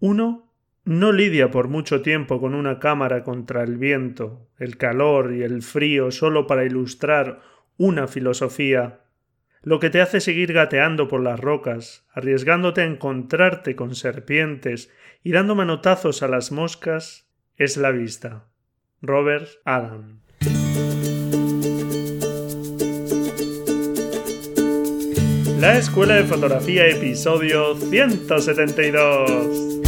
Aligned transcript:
Uno 0.00 0.50
no 0.86 1.12
lidia 1.12 1.50
por 1.50 1.68
mucho 1.68 2.00
tiempo 2.00 2.40
con 2.40 2.54
una 2.54 2.78
cámara 2.78 3.22
contra 3.22 3.62
el 3.62 3.76
viento, 3.76 4.48
el 4.58 4.78
calor 4.78 5.34
y 5.34 5.42
el 5.42 5.62
frío 5.62 6.10
solo 6.10 6.46
para 6.46 6.64
ilustrar 6.64 7.42
una 7.76 8.08
filosofía, 8.08 9.00
lo 9.62 9.78
que 9.78 9.90
te 9.90 10.00
hace 10.00 10.20
seguir 10.20 10.54
gateando 10.54 11.06
por 11.06 11.22
las 11.22 11.38
rocas, 11.38 12.06
arriesgándote 12.14 12.80
a 12.80 12.86
encontrarte 12.86 13.76
con 13.76 13.94
serpientes 13.94 14.90
y 15.22 15.32
dando 15.32 15.54
manotazos 15.54 16.22
a 16.22 16.28
las 16.28 16.50
moscas, 16.50 17.28
es 17.56 17.76
la 17.76 17.90
vista. 17.90 18.46
Robert 19.02 19.48
Adam. 19.66 20.20
La 25.58 25.76
Escuela 25.76 26.14
de 26.14 26.24
Fotografía, 26.24 26.86
episodio 26.86 27.76
172. 27.76 29.79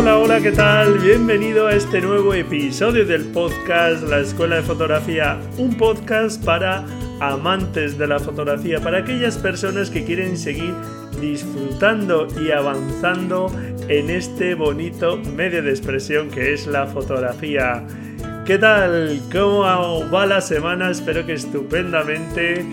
Hola, 0.00 0.16
hola, 0.16 0.40
¿qué 0.40 0.52
tal? 0.52 0.98
Bienvenido 0.98 1.66
a 1.66 1.74
este 1.74 2.00
nuevo 2.00 2.32
episodio 2.32 3.04
del 3.04 3.26
podcast 3.26 4.02
La 4.04 4.20
Escuela 4.20 4.56
de 4.56 4.62
Fotografía, 4.62 5.38
un 5.58 5.76
podcast 5.76 6.42
para 6.42 6.86
amantes 7.20 7.98
de 7.98 8.06
la 8.06 8.18
fotografía, 8.18 8.80
para 8.80 9.00
aquellas 9.00 9.36
personas 9.36 9.90
que 9.90 10.02
quieren 10.02 10.38
seguir 10.38 10.72
disfrutando 11.20 12.28
y 12.42 12.50
avanzando 12.50 13.52
en 13.88 14.08
este 14.08 14.54
bonito 14.54 15.18
medio 15.36 15.62
de 15.62 15.68
expresión 15.68 16.30
que 16.30 16.54
es 16.54 16.66
la 16.66 16.86
fotografía. 16.86 17.84
¿Qué 18.46 18.56
tal? 18.56 19.20
¿Cómo 19.30 19.60
va 20.10 20.24
la 20.24 20.40
semana? 20.40 20.90
Espero 20.90 21.26
que 21.26 21.34
estupendamente. 21.34 22.64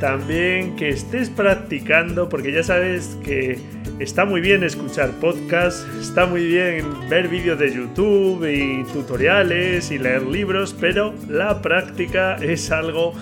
También 0.00 0.76
que 0.76 0.90
estés 0.90 1.30
practicando, 1.30 2.28
porque 2.28 2.52
ya 2.52 2.62
sabes 2.62 3.16
que 3.24 3.58
está 3.98 4.24
muy 4.24 4.40
bien 4.40 4.64
escuchar 4.64 5.10
podcasts, 5.20 5.86
está 6.00 6.26
muy 6.26 6.44
bien 6.46 6.84
ver 7.08 7.28
vídeos 7.28 7.58
de 7.58 7.72
YouTube 7.72 8.44
y 8.46 8.84
tutoriales 8.92 9.90
y 9.90 9.98
leer 9.98 10.22
libros, 10.22 10.74
pero 10.78 11.14
la 11.28 11.62
práctica 11.62 12.36
es 12.36 12.70
algo 12.70 13.12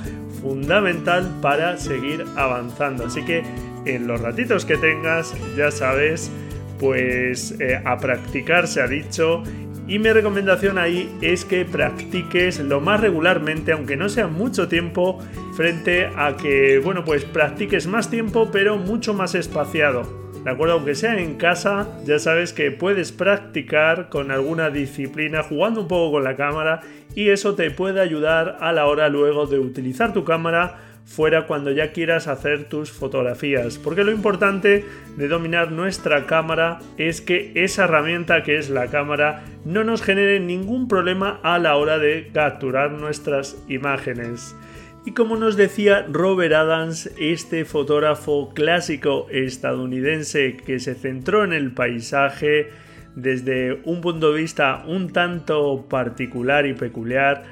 fundamental 0.41 1.31
para 1.41 1.77
seguir 1.77 2.25
avanzando. 2.37 3.07
Así 3.07 3.23
que 3.23 3.43
en 3.85 4.07
los 4.07 4.21
ratitos 4.21 4.65
que 4.65 4.77
tengas, 4.77 5.35
ya 5.57 5.71
sabes, 5.71 6.31
pues 6.79 7.55
eh, 7.61 7.81
a 7.85 7.99
practicar 7.99 8.67
se 8.67 8.81
ha 8.81 8.87
dicho. 8.87 9.43
Y 9.89 9.99
mi 9.99 10.11
recomendación 10.11 10.79
ahí 10.79 11.13
es 11.21 11.45
que 11.45 11.65
practiques 11.65 12.61
lo 12.61 12.81
más 12.81 13.01
regularmente, 13.01 13.73
aunque 13.73 13.97
no 13.97 14.09
sea 14.09 14.29
mucho 14.29 14.69
tiempo, 14.69 15.19
frente 15.57 16.07
a 16.17 16.37
que, 16.37 16.79
bueno, 16.79 17.05
pues 17.05 17.25
practiques 17.25 17.87
más 17.87 18.09
tiempo, 18.09 18.49
pero 18.53 18.79
mucho 18.79 19.13
más 19.13 19.35
espaciado. 19.35 20.32
¿De? 20.45 20.51
Aunque 20.51 20.95
sea 20.95 21.19
en 21.19 21.37
casa, 21.37 21.89
ya 22.05 22.19
sabes 22.19 22.53
que 22.53 22.71
puedes 22.71 23.13
practicar 23.13 24.09
con 24.09 24.31
alguna 24.31 24.71
disciplina 24.71 25.43
jugando 25.43 25.83
un 25.83 25.89
poco 25.89 26.13
con 26.13 26.25
la 26.25 26.37
cámara 26.37 26.81
y 27.15 27.29
eso 27.29 27.55
te 27.55 27.71
puede 27.71 28.01
ayudar 28.01 28.57
a 28.61 28.73
la 28.73 28.87
hora 28.87 29.09
luego 29.09 29.47
de 29.47 29.59
utilizar 29.59 30.13
tu 30.13 30.25
cámara 30.25 30.79
fuera 31.05 31.47
cuando 31.47 31.71
ya 31.71 31.93
quieras 31.93 32.27
hacer 32.27 32.65
tus 32.65 32.91
fotografías. 32.91 33.79
Porque 33.79 34.05
lo 34.05 34.13
importante 34.13 34.85
de 35.17 35.29
dominar 35.29 35.71
nuestra 35.71 36.27
cámara 36.27 36.79
es 36.97 37.21
que 37.21 37.53
esa 37.55 37.85
herramienta 37.85 38.43
que 38.43 38.57
es 38.57 38.71
la 38.71 38.89
cámara 38.89 39.45
no 39.65 39.85
nos 39.85 40.03
genere 40.03 40.41
ningún 40.41 40.89
problema 40.89 41.39
a 41.43 41.59
la 41.59 41.77
hora 41.77 41.99
de 41.99 42.31
capturar 42.33 42.93
nuestras 42.93 43.57
imágenes. 43.69 44.57
Y 45.05 45.13
como 45.15 45.37
nos 45.37 45.57
decía 45.57 46.07
Robert 46.09 46.55
Adams, 46.55 47.11
este 47.19 47.65
fotógrafo 47.65 48.53
clásico 48.55 49.27
estadounidense 49.31 50.57
que 50.57 50.79
se 50.79 50.95
centró 50.95 51.43
en 51.43 51.53
el 51.53 51.73
paisaje 51.73 52.71
desde 53.17 53.81
un 53.85 54.01
punto 54.01 54.33
de 54.33 54.41
vista 54.41 54.85
un 54.87 55.13
tanto 55.13 55.87
particular 55.89 56.67
y 56.67 56.75
peculiar, 56.75 57.43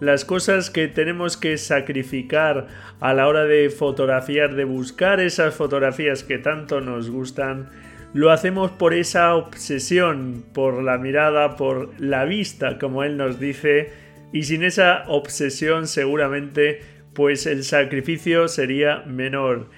las 0.00 0.24
cosas 0.24 0.70
que 0.70 0.86
tenemos 0.86 1.36
que 1.36 1.56
sacrificar 1.56 2.68
a 3.00 3.14
la 3.14 3.26
hora 3.26 3.44
de 3.44 3.70
fotografiar, 3.70 4.54
de 4.54 4.64
buscar 4.64 5.18
esas 5.18 5.54
fotografías 5.54 6.22
que 6.22 6.38
tanto 6.38 6.80
nos 6.82 7.10
gustan, 7.10 7.70
lo 8.12 8.30
hacemos 8.30 8.70
por 8.70 8.94
esa 8.94 9.34
obsesión, 9.34 10.44
por 10.52 10.82
la 10.82 10.98
mirada, 10.98 11.56
por 11.56 11.98
la 12.00 12.26
vista, 12.26 12.78
como 12.78 13.02
él 13.02 13.16
nos 13.16 13.40
dice, 13.40 13.90
y 14.32 14.44
sin 14.44 14.62
esa 14.62 15.04
obsesión 15.08 15.86
seguramente 15.86 16.97
pues 17.18 17.46
el 17.46 17.64
sacrificio 17.64 18.46
sería 18.46 19.02
menor. 19.04 19.70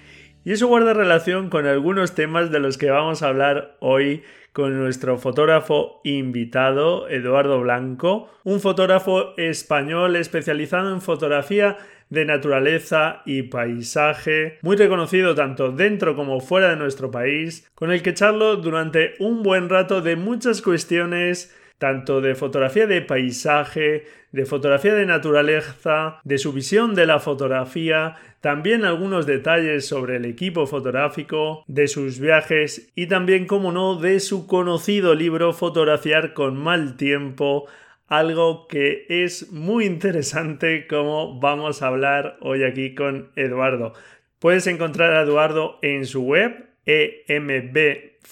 Y 0.44 0.52
eso 0.52 0.66
guarda 0.66 0.92
relación 0.92 1.48
con 1.48 1.66
algunos 1.66 2.14
temas 2.14 2.50
de 2.50 2.60
los 2.60 2.76
que 2.76 2.90
vamos 2.90 3.22
a 3.22 3.28
hablar 3.28 3.78
hoy 3.80 4.24
con 4.52 4.78
nuestro 4.78 5.16
fotógrafo 5.16 6.02
invitado, 6.04 7.08
Eduardo 7.08 7.58
Blanco, 7.62 8.30
un 8.44 8.60
fotógrafo 8.60 9.34
español 9.38 10.16
especializado 10.16 10.92
en 10.92 11.00
fotografía 11.00 11.78
de 12.10 12.26
naturaleza 12.26 13.22
y 13.24 13.44
paisaje, 13.44 14.58
muy 14.60 14.76
reconocido 14.76 15.34
tanto 15.34 15.72
dentro 15.72 16.16
como 16.16 16.40
fuera 16.40 16.68
de 16.68 16.76
nuestro 16.76 17.10
país, 17.10 17.70
con 17.74 17.90
el 17.90 18.02
que 18.02 18.12
charlo 18.12 18.56
durante 18.56 19.14
un 19.18 19.42
buen 19.42 19.70
rato 19.70 20.02
de 20.02 20.16
muchas 20.16 20.60
cuestiones 20.60 21.56
tanto 21.80 22.20
de 22.20 22.34
fotografía 22.34 22.86
de 22.86 23.00
paisaje, 23.00 24.04
de 24.32 24.44
fotografía 24.44 24.94
de 24.94 25.06
naturaleza, 25.06 26.20
de 26.24 26.36
su 26.36 26.52
visión 26.52 26.94
de 26.94 27.06
la 27.06 27.20
fotografía, 27.20 28.16
también 28.42 28.84
algunos 28.84 29.24
detalles 29.24 29.86
sobre 29.86 30.16
el 30.16 30.26
equipo 30.26 30.66
fotográfico, 30.66 31.64
de 31.68 31.88
sus 31.88 32.20
viajes 32.20 32.92
y 32.94 33.06
también, 33.06 33.46
como 33.46 33.72
no, 33.72 33.96
de 33.96 34.20
su 34.20 34.46
conocido 34.46 35.14
libro 35.14 35.54
Fotografiar 35.54 36.34
con 36.34 36.54
mal 36.54 36.98
tiempo, 36.98 37.66
algo 38.08 38.68
que 38.68 39.06
es 39.08 39.50
muy 39.50 39.86
interesante 39.86 40.86
como 40.86 41.40
vamos 41.40 41.80
a 41.80 41.86
hablar 41.86 42.36
hoy 42.42 42.62
aquí 42.62 42.94
con 42.94 43.30
Eduardo. 43.36 43.94
Puedes 44.38 44.66
encontrar 44.66 45.14
a 45.14 45.22
Eduardo 45.22 45.78
en 45.80 46.04
su 46.04 46.24
web 46.24 46.66
embfoto.com 46.84 48.26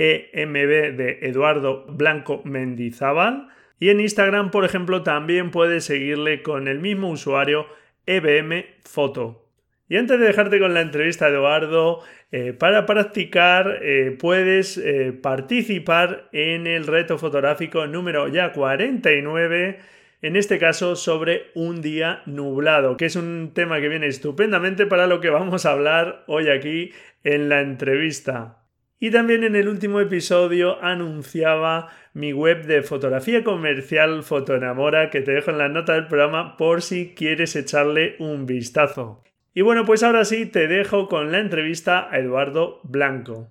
EMB 0.00 0.96
de 0.96 1.18
Eduardo 1.22 1.84
Blanco 1.86 2.40
Mendizábal. 2.44 3.48
Y 3.78 3.90
en 3.90 4.00
Instagram, 4.00 4.50
por 4.50 4.64
ejemplo, 4.64 5.02
también 5.02 5.50
puedes 5.50 5.84
seguirle 5.84 6.42
con 6.42 6.68
el 6.68 6.80
mismo 6.80 7.10
usuario 7.10 7.66
EBM 8.06 8.64
Foto. 8.84 9.46
Y 9.88 9.96
antes 9.96 10.18
de 10.18 10.26
dejarte 10.26 10.58
con 10.58 10.72
la 10.72 10.80
entrevista 10.80 11.28
Eduardo, 11.28 12.00
eh, 12.30 12.52
para 12.52 12.86
practicar 12.86 13.80
eh, 13.82 14.16
puedes 14.18 14.78
eh, 14.78 15.12
participar 15.12 16.28
en 16.32 16.66
el 16.66 16.86
reto 16.86 17.18
fotográfico 17.18 17.86
número 17.88 18.28
ya 18.28 18.52
49, 18.52 19.80
en 20.22 20.36
este 20.36 20.58
caso 20.58 20.94
sobre 20.94 21.46
un 21.54 21.82
día 21.82 22.22
nublado, 22.26 22.96
que 22.96 23.06
es 23.06 23.16
un 23.16 23.50
tema 23.52 23.80
que 23.80 23.88
viene 23.88 24.06
estupendamente 24.06 24.86
para 24.86 25.08
lo 25.08 25.20
que 25.20 25.30
vamos 25.30 25.66
a 25.66 25.72
hablar 25.72 26.22
hoy 26.28 26.48
aquí 26.48 26.92
en 27.24 27.48
la 27.48 27.60
entrevista. 27.60 28.59
Y 29.02 29.10
también 29.10 29.44
en 29.44 29.56
el 29.56 29.66
último 29.66 29.98
episodio 29.98 30.80
anunciaba 30.84 31.88
mi 32.12 32.34
web 32.34 32.66
de 32.66 32.82
fotografía 32.82 33.42
comercial 33.42 34.22
Fotoenamora 34.22 35.08
que 35.08 35.22
te 35.22 35.32
dejo 35.32 35.50
en 35.50 35.56
la 35.58 35.70
nota 35.70 35.94
del 35.94 36.06
programa 36.06 36.58
por 36.58 36.82
si 36.82 37.14
quieres 37.14 37.56
echarle 37.56 38.16
un 38.18 38.44
vistazo. 38.44 39.24
Y 39.54 39.62
bueno, 39.62 39.86
pues 39.86 40.02
ahora 40.02 40.26
sí 40.26 40.44
te 40.44 40.68
dejo 40.68 41.08
con 41.08 41.32
la 41.32 41.38
entrevista 41.38 42.10
a 42.10 42.18
Eduardo 42.18 42.80
Blanco. 42.84 43.48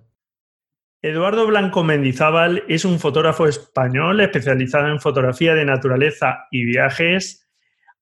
Eduardo 1.02 1.48
Blanco 1.48 1.82
Mendizábal 1.82 2.62
es 2.68 2.84
un 2.84 3.00
fotógrafo 3.00 3.48
español 3.48 4.20
especializado 4.20 4.86
en 4.86 5.00
fotografía 5.00 5.56
de 5.56 5.64
naturaleza 5.64 6.46
y 6.52 6.64
viajes 6.64 7.49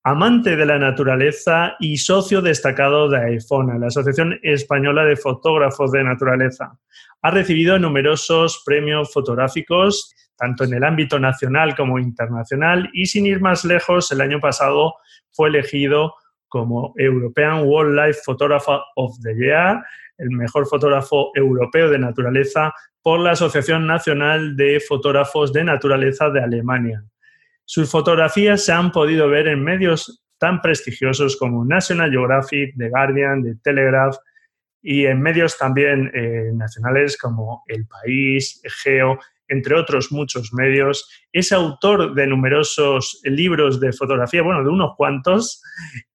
amante 0.04 0.56
de 0.56 0.66
la 0.66 0.78
naturaleza 0.78 1.76
y 1.80 1.98
socio 1.98 2.40
destacado 2.40 3.08
de 3.08 3.18
AEFONA, 3.18 3.78
la 3.78 3.88
Asociación 3.88 4.38
Española 4.42 5.04
de 5.04 5.16
Fotógrafos 5.16 5.92
de 5.92 6.04
Naturaleza. 6.04 6.78
Ha 7.22 7.30
recibido 7.30 7.78
numerosos 7.78 8.62
premios 8.64 9.12
fotográficos, 9.12 10.14
tanto 10.36 10.64
en 10.64 10.74
el 10.74 10.84
ámbito 10.84 11.18
nacional 11.18 11.74
como 11.74 11.98
internacional, 11.98 12.88
y 12.92 13.06
sin 13.06 13.26
ir 13.26 13.40
más 13.40 13.64
lejos, 13.64 14.12
el 14.12 14.20
año 14.20 14.40
pasado 14.40 14.94
fue 15.32 15.48
elegido 15.48 16.14
como 16.48 16.94
European 16.96 17.64
Wildlife 17.66 18.20
Photographer 18.24 18.78
of 18.96 19.18
the 19.22 19.34
Year, 19.34 19.82
el 20.16 20.30
mejor 20.30 20.66
fotógrafo 20.66 21.30
europeo 21.34 21.90
de 21.90 21.98
naturaleza 21.98 22.72
por 23.02 23.20
la 23.20 23.32
Asociación 23.32 23.86
Nacional 23.86 24.56
de 24.56 24.80
Fotógrafos 24.80 25.52
de 25.52 25.64
Naturaleza 25.64 26.30
de 26.30 26.42
Alemania. 26.42 27.04
Sus 27.70 27.90
fotografías 27.90 28.64
se 28.64 28.72
han 28.72 28.90
podido 28.90 29.28
ver 29.28 29.46
en 29.46 29.62
medios 29.62 30.24
tan 30.38 30.62
prestigiosos 30.62 31.36
como 31.36 31.66
National 31.66 32.10
Geographic, 32.10 32.74
The 32.78 32.88
Guardian, 32.88 33.42
The 33.42 33.56
Telegraph 33.62 34.16
y 34.80 35.04
en 35.04 35.20
medios 35.20 35.58
también 35.58 36.10
eh, 36.14 36.50
nacionales 36.54 37.18
como 37.18 37.64
El 37.66 37.86
País, 37.86 38.62
Geo, 38.82 39.18
entre 39.48 39.74
otros 39.74 40.10
muchos 40.10 40.54
medios. 40.54 41.06
Es 41.30 41.52
autor 41.52 42.14
de 42.14 42.26
numerosos 42.26 43.20
libros 43.24 43.80
de 43.80 43.92
fotografía, 43.92 44.40
bueno, 44.40 44.64
de 44.64 44.70
unos 44.70 44.96
cuantos, 44.96 45.62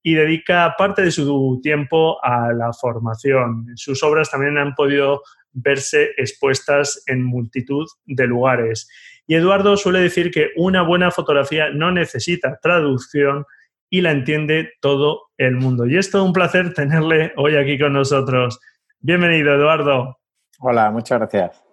y 0.01 0.15
dedica 0.15 0.73
parte 0.75 1.03
de 1.03 1.11
su 1.11 1.59
tiempo 1.61 2.17
a 2.25 2.51
la 2.51 2.73
formación. 2.73 3.67
Sus 3.75 4.01
obras 4.01 4.31
también 4.31 4.57
han 4.57 4.73
podido 4.73 5.21
verse 5.51 6.13
expuestas 6.17 7.03
en 7.05 7.23
multitud 7.23 7.85
de 8.05 8.25
lugares. 8.25 8.89
Y 9.25 9.35
Eduardo 9.35 9.77
suele 9.77 9.99
decir 9.99 10.31
que 10.31 10.49
una 10.55 10.81
buena 10.81 11.09
fotografía 11.09 11.69
no 11.69 11.91
necesita 11.91 12.59
traducción 12.61 13.45
y 13.89 14.01
la 14.01 14.11
entiende 14.11 14.73
todo 14.81 15.29
el 15.37 15.55
mundo. 15.55 15.85
Y 15.85 15.97
es 15.97 16.11
todo 16.11 16.25
un 16.25 16.33
placer 16.33 16.73
tenerle 16.73 17.31
hoy 17.37 17.55
aquí 17.55 17.79
con 17.79 17.93
nosotros. 17.93 18.59
Bienvenido, 18.99 19.53
Eduardo. 19.53 20.17
Hola, 20.59 20.91
muchas 20.91 21.19
gracias. 21.19 21.63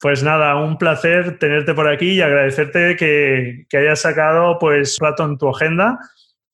Pues 0.00 0.22
nada, 0.22 0.54
un 0.56 0.78
placer 0.78 1.38
tenerte 1.38 1.74
por 1.74 1.88
aquí 1.88 2.12
y 2.12 2.20
agradecerte 2.20 2.96
que, 2.96 3.66
hayas 3.76 4.00
sacado 4.00 4.58
pues 4.58 4.96
rato 5.00 5.24
en 5.24 5.36
tu 5.36 5.48
agenda 5.48 5.98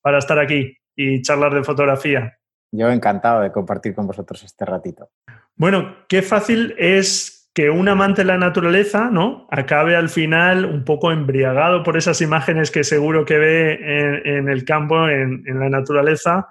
para 0.01 0.19
estar 0.19 0.39
aquí 0.39 0.77
y 0.97 1.21
charlar 1.21 1.55
de 1.55 1.63
fotografía. 1.63 2.39
Yo 2.73 2.91
encantado 2.91 3.43
de 3.43 3.53
compartir 3.53 3.95
con 3.95 4.07
vosotros 4.07 4.43
este 4.43 4.65
ratito. 4.65 5.11
Bueno, 5.57 5.97
qué 6.09 6.23
fácil 6.23 6.75
es 6.79 7.34
que 7.55 7.71
un 7.71 7.89
amante 7.89 8.23
de 8.23 8.27
la 8.27 8.37
naturaleza, 8.37 9.11
¿no? 9.11 9.47
Acabe 9.51 9.95
al 9.95 10.09
final 10.09 10.65
un 10.65 10.85
poco 10.85 11.13
embriagado 11.13 11.85
por 11.85 11.97
esas 11.97 12.21
imágenes 12.21 12.73
que 12.73 12.83
seguro 12.83 13.25
que 13.25 13.39
ve 13.39 14.19
en, 14.25 14.49
el 14.49 14.65
campo, 14.65 15.09
en, 15.09 15.45
la 15.47 15.69
naturaleza, 15.69 16.49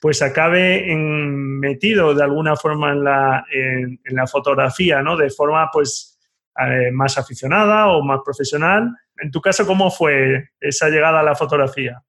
pues 0.00 0.22
acabe 0.22 0.86
metido 0.96 2.14
de 2.14 2.22
alguna 2.22 2.54
forma 2.54 2.92
en 2.92 3.02
la, 3.02 3.44
en 3.50 3.98
la 4.06 4.28
fotografía, 4.28 5.02
¿no? 5.02 5.16
De 5.16 5.28
forma, 5.28 5.70
pues, 5.72 6.14
eh, 6.56 6.92
más 6.92 7.18
aficionada 7.18 7.88
o 7.88 8.04
más 8.04 8.20
profesional. 8.24 8.96
En 9.16 9.32
tu 9.32 9.40
caso, 9.40 9.66
¿cómo 9.66 9.90
fue 9.90 10.50
esa 10.60 10.88
llegada 10.88 11.18
a 11.18 11.24
la 11.24 11.34
fotografía? 11.34 12.00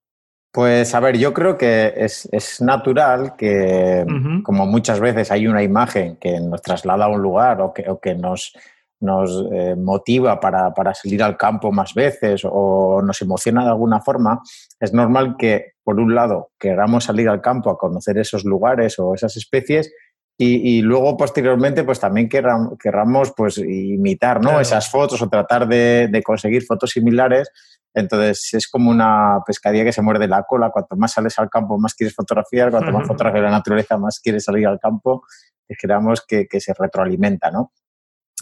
Pues 0.56 0.96
a 0.96 1.02
ver, 1.02 1.18
yo 1.18 1.34
creo 1.34 1.58
que 1.58 1.92
es, 1.98 2.62
natural 2.62 3.36
que, 3.36 4.06
como 4.42 4.66
muchas 4.66 5.02
veces 5.02 5.30
hay 5.30 5.48
una 5.48 5.62
imagen 5.62 6.16
que 6.16 6.40
nos 6.40 6.62
traslada 6.62 7.04
a 7.04 7.08
un 7.10 7.22
lugar 7.22 7.60
o 7.60 7.74
que, 7.74 7.84
que 8.02 8.16
nos, 8.16 8.54
nos 9.02 9.46
eh, 9.52 9.76
motiva 9.76 10.40
para, 10.40 10.74
para, 10.74 10.94
salir 10.94 11.22
al 11.24 11.36
campo 11.36 11.74
más 11.74 11.94
veces 11.94 12.44
o 12.50 13.02
nos 13.04 13.22
emociona 13.22 13.64
de 13.66 13.72
alguna 13.72 14.00
forma, 14.00 14.42
es 14.80 14.94
normal 14.94 15.36
que, 15.38 15.74
por 15.84 16.00
un 16.00 16.16
lado, 16.16 16.52
queramos 16.58 17.04
salir 17.04 17.28
al 17.28 17.42
campo 17.42 17.70
a 17.70 17.78
conocer 17.78 18.18
esos 18.18 18.46
lugares 18.46 18.98
o 18.98 19.14
esas 19.14 19.36
especies 19.36 19.92
y, 20.38 20.82
luego 20.82 21.16
posteriormente 21.16 21.86
pues 21.86 22.00
también 22.00 22.28
querramos, 22.28 23.34
pues 23.36 23.58
imitar 23.58 24.42
¿no? 24.42 24.60
esas 24.60 24.90
fotos 24.90 25.22
o 25.22 25.30
tratar 25.30 25.66
de, 25.68 26.22
conseguir 26.26 26.64
fotos 26.64 26.92
similares. 26.92 27.50
Entonces 27.96 28.54
es 28.54 28.68
como 28.68 28.92
una 28.92 29.40
pescadilla 29.46 29.86
que 29.86 29.94
se 29.94 30.02
muerde 30.02 30.28
la 30.28 30.44
cola. 30.44 30.70
Cuanto 30.70 30.96
más 30.98 31.14
sales 31.14 31.40
al 31.40 31.50
campo, 31.50 31.78
más 31.80 31.96
quieres 31.96 32.14
fotografiar. 32.14 32.70
Cuanto 32.70 32.92
más 32.92 33.08
fotografías 33.08 33.44
la 33.44 33.52
naturaleza, 33.52 33.98
más 33.98 34.20
quieres 34.20 34.44
salir 34.44 34.68
al 34.68 34.80
campo. 34.80 35.24
Esperamos 35.68 36.24
que, 36.28 36.48
que 36.48 36.60
se 36.60 36.74
retroalimenta, 36.78 37.50
¿no? 37.50 37.72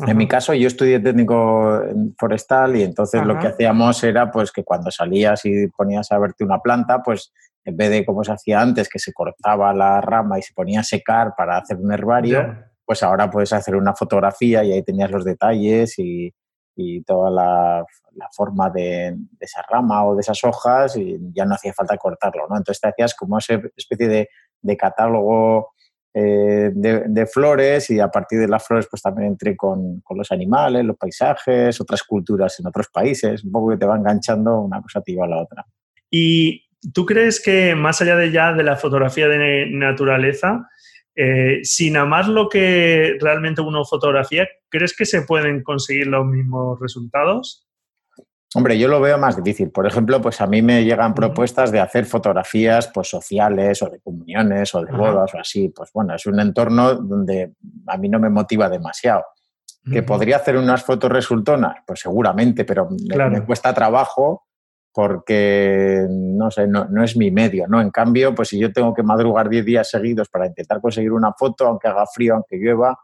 En 0.08 0.18
mi 0.18 0.28
caso, 0.28 0.56
yo 0.56 0.68
estudié 0.68 1.00
técnico 1.00 1.80
forestal 2.18 2.76
y 2.76 2.82
entonces 2.82 3.24
lo 3.24 3.38
que 3.38 3.48
hacíamos 3.48 4.04
era 4.04 4.32
pues 4.32 4.52
que 4.52 4.64
cuando 4.64 4.90
salías 4.90 5.46
y 5.46 5.68
ponías 5.68 6.12
a 6.12 6.18
verte 6.18 6.44
una 6.44 6.60
planta, 6.60 7.04
pues 7.04 7.32
en 7.64 7.78
vez 7.78 7.92
de 7.92 8.04
como 8.04 8.24
se 8.24 8.32
hacía 8.32 8.60
antes, 8.60 8.90
que 8.90 8.98
se 8.98 9.14
cortaba 9.14 9.72
la 9.72 10.02
rama 10.02 10.40
y 10.40 10.42
se 10.42 10.54
ponía 10.54 10.80
a 10.80 10.84
secar 10.84 11.36
para 11.38 11.58
hacer 11.58 11.78
un 11.78 11.94
herbario, 11.94 12.58
pues 12.84 13.04
ahora 13.04 13.30
puedes 13.30 13.54
hacer 13.54 13.76
una 13.76 13.94
fotografía 13.94 14.64
y 14.64 14.72
ahí 14.72 14.84
tenías 14.84 15.12
los 15.12 15.24
detalles 15.24 16.00
y, 16.00 16.34
toda 17.06 17.30
la, 17.30 17.86
forma 18.36 18.70
de, 18.70 19.16
esa 19.40 19.62
rama 19.70 20.06
o 20.06 20.16
de 20.16 20.22
esas 20.22 20.44
hojas 20.44 20.96
y 20.98 21.18
ya 21.34 21.46
no 21.46 21.56
hacía 21.56 21.74
falta 21.74 21.98
cortarlo, 21.98 22.48
¿no? 22.50 22.58
Entonces 22.58 22.82
te 22.82 22.90
hacías 22.90 23.16
como 23.16 23.38
esa 23.38 23.60
especie 23.76 24.08
de, 24.62 24.78
catálogo 24.78 25.74
eh, 26.14 26.72
de, 26.74 27.26
flores 27.26 27.90
y 27.90 28.00
a 28.00 28.10
partir 28.10 28.40
de 28.40 28.48
las 28.48 28.66
flores 28.66 28.88
pues 28.90 29.02
también 29.02 29.30
entré 29.30 29.56
con, 29.56 30.02
con, 30.02 30.18
los 30.18 30.32
animales, 30.32 30.86
los 30.86 30.98
paisajes, 30.98 31.80
otras 31.82 32.04
culturas 32.04 32.60
en 32.60 32.68
otros 32.68 32.88
países, 32.90 33.44
un 33.44 33.52
poco 33.52 33.72
que 33.72 33.78
te 33.78 33.86
va 33.86 33.98
enganchando 33.98 34.62
una 34.62 34.82
cosa 34.82 35.02
te 35.02 35.12
lleva 35.12 35.26
a 35.26 35.30
la 35.30 35.42
otra. 35.42 35.66
Y 36.10 36.64
¿Tú 36.92 37.06
crees 37.06 37.42
que 37.42 37.76
más 37.76 38.02
allá 38.02 38.18
de 38.18 38.32
ya 38.32 38.52
de 38.52 38.64
la 38.64 38.76
fotografía 38.76 39.28
de 39.30 39.68
naturaleza, 39.68 40.68
eh, 41.16 41.60
sin 41.64 41.98
amar 41.98 42.28
lo 42.28 42.50
que 42.50 43.18
realmente 43.20 43.62
uno 43.62 43.86
fotografía, 43.86 44.48
¿crees 44.70 44.96
que 44.96 45.06
se 45.06 45.22
pueden 45.22 45.62
conseguir 45.64 46.08
los 46.08 46.26
mismos 46.26 46.80
resultados? 46.80 47.68
Hombre, 48.56 48.78
yo 48.78 48.88
lo 48.88 49.02
veo 49.02 49.18
más 49.18 49.42
difícil. 49.44 49.72
Por 49.72 49.88
ejemplo, 49.88 50.22
pues 50.22 50.40
a 50.40 50.48
mí 50.48 50.62
me 50.62 50.84
llegan 50.84 51.14
propuestas 51.14 51.72
de 51.72 51.80
hacer 51.80 52.06
fotografías 52.06 52.88
pues, 52.94 53.10
sociales 53.10 53.82
o 53.82 53.90
de 53.90 54.00
comuniones 54.00 54.76
o 54.76 54.84
de 54.84 54.92
bodas 54.92 55.34
o 55.34 55.40
así. 55.40 55.70
Pues 55.70 55.90
bueno, 55.92 56.14
es 56.14 56.26
un 56.28 56.40
entorno 56.40 56.94
donde 56.96 57.54
a 57.88 57.98
mí 57.98 58.10
no 58.10 58.20
me 58.20 58.30
motiva 58.30 58.70
demasiado. 58.70 59.24
¿Que 59.92 60.02
podría 60.02 60.38
hacer 60.38 60.56
unas 60.56 60.82
fotos 60.82 61.12
resultonas? 61.12 61.76
Pues 61.86 62.00
seguramente, 62.00 62.64
pero 62.64 62.88
me, 62.90 63.44
cuesta 63.44 63.74
trabajo 63.74 64.48
porque 64.94 66.06
no 66.10 66.52
sé, 66.52 66.68
no, 66.68 66.86
no, 66.86 67.04
es 67.04 67.18
mi 67.18 67.32
medio, 67.32 67.68
¿no? 67.68 67.82
En 67.82 67.90
cambio, 67.90 68.36
pues 68.36 68.50
si 68.50 68.60
yo 68.60 68.72
tengo 68.72 68.94
que 68.94 69.02
madrugar 69.02 69.50
10 69.50 69.66
días 69.66 69.90
seguidos 69.90 70.30
para 70.30 70.46
intentar 70.46 70.80
conseguir 70.80 71.12
una 71.12 71.34
foto, 71.34 71.68
aunque 71.68 71.88
haga 71.88 72.06
frío, 72.06 72.36
aunque 72.36 72.58
llueva, 72.58 73.00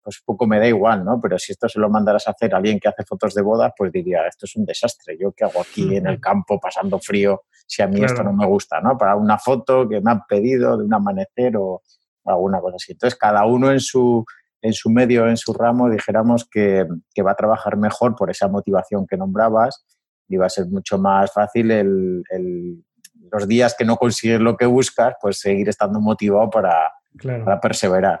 pues 0.00 0.22
poco 0.24 0.46
me 0.46 0.60
da 0.60 0.68
igual, 0.68 1.04
¿no? 1.04 1.20
Pero 1.20 1.38
si 1.38 1.52
esto 1.52 1.68
se 1.68 1.80
lo 1.80 1.90
mandaras 1.90 2.28
a 2.28 2.30
hacer 2.30 2.54
a 2.54 2.58
alguien 2.58 2.78
que 2.78 2.88
hace 2.88 3.04
fotos 3.04 3.34
de 3.34 3.42
bodas, 3.42 3.72
pues 3.76 3.90
diría, 3.90 4.26
esto 4.26 4.46
es 4.46 4.54
un 4.54 4.64
desastre, 4.64 5.16
¿yo 5.18 5.32
qué 5.32 5.44
hago 5.44 5.60
aquí 5.60 5.96
en 5.96 6.06
el 6.06 6.20
campo 6.20 6.60
pasando 6.60 7.00
frío 7.00 7.42
si 7.66 7.82
a 7.82 7.88
mí 7.88 8.02
esto 8.04 8.22
no 8.22 8.32
me 8.32 8.46
gusta, 8.46 8.80
¿no? 8.80 8.96
Para 8.96 9.16
una 9.16 9.38
foto 9.38 9.88
que 9.88 10.00
me 10.00 10.12
han 10.12 10.24
pedido 10.28 10.76
de 10.76 10.84
un 10.84 10.94
amanecer 10.94 11.56
o 11.56 11.82
alguna 12.24 12.60
cosa 12.60 12.76
así. 12.76 12.92
Entonces, 12.92 13.18
cada 13.18 13.46
uno 13.46 13.72
en 13.72 13.80
su, 13.80 14.24
en 14.60 14.72
su 14.72 14.90
medio, 14.90 15.26
en 15.26 15.36
su 15.36 15.52
ramo, 15.52 15.90
dijéramos 15.90 16.48
que, 16.48 16.86
que 17.12 17.22
va 17.22 17.32
a 17.32 17.36
trabajar 17.36 17.76
mejor 17.76 18.14
por 18.14 18.30
esa 18.30 18.46
motivación 18.48 19.06
que 19.06 19.16
nombrabas 19.16 19.84
y 20.32 20.36
va 20.36 20.46
a 20.46 20.50
ser 20.50 20.66
mucho 20.66 20.98
más 20.98 21.32
fácil 21.32 21.70
el, 21.70 22.84
los 23.30 23.48
días 23.48 23.74
que 23.76 23.84
no 23.84 23.96
consigues 23.96 24.40
lo 24.40 24.56
que 24.56 24.66
buscas, 24.66 25.14
pues 25.20 25.38
seguir 25.38 25.68
estando 25.68 26.00
motivado 26.00 26.50
para, 26.50 26.92
para 27.22 27.60
perseverar. 27.60 28.20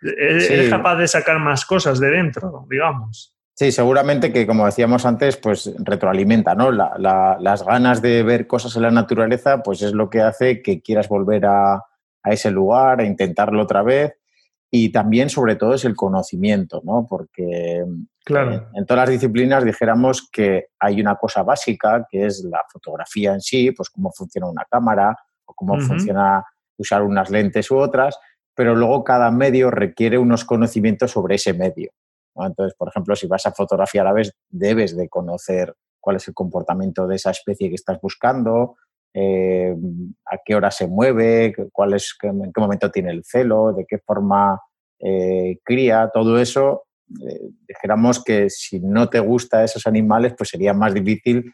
Eres 0.00 0.68
capaz 0.68 0.96
de 0.96 1.08
sacar 1.08 1.38
más 1.38 1.64
cosas 1.64 1.98
de 1.98 2.10
dentro, 2.10 2.66
digamos. 2.70 3.34
Sí, 3.54 3.72
seguramente 3.72 4.32
que, 4.32 4.46
como 4.46 4.66
decíamos 4.66 5.06
antes, 5.06 5.38
pues 5.38 5.72
retroalimenta, 5.78 6.54
¿no? 6.54 6.70
las 6.70 7.64
ganas 7.64 8.02
de 8.02 8.22
ver 8.22 8.46
cosas 8.46 8.76
en 8.76 8.82
la 8.82 8.90
naturaleza, 8.90 9.62
pues 9.62 9.80
es 9.80 9.92
lo 9.92 10.10
que 10.10 10.20
hace 10.20 10.60
que 10.60 10.82
quieras 10.82 11.08
volver 11.08 11.46
a, 11.46 11.76
a 11.76 12.32
ese 12.32 12.50
lugar, 12.50 13.00
a 13.00 13.04
intentarlo 13.04 13.62
otra 13.62 13.82
vez 13.82 14.12
y 14.70 14.90
también, 14.90 15.30
sobre 15.30 15.56
todo, 15.56 15.74
es 15.74 15.84
el 15.84 15.94
conocimiento, 15.94 16.82
¿no? 16.84 17.06
Porque 17.08 17.84
claro. 18.26 18.68
en, 18.74 18.84
todas 18.84 19.04
las 19.04 19.10
disciplinas 19.10 19.64
dijéramos 19.64 20.28
que 20.30 20.66
hay 20.78 21.00
una 21.00 21.16
cosa 21.16 21.42
básica, 21.42 22.06
que 22.10 22.26
es 22.26 22.44
la 22.44 22.62
fotografía 22.70 23.32
en 23.32 23.40
sí, 23.40 23.70
pues 23.70 23.88
cómo 23.88 24.12
funciona 24.12 24.50
una 24.50 24.66
cámara 24.70 25.16
o 25.46 25.54
cómo 25.54 25.80
funciona 25.80 26.44
usar 26.76 27.02
unas 27.02 27.30
lentes 27.30 27.70
u 27.70 27.78
otras, 27.78 28.18
pero 28.54 28.74
luego 28.74 29.04
cada 29.04 29.30
medio 29.30 29.70
requiere 29.70 30.18
unos 30.18 30.44
conocimientos 30.44 31.12
sobre 31.12 31.36
ese 31.36 31.54
medio. 31.54 31.92
Entonces, 32.34 32.74
por 32.76 32.88
ejemplo, 32.88 33.16
si 33.16 33.26
vas 33.26 33.46
a 33.46 33.52
fotografiar 33.52 34.06
a 34.06 34.10
la 34.10 34.14
vez, 34.14 34.32
debes 34.50 34.96
de 34.96 35.08
conocer 35.08 35.74
cuál 36.00 36.16
es 36.16 36.28
el 36.28 36.34
comportamiento 36.34 37.06
de 37.06 37.16
esa 37.16 37.30
especie 37.30 37.68
que 37.68 37.74
estás 37.74 37.98
buscando, 38.00 38.76
eh, 39.14 39.74
a 40.26 40.36
qué 40.44 40.54
hora 40.54 40.70
se 40.70 40.86
mueve, 40.86 41.54
cuál 41.72 41.94
es, 41.94 42.16
en 42.22 42.52
qué 42.52 42.60
momento 42.60 42.90
tiene 42.90 43.10
el 43.10 43.24
celo, 43.24 43.72
de 43.72 43.86
qué 43.86 43.98
forma 43.98 44.60
eh, 44.98 45.58
cría, 45.64 46.10
todo 46.12 46.38
eso, 46.38 46.85
eh, 47.22 47.50
dijéramos 47.66 48.22
que 48.22 48.50
si 48.50 48.80
no 48.80 49.08
te 49.08 49.20
gusta 49.20 49.64
esos 49.64 49.86
animales, 49.86 50.34
pues 50.36 50.50
sería 50.50 50.74
más 50.74 50.94
difícil 50.94 51.52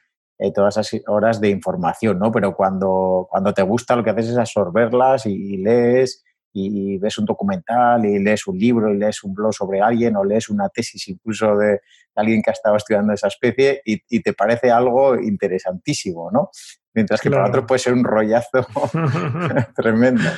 todas 0.52 0.76
esas 0.76 1.02
horas 1.06 1.40
de 1.40 1.50
información, 1.50 2.18
¿no? 2.18 2.32
Pero 2.32 2.56
cuando, 2.56 3.28
cuando 3.30 3.54
te 3.54 3.62
gusta 3.62 3.94
lo 3.94 4.02
que 4.02 4.10
haces 4.10 4.30
es 4.30 4.36
absorberlas 4.36 5.24
y 5.26 5.56
lees 5.58 6.24
y 6.52 6.98
ves 6.98 7.18
un 7.18 7.24
documental 7.24 8.04
y 8.04 8.18
lees 8.18 8.46
un 8.46 8.58
libro 8.58 8.92
y 8.92 8.98
lees 8.98 9.24
un 9.24 9.34
blog 9.34 9.54
sobre 9.54 9.80
alguien 9.80 10.16
o 10.16 10.24
lees 10.24 10.48
una 10.50 10.68
tesis 10.68 11.08
incluso 11.08 11.56
de 11.56 11.80
alguien 12.14 12.42
que 12.42 12.50
ha 12.50 12.52
estado 12.52 12.76
estudiando 12.76 13.12
esa 13.12 13.28
especie 13.28 13.80
y, 13.84 14.20
te 14.20 14.34
parece 14.34 14.70
algo 14.70 15.16
interesantísimo, 15.18 16.30
¿no? 16.30 16.50
Mientras 16.94 17.20
que 17.20 17.30
para 17.30 17.48
otro 17.48 17.66
puede 17.66 17.78
ser 17.78 17.94
un 17.94 18.04
rollazo 18.04 18.66
tremendo. 19.76 20.28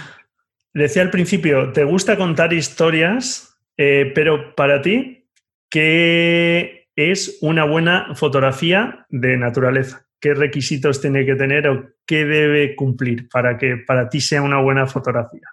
Decía 0.72 1.02
al 1.02 1.10
principio, 1.10 1.72
te 1.72 1.84
gusta 1.84 2.16
contar 2.16 2.52
historias, 2.52 3.53
eh, 3.76 4.12
pero 4.14 4.54
para 4.54 4.80
ti, 4.82 5.28
¿qué 5.70 6.88
es 6.96 7.38
una 7.42 7.64
buena 7.64 8.14
fotografía 8.14 9.06
de 9.08 9.36
naturaleza? 9.36 10.06
¿Qué 10.20 10.34
requisitos 10.34 11.00
tiene 11.00 11.26
que 11.26 11.34
tener 11.34 11.68
o 11.68 11.90
qué 12.06 12.24
debe 12.24 12.76
cumplir 12.76 13.28
para 13.28 13.58
que 13.58 13.76
para 13.86 14.08
ti 14.08 14.20
sea 14.20 14.42
una 14.42 14.60
buena 14.60 14.86
fotografía? 14.86 15.48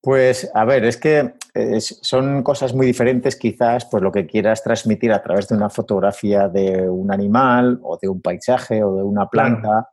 Pues 0.00 0.50
a 0.54 0.64
ver, 0.64 0.84
es 0.84 0.98
que 0.98 1.32
son 1.78 2.42
cosas 2.42 2.74
muy 2.74 2.86
diferentes 2.86 3.36
quizás, 3.36 3.86
pues 3.86 4.02
lo 4.02 4.12
que 4.12 4.26
quieras 4.26 4.62
transmitir 4.62 5.12
a 5.12 5.22
través 5.22 5.48
de 5.48 5.56
una 5.56 5.70
fotografía 5.70 6.48
de 6.48 6.88
un 6.88 7.10
animal 7.10 7.78
o 7.82 7.98
de 8.00 8.08
un 8.08 8.20
paisaje 8.20 8.82
o 8.82 8.96
de 8.96 9.02
una 9.02 9.30
planta. 9.30 9.88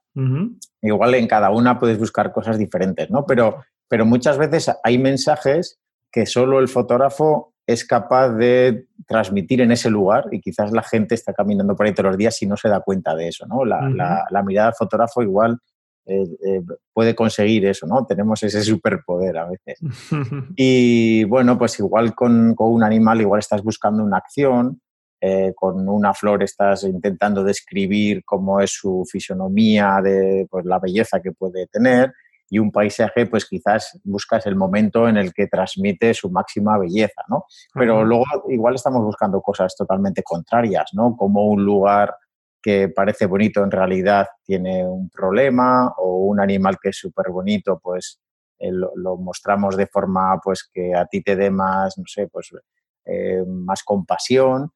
Igual 0.81 1.15
en 1.15 1.27
cada 1.27 1.49
una 1.51 1.79
puedes 1.79 1.97
buscar 1.97 2.33
cosas 2.33 2.57
diferentes, 2.57 3.09
¿no? 3.09 3.25
Pero, 3.25 3.63
pero 3.87 4.05
muchas 4.05 4.37
veces 4.37 4.69
hay 4.83 4.97
mensajes 4.97 5.80
que 6.11 6.25
solo 6.25 6.59
el 6.59 6.67
fotógrafo 6.67 7.53
es 7.65 7.85
capaz 7.85 8.29
de 8.29 8.87
transmitir 9.07 9.61
en 9.61 9.71
ese 9.71 9.89
lugar 9.89 10.25
y 10.31 10.41
quizás 10.41 10.71
la 10.71 10.83
gente 10.83 11.15
está 11.15 11.33
caminando 11.33 11.75
por 11.75 11.85
ahí 11.85 11.93
todos 11.93 12.09
los 12.09 12.17
días 12.17 12.41
y 12.41 12.47
no 12.47 12.57
se 12.57 12.69
da 12.69 12.81
cuenta 12.81 13.15
de 13.15 13.29
eso, 13.29 13.45
¿no? 13.45 13.63
La, 13.63 14.25
la 14.29 14.43
mirada 14.43 14.67
del 14.67 14.75
fotógrafo 14.75 15.21
igual 15.21 15.59
eh, 16.05 16.23
eh, 16.23 16.61
puede 16.93 17.13
conseguir 17.13 17.65
eso, 17.67 17.85
¿no? 17.85 18.05
Tenemos 18.05 18.41
ese 18.41 18.61
superpoder 18.63 19.37
a 19.37 19.47
veces. 19.47 19.79
Y 20.55 21.23
bueno, 21.25 21.57
pues 21.57 21.79
igual 21.79 22.15
con, 22.15 22.55
un 22.57 22.83
animal, 22.83 23.21
igual 23.21 23.39
estás 23.39 23.63
buscando 23.63 24.03
una 24.03 24.17
acción, 24.17 24.81
eh, 25.21 25.53
con 25.55 25.87
una 25.87 26.13
flor 26.13 26.41
estás 26.41 26.83
intentando 26.83 27.43
describir 27.43 28.23
cómo 28.25 28.59
es 28.59 28.71
su 28.71 29.05
fisonomía, 29.09 29.99
de 30.03 30.47
pues, 30.49 30.65
la 30.65 30.79
belleza 30.79 31.21
que 31.21 31.31
puede 31.31 31.67
tener, 31.67 32.11
y 32.51 32.59
un 32.59 32.69
paisaje, 32.69 33.27
pues 33.27 33.45
quizás 33.45 33.97
buscas 34.03 34.45
el 34.45 34.57
momento 34.57 35.07
en 35.07 35.15
el 35.15 35.33
que 35.33 35.47
transmite 35.47 36.13
su 36.13 36.29
máxima 36.29 36.77
belleza, 36.77 37.23
¿no? 37.29 37.45
Pero 37.73 38.03
luego 38.03 38.25
igual 38.49 38.75
estamos 38.75 39.01
buscando 39.03 39.41
cosas 39.41 39.73
totalmente 39.73 40.21
contrarias, 40.21 40.89
¿no? 40.91 41.15
Como 41.15 41.45
un 41.45 41.63
lugar 41.63 42.13
que 42.61 42.89
parece 42.89 43.25
bonito 43.25 43.63
en 43.63 43.71
realidad 43.71 44.27
tiene 44.43 44.85
un 44.85 45.09
problema 45.09 45.93
o 45.97 46.25
un 46.25 46.41
animal 46.41 46.77
que 46.79 46.89
es 46.89 46.97
súper 46.97 47.31
bonito 47.31 47.79
pues 47.81 48.19
eh, 48.59 48.69
lo, 48.71 49.15
mostramos 49.15 49.77
de 49.77 49.87
forma 49.87 50.37
pues 50.43 50.69
que 50.71 50.93
a 50.93 51.05
ti 51.05 51.23
te 51.23 51.37
dé 51.37 51.49
más, 51.49 51.97
no 51.97 52.03
sé, 52.05 52.27
pues 52.27 52.51
eh, 53.05 53.43
más 53.47 53.83
compasión 53.83 54.71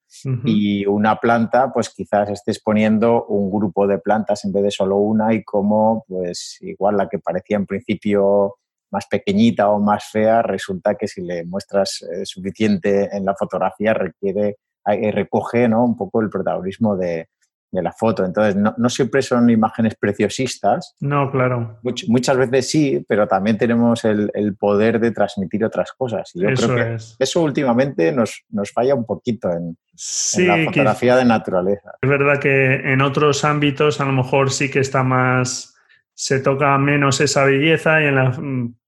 y 0.45 0.85
una 0.85 1.19
planta 1.19 1.71
pues 1.71 1.89
quizás 1.89 2.29
estés 2.29 2.61
poniendo 2.61 3.25
un 3.25 3.51
grupo 3.51 3.85
de 3.85 3.99
plantas 3.99 4.45
en 4.45 4.53
vez 4.53 4.63
de 4.63 4.71
solo 4.71 4.97
una 4.97 5.33
y 5.33 5.43
como 5.43 6.05
pues 6.07 6.57
igual 6.61 6.97
la 6.97 7.07
que 7.07 7.19
parecía 7.19 7.57
en 7.57 7.65
principio 7.65 8.55
más 8.91 9.05
pequeñita 9.07 9.69
o 9.69 9.79
más 9.79 10.05
fea 10.05 10.41
resulta 10.41 10.95
que 10.95 11.07
si 11.07 11.21
le 11.21 11.45
muestras 11.45 12.01
eh, 12.01 12.25
suficiente 12.25 13.15
en 13.15 13.25
la 13.25 13.35
fotografía 13.35 13.93
requiere 13.93 14.57
recoge 14.85 15.67
¿no? 15.67 15.83
un 15.83 15.97
poco 15.97 16.21
el 16.21 16.29
protagonismo 16.29 16.95
de, 16.95 17.27
de 17.75 17.83
la 17.83 17.91
foto. 17.91 18.25
Entonces, 18.25 18.55
no, 18.55 18.89
siempre 18.89 19.21
son 19.21 19.49
imágenes 19.49 19.95
preciosistas. 19.95 20.95
No, 20.99 21.31
claro. 21.31 21.79
muchas 22.07 22.37
veces 22.37 22.69
sí, 22.69 23.05
pero 23.07 23.27
también 23.27 23.57
tenemos 23.57 24.03
el, 24.05 24.31
poder 24.57 24.99
de 24.99 25.11
transmitir 25.11 25.63
otras 25.65 25.91
cosas. 25.91 26.31
Y 26.33 26.41
yo 26.41 26.49
eso 26.49 26.67
creo 26.67 26.97
que 26.97 27.03
eso 27.19 27.41
últimamente 27.41 28.11
nos, 28.11 28.43
nos, 28.49 28.71
falla 28.71 28.95
un 28.95 29.05
poquito 29.05 29.51
en, 29.51 29.77
la 30.45 30.65
fotografía 30.65 31.15
de 31.17 31.25
naturaleza. 31.25 31.91
Es 32.01 32.09
verdad 32.09 32.39
que 32.39 32.75
en 32.91 33.01
otros 33.01 33.43
ámbitos 33.45 34.01
a 34.01 34.05
lo 34.05 34.11
mejor 34.13 34.51
sí 34.51 34.71
que 34.71 34.79
está 34.79 35.03
más, 35.03 35.75
se 36.13 36.39
toca 36.39 36.77
menos 36.77 37.21
esa 37.21 37.45
belleza 37.45 38.01
y 38.01 38.05
en 38.05 38.15
la, 38.15 38.31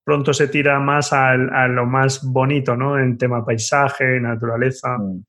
pronto 0.08 0.34
se 0.34 0.48
tira 0.48 0.80
más 0.80 1.12
a, 1.12 1.36
lo 1.36 1.86
más 1.86 2.24
bonito, 2.24 2.78
¿no? 2.78 2.98
En 2.98 3.18
tema 3.18 3.46
paisaje, 3.46 4.22
naturaleza. 4.22 4.98
Mm. 4.98 5.22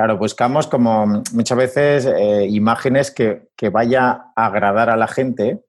Claro, 0.00 0.16
buscamos 0.16 0.66
como 0.66 1.22
muchas 1.34 1.58
veces 1.58 2.06
eh, 2.06 2.46
imágenes 2.48 3.10
que, 3.10 3.50
vaya 3.70 4.32
a 4.34 4.46
agradar 4.46 4.88
a 4.88 4.96
la 4.96 5.06
gente 5.06 5.60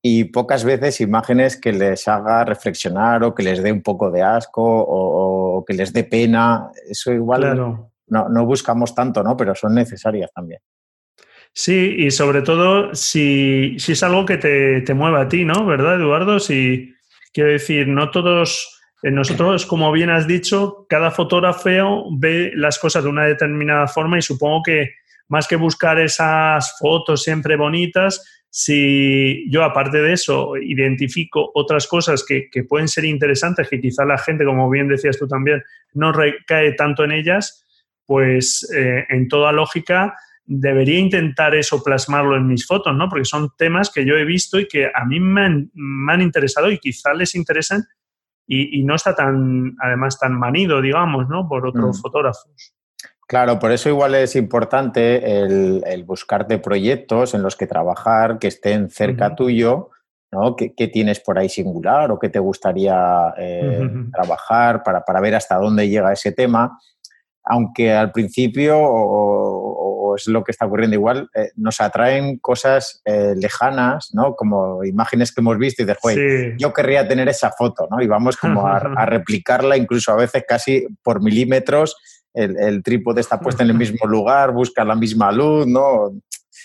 y 0.00 0.24
pocas 0.24 0.64
veces 0.64 1.02
imágenes 1.02 1.60
que 1.60 1.74
les 1.74 2.08
haga 2.08 2.46
reflexionar 2.46 3.22
o 3.24 3.34
que 3.34 3.42
les 3.42 3.62
dé 3.62 3.70
un 3.70 3.82
poco 3.82 4.10
de 4.10 4.22
asco 4.22 4.62
o, 4.64 5.62
que 5.66 5.74
les 5.74 5.92
dé 5.92 6.04
pena. 6.04 6.70
Eso 6.88 7.12
igual 7.12 7.54
no, 8.06 8.28
no, 8.30 8.46
buscamos 8.46 8.94
tanto, 8.94 9.22
¿no? 9.22 9.36
Pero 9.36 9.54
son 9.54 9.74
necesarias 9.74 10.30
también. 10.34 10.62
Sí, 11.52 11.96
y 11.98 12.10
sobre 12.10 12.40
todo 12.40 12.94
si, 12.94 13.78
si 13.78 13.92
es 13.92 14.02
algo 14.02 14.24
que 14.24 14.38
te, 14.38 14.80
te 14.80 14.94
mueva 14.94 15.20
a 15.20 15.28
ti, 15.28 15.44
¿no? 15.44 15.66
¿Verdad, 15.66 15.96
Eduardo? 15.96 16.40
Si, 16.40 16.94
quiero 17.34 17.50
decir, 17.50 17.88
no 17.88 18.10
todos 18.10 18.77
nosotros, 19.02 19.64
como 19.64 19.92
bien 19.92 20.10
has 20.10 20.26
dicho, 20.26 20.86
cada 20.88 21.10
fotógrafo 21.10 22.06
ve 22.18 22.50
las 22.54 22.78
cosas 22.78 23.04
de 23.04 23.10
una 23.10 23.26
determinada 23.26 23.86
forma 23.86 24.18
y 24.18 24.22
supongo 24.22 24.62
que 24.64 24.94
más 25.28 25.46
que 25.46 25.56
buscar 25.56 26.00
esas 26.00 26.76
fotos 26.78 27.22
siempre 27.22 27.56
bonitas, 27.56 28.24
si 28.50 29.48
yo 29.50 29.62
aparte 29.62 29.98
de 29.98 30.14
eso 30.14 30.56
identifico 30.56 31.50
otras 31.54 31.86
cosas 31.86 32.24
que, 32.24 32.48
pueden 32.68 32.88
ser 32.88 33.04
interesantes, 33.04 33.68
que 33.68 33.80
quizá 33.80 34.04
la 34.04 34.18
gente, 34.18 34.44
como 34.44 34.68
bien 34.68 34.88
decías 34.88 35.18
tú 35.18 35.28
también, 35.28 35.62
no 35.92 36.12
recae 36.12 36.72
tanto 36.72 37.04
en 37.04 37.12
ellas, 37.12 37.64
pues 38.06 38.68
eh, 38.74 39.04
en 39.10 39.28
toda 39.28 39.52
lógica 39.52 40.16
debería 40.44 40.98
intentar 40.98 41.54
eso 41.54 41.84
plasmarlo 41.84 42.36
en 42.36 42.46
mis 42.46 42.66
fotos, 42.66 42.96
¿no? 42.96 43.10
Porque 43.10 43.26
son 43.26 43.50
temas 43.58 43.90
que 43.90 44.06
yo 44.06 44.16
he 44.16 44.24
visto 44.24 44.58
y 44.58 44.66
que 44.66 44.86
a 44.92 45.04
mí 45.04 45.20
me 45.20 45.42
han, 45.42 45.70
me 45.74 46.14
han 46.14 46.22
interesado 46.22 46.70
y 46.70 46.78
quizá 46.78 47.12
les 47.12 47.34
interesan 47.34 47.84
y, 48.50 48.82
no 48.82 48.94
está 48.94 49.14
tan, 49.14 49.76
además, 49.78 50.18
tan 50.18 50.32
manido, 50.32 50.80
digamos, 50.80 51.28
¿no? 51.28 51.46
Por 51.46 51.66
otros 51.66 51.98
mm. 51.98 52.00
fotógrafos. 52.00 52.74
Claro, 53.26 53.58
por 53.58 53.72
eso 53.72 53.90
igual 53.90 54.14
es 54.14 54.34
importante 54.36 55.40
el, 55.40 55.82
el, 55.86 56.04
buscarte 56.04 56.58
proyectos 56.58 57.34
en 57.34 57.42
los 57.42 57.56
que 57.56 57.66
trabajar, 57.66 58.38
que 58.38 58.48
estén 58.48 58.88
cerca 58.88 59.34
tuyo, 59.34 59.90
¿no? 60.32 60.56
¿Qué, 60.56 60.88
tienes 60.88 61.20
por 61.20 61.38
ahí 61.38 61.50
singular 61.50 62.10
o 62.10 62.18
qué 62.18 62.30
te 62.30 62.38
gustaría 62.38 63.34
eh, 63.36 63.86
trabajar 64.12 64.82
para, 64.82 65.04
para, 65.04 65.20
ver 65.20 65.34
hasta 65.34 65.56
dónde 65.56 65.90
llega 65.90 66.12
ese 66.12 66.32
tema? 66.32 66.78
Aunque 67.44 67.92
al 67.92 68.12
principio 68.12 68.78
es 70.16 70.26
lo 70.28 70.44
que 70.44 70.52
está 70.52 70.66
ocurriendo 70.66 70.94
igual, 70.94 71.28
eh, 71.34 71.50
nos 71.56 71.80
atraen 71.80 72.38
cosas 72.38 73.00
eh, 73.04 73.34
lejanas, 73.36 74.10
¿no? 74.12 74.34
Como 74.34 74.84
imágenes 74.84 75.32
que 75.32 75.40
hemos 75.40 75.58
visto 75.58 75.82
y 75.82 75.86
dices, 75.86 76.54
yo 76.58 76.72
querría 76.72 77.06
tener 77.06 77.28
esa 77.28 77.50
foto, 77.50 77.86
¿no? 77.90 78.00
Y 78.02 78.06
vamos 78.06 78.36
como 78.36 78.66
a, 78.66 78.78
replicarla, 79.06 79.76
incluso 79.76 80.12
a 80.12 80.16
veces 80.16 80.44
casi 80.46 80.86
por 81.02 81.22
milímetros, 81.22 81.96
el, 82.34 82.82
trípode 82.82 83.20
está 83.20 83.40
puesto 83.40 83.62
en 83.62 83.70
el 83.70 83.76
mismo 83.76 84.06
lugar, 84.08 84.52
busca 84.52 84.84
la 84.84 84.94
misma 84.94 85.32
luz, 85.32 85.66
¿no? 85.66 86.12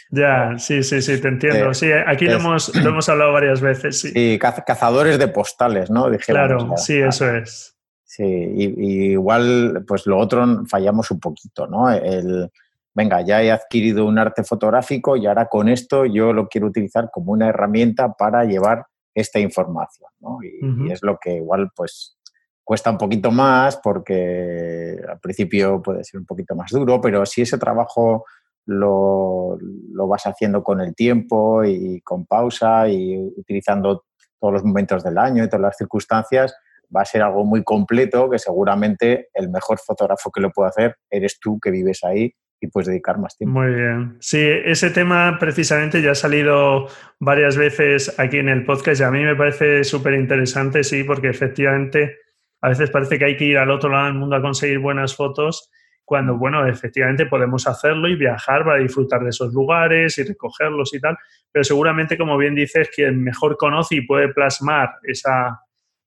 Ya, 0.09 0.53
sí, 0.57 0.83
sí, 0.83 1.01
sí, 1.01 1.19
te 1.19 1.27
entiendo. 1.27 1.71
Eh, 1.71 1.73
sí, 1.73 1.91
aquí 1.91 2.25
lo, 2.25 2.33
hemos, 2.33 2.75
lo 2.75 2.89
hemos 2.89 3.09
hablado 3.09 3.33
varias 3.33 3.61
veces. 3.61 3.99
Sí, 3.99 4.37
cazadores 4.39 5.17
de 5.17 5.27
postales, 5.27 5.89
¿no? 5.89 6.09
claro, 6.19 6.73
sí, 6.77 6.97
eso 6.97 7.33
es. 7.35 7.75
Sí, 8.15 8.23
y, 8.23 9.13
igual, 9.13 9.83
pues 9.87 10.05
lo 10.05 10.19
otro 10.19 10.45
fallamos 10.67 11.09
un 11.09 11.19
poquito, 11.19 11.65
¿no? 11.65 11.89
El, 11.89 12.51
venga, 12.93 13.21
ya 13.21 13.41
he 13.41 13.51
adquirido 13.51 14.05
un 14.05 14.19
arte 14.19 14.43
fotográfico 14.43 15.17
y 15.17 15.25
ahora 15.25 15.47
con 15.47 15.67
esto 15.67 16.05
yo 16.05 16.33
lo 16.33 16.47
quiero 16.47 16.67
utilizar 16.67 17.09
como 17.11 17.31
una 17.31 17.49
herramienta 17.49 18.13
para 18.13 18.45
llevar 18.45 18.85
esta 19.15 19.39
información, 19.39 20.09
¿no? 20.19 20.39
Y, 20.43 20.91
es 20.91 21.03
lo 21.03 21.17
que 21.19 21.35
igual 21.35 21.69
pues 21.75 22.17
cuesta 22.63 22.89
un 22.89 22.97
poquito 22.97 23.31
más 23.31 23.77
porque 23.77 24.97
al 25.07 25.19
principio 25.19 25.81
puede 25.81 26.03
ser 26.03 26.19
un 26.19 26.25
poquito 26.25 26.55
más 26.55 26.71
duro, 26.71 27.01
pero 27.01 27.25
si 27.25 27.41
ese 27.41 27.57
trabajo 27.57 28.25
lo, 28.65 29.57
lo 29.91 30.07
vas 30.07 30.25
haciendo 30.25 30.63
con 30.63 30.79
el 30.81 30.95
tiempo 30.95 31.63
y 31.63 32.01
con 32.01 32.25
pausa 32.25 32.87
y 32.87 33.17
utilizando 33.35 34.05
todos 34.39 34.53
los 34.53 34.63
momentos 34.63 35.03
del 35.03 35.17
año 35.17 35.43
y 35.43 35.47
todas 35.47 35.61
las 35.61 35.77
circunstancias, 35.77 36.55
va 36.95 37.01
a 37.01 37.05
ser 37.05 37.21
algo 37.21 37.43
muy 37.43 37.63
completo 37.63 38.29
que 38.29 38.39
seguramente 38.39 39.29
el 39.33 39.49
mejor 39.49 39.79
fotógrafo 39.79 40.31
que 40.31 40.41
lo 40.41 40.51
puede 40.51 40.69
hacer 40.69 40.95
eres 41.09 41.39
tú 41.39 41.59
que 41.59 41.71
vives 41.71 42.03
ahí 42.03 42.33
y 42.63 42.67
puedes 42.67 42.87
dedicar 42.87 43.19
más 43.19 43.37
tiempo. 43.37 43.59
Muy 43.59 43.73
bien. 43.73 44.17
Sí, 44.19 44.39
ese 44.41 44.89
tema 44.89 45.37
precisamente 45.39 46.01
ya 46.01 46.11
ha 46.11 46.15
salido 46.15 46.87
varias 47.19 47.57
veces 47.57 48.17
aquí 48.19 48.37
en 48.37 48.49
el 48.49 48.65
podcast 48.65 49.01
y 49.01 49.03
a 49.03 49.11
mí 49.11 49.23
me 49.23 49.35
parece 49.35 49.83
súper 49.83 50.13
interesante, 50.13 50.83
sí, 50.83 51.03
porque 51.03 51.29
efectivamente 51.29 52.17
a 52.61 52.69
veces 52.69 52.89
parece 52.89 53.19
que 53.19 53.25
hay 53.25 53.37
que 53.37 53.45
ir 53.45 53.57
al 53.57 53.69
otro 53.69 53.89
lado 53.89 54.05
del 54.05 54.13
mundo 54.15 54.35
a 54.37 54.41
conseguir 54.41 54.79
buenas 54.79 55.15
fotos, 55.15 55.69
cuando, 56.05 56.37
bueno, 56.37 56.65
efectivamente 56.67 57.25
podemos 57.25 57.67
hacerlo 57.67 58.07
y 58.07 58.15
viajar 58.15 58.63
para 58.63 58.79
disfrutar 58.79 59.21
de 59.23 59.29
esos 59.29 59.53
lugares 59.53 60.17
y 60.17 60.23
recogerlos 60.23 60.93
y 60.93 60.99
tal, 60.99 61.17
pero 61.51 61.63
seguramente, 61.63 62.17
como 62.17 62.37
bien 62.37 62.55
dices, 62.55 62.89
quien 62.93 63.23
mejor 63.23 63.57
conoce 63.57 63.95
y 63.95 64.07
puede 64.07 64.33
plasmar 64.33 64.89
esa, 65.03 65.59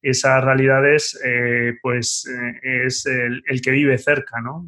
esas 0.02 0.44
realidades, 0.44 1.20
eh, 1.24 1.74
pues 1.82 2.26
eh, 2.28 2.86
es 2.86 3.06
el, 3.06 3.42
el, 3.46 3.60
que 3.60 3.70
vive 3.70 3.98
cerca, 3.98 4.40
¿no? 4.40 4.66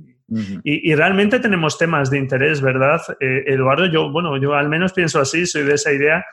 y, 0.62 0.94
realmente 0.94 1.40
tenemos 1.40 1.78
temas 1.78 2.10
de 2.10 2.18
interés, 2.18 2.60
¿verdad? 2.60 3.00
Eh, 3.18 3.44
Eduardo, 3.46 3.86
yo, 3.86 4.10
bueno, 4.10 4.36
yo 4.36 4.54
al 4.54 4.68
menos 4.68 4.92
pienso 4.92 5.20
así, 5.20 5.46
soy 5.46 5.62
de 5.62 5.74
esa 5.74 5.90
idea. 5.90 6.24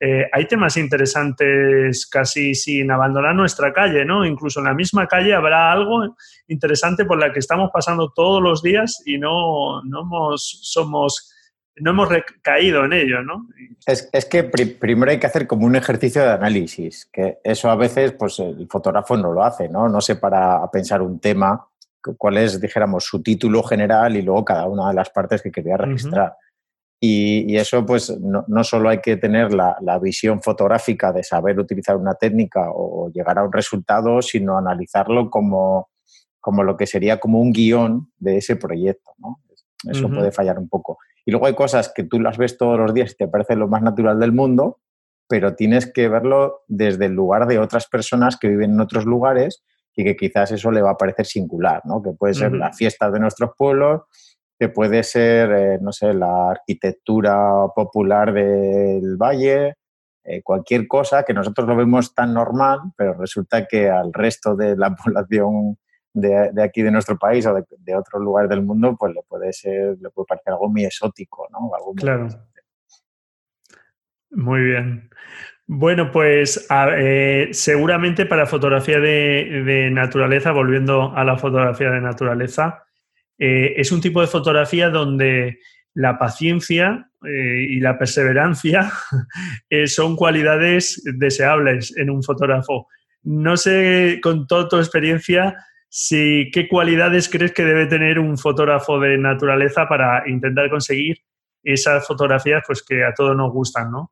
Eh, 0.00 0.28
hay 0.32 0.46
temas 0.46 0.76
interesantes 0.76 2.06
casi 2.08 2.54
sin 2.56 2.90
abandonar 2.90 3.34
nuestra 3.34 3.72
calle, 3.72 4.04
¿no? 4.04 4.26
Incluso 4.26 4.58
en 4.58 4.66
la 4.66 4.74
misma 4.74 5.06
calle 5.06 5.32
habrá 5.34 5.70
algo 5.70 6.16
interesante 6.48 7.04
por 7.04 7.18
la 7.20 7.32
que 7.32 7.38
estamos 7.38 7.70
pasando 7.72 8.12
todos 8.12 8.42
los 8.42 8.60
días 8.60 9.00
y 9.06 9.18
no, 9.18 9.82
no 9.84 10.36
somos 10.36 11.33
no 11.76 11.90
hemos 11.90 12.08
recaído 12.08 12.84
en 12.84 12.92
ello, 12.92 13.22
¿no? 13.22 13.48
Es, 13.86 14.08
que 14.26 14.44
primero 14.44 15.10
hay 15.10 15.18
que 15.18 15.26
hacer 15.26 15.46
como 15.46 15.66
un 15.66 15.76
ejercicio 15.76 16.22
de 16.22 16.30
análisis, 16.30 17.08
que 17.12 17.38
eso 17.42 17.70
a 17.70 17.76
veces 17.76 18.12
pues 18.12 18.38
el 18.38 18.66
fotógrafo 18.68 19.16
no 19.16 19.32
lo 19.32 19.42
hace, 19.42 19.68
¿no? 19.68 19.88
No 19.88 20.00
se 20.00 20.16
para 20.16 20.62
a 20.62 20.70
pensar 20.70 21.02
un 21.02 21.20
tema, 21.20 21.66
cuál 22.16 22.38
es, 22.38 22.60
dijéramos, 22.60 23.04
su 23.04 23.22
título 23.22 23.62
general 23.62 24.16
y 24.16 24.22
luego 24.22 24.44
cada 24.44 24.66
una 24.66 24.88
de 24.88 24.94
las 24.94 25.10
partes 25.10 25.42
que 25.42 25.50
quería 25.50 25.76
registrar. 25.76 26.36
y, 27.00 27.56
eso, 27.56 27.84
pues, 27.84 28.18
no, 28.18 28.44
no, 28.48 28.64
solo 28.64 28.88
hay 28.88 29.00
que 29.00 29.16
tener 29.16 29.52
la, 29.52 29.76
la, 29.82 29.98
visión 29.98 30.40
fotográfica 30.40 31.12
de 31.12 31.22
saber 31.22 31.58
utilizar 31.58 31.96
una 31.96 32.14
técnica 32.14 32.70
o 32.72 33.10
llegar 33.12 33.38
a 33.38 33.44
un 33.44 33.52
resultado, 33.52 34.22
sino 34.22 34.56
analizarlo 34.56 35.28
como, 35.28 35.90
como 36.40 36.62
lo 36.62 36.76
que 36.76 36.86
sería 36.86 37.20
como 37.20 37.40
un 37.40 37.52
guion 37.52 38.10
de 38.16 38.38
ese 38.38 38.56
proyecto, 38.56 39.12
¿no? 39.18 39.40
Eso 39.90 40.08
puede 40.08 40.32
fallar 40.32 40.58
un 40.58 40.68
poco. 40.68 40.98
Y 41.24 41.30
luego 41.30 41.46
hay 41.46 41.54
cosas 41.54 41.92
que 41.94 42.04
tú 42.04 42.20
las 42.20 42.38
ves 42.38 42.58
todos 42.58 42.78
los 42.78 42.92
días 42.92 43.12
y 43.12 43.16
te 43.16 43.28
parece 43.28 43.56
lo 43.56 43.68
más 43.68 43.82
natural 43.82 44.20
del 44.20 44.32
mundo, 44.32 44.80
pero 45.28 45.54
tienes 45.54 45.90
que 45.90 46.08
verlo 46.08 46.62
desde 46.68 47.06
el 47.06 47.12
lugar 47.12 47.46
de 47.46 47.58
otras 47.58 47.86
personas 47.88 48.36
que 48.36 48.48
viven 48.48 48.72
en 48.72 48.80
otros 48.80 49.06
lugares 49.06 49.64
y 49.96 50.04
que 50.04 50.16
quizás 50.16 50.52
eso 50.52 50.70
le 50.70 50.82
va 50.82 50.90
a 50.90 50.96
parecer 50.96 51.26
singular, 51.26 51.80
¿no? 51.84 52.02
Que 52.02 52.12
puede 52.12 52.34
ser 52.34 52.52
la 52.52 52.72
fiesta 52.72 53.10
de 53.10 53.20
nuestros 53.20 53.50
pueblos, 53.56 54.02
que 54.58 54.68
puede 54.68 55.02
ser, 55.02 55.52
eh, 55.52 55.78
no 55.80 55.92
sé, 55.92 56.12
la 56.12 56.50
arquitectura 56.50 57.68
popular 57.74 58.32
del 58.32 59.16
valle, 59.16 59.74
eh, 60.24 60.42
cualquier 60.42 60.88
cosa 60.88 61.22
que 61.22 61.34
nosotros 61.34 61.68
lo 61.68 61.76
vemos 61.76 62.14
tan 62.14 62.32
normal, 62.34 62.80
pero 62.96 63.14
resulta 63.14 63.66
que 63.66 63.90
al 63.90 64.12
resto 64.12 64.56
de 64.56 64.76
la 64.76 64.94
población 65.04 65.78
de, 66.14 66.62
aquí 66.62 66.80
de 66.80 66.90
nuestro 66.90 67.18
país 67.18 67.44
o 67.46 67.54
de, 67.54 67.64
de 67.78 67.94
otros 67.94 68.22
lugares 68.22 68.48
del 68.48 68.62
mundo, 68.62 68.96
pues 68.98 69.12
le 69.14 69.22
puede 69.28 69.52
ser, 69.52 69.98
le 70.00 70.10
puede 70.10 70.26
parecer 70.26 70.52
algo 70.52 70.68
muy 70.70 70.84
exótico, 70.84 71.48
¿no? 71.50 71.70
claro. 71.96 72.28
Muy 74.30 74.62
bien. 74.62 75.10
Bueno, 75.66 76.10
pues 76.10 76.66
eh, 76.70 77.48
seguramente 77.52 78.26
para 78.26 78.46
fotografía 78.46 79.00
de, 79.00 79.88
naturaleza, 79.90 80.52
volviendo 80.52 81.16
a 81.16 81.24
la 81.24 81.38
fotografía 81.38 81.90
de 81.90 82.00
naturaleza, 82.00 82.84
eh, 83.38 83.74
es 83.76 83.90
un 83.90 84.00
tipo 84.00 84.20
de 84.20 84.26
fotografía 84.26 84.90
donde 84.90 85.58
la 85.94 86.18
paciencia 86.18 87.08
eh, 87.24 87.66
y 87.70 87.80
la 87.80 87.98
perseverancia 87.98 88.92
son 89.86 90.16
cualidades 90.16 91.02
deseables 91.04 91.96
en 91.96 92.10
un 92.10 92.22
fotógrafo. 92.22 92.88
No 93.22 93.56
sé, 93.56 94.20
con 94.22 94.46
toda 94.46 94.68
tu 94.68 94.76
experiencia, 94.76 95.56
si, 95.96 96.50
¿qué 96.52 96.66
cualidades 96.66 97.28
crees 97.28 97.52
que 97.52 97.62
debe 97.62 97.86
tener 97.86 98.18
un 98.18 98.36
fotógrafo 98.36 98.98
de 98.98 99.16
naturaleza 99.16 99.86
para 99.88 100.28
intentar 100.28 100.68
conseguir 100.68 101.18
esas 101.62 102.04
fotografías 102.04 102.64
pues, 102.66 102.82
que 102.82 103.04
a 103.04 103.14
todos 103.14 103.36
nos 103.36 103.52
gustan, 103.52 103.92
¿no? 103.92 104.10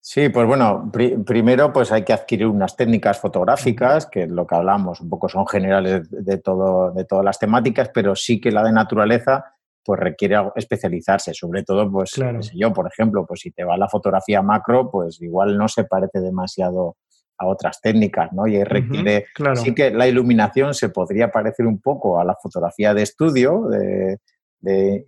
Sí, 0.00 0.28
pues 0.28 0.46
bueno, 0.46 0.88
primero 1.26 1.72
pues 1.72 1.90
hay 1.90 2.04
que 2.04 2.12
adquirir 2.12 2.46
unas 2.46 2.76
técnicas 2.76 3.18
fotográficas, 3.18 4.06
que 4.06 4.28
lo 4.28 4.46
que 4.46 4.54
hablamos 4.54 5.00
un 5.00 5.10
poco 5.10 5.28
son 5.28 5.44
generales 5.48 6.08
de, 6.08 6.38
todo, 6.38 6.92
de 6.92 7.04
todas 7.04 7.24
las 7.24 7.40
temáticas, 7.40 7.90
pero 7.92 8.14
sí 8.14 8.40
que 8.40 8.52
la 8.52 8.62
de 8.62 8.70
naturaleza 8.70 9.56
pues 9.84 9.98
requiere 9.98 10.36
especializarse, 10.54 11.34
sobre 11.34 11.64
todo 11.64 11.90
pues 11.90 12.12
yo, 12.54 12.72
por 12.72 12.86
ejemplo, 12.86 13.26
pues 13.26 13.40
si 13.40 13.50
te 13.50 13.64
va 13.64 13.76
la 13.76 13.88
fotografía 13.88 14.40
macro, 14.40 14.88
pues 14.88 15.20
igual 15.20 15.58
no 15.58 15.66
se 15.66 15.82
parece 15.82 16.20
demasiado 16.20 16.96
a 17.38 17.46
otras 17.46 17.80
técnicas, 17.80 18.32
¿no? 18.32 18.46
Y 18.46 18.62
requiere, 18.64 19.26
sí 19.54 19.74
que 19.74 19.90
la 19.90 20.08
iluminación 20.08 20.74
se 20.74 20.88
podría 20.88 21.30
parecer 21.30 21.66
un 21.66 21.80
poco 21.80 22.20
a 22.20 22.24
la 22.24 22.34
fotografía 22.34 22.94
de 22.94 23.02
estudio, 23.02 23.68
de, 23.68 24.18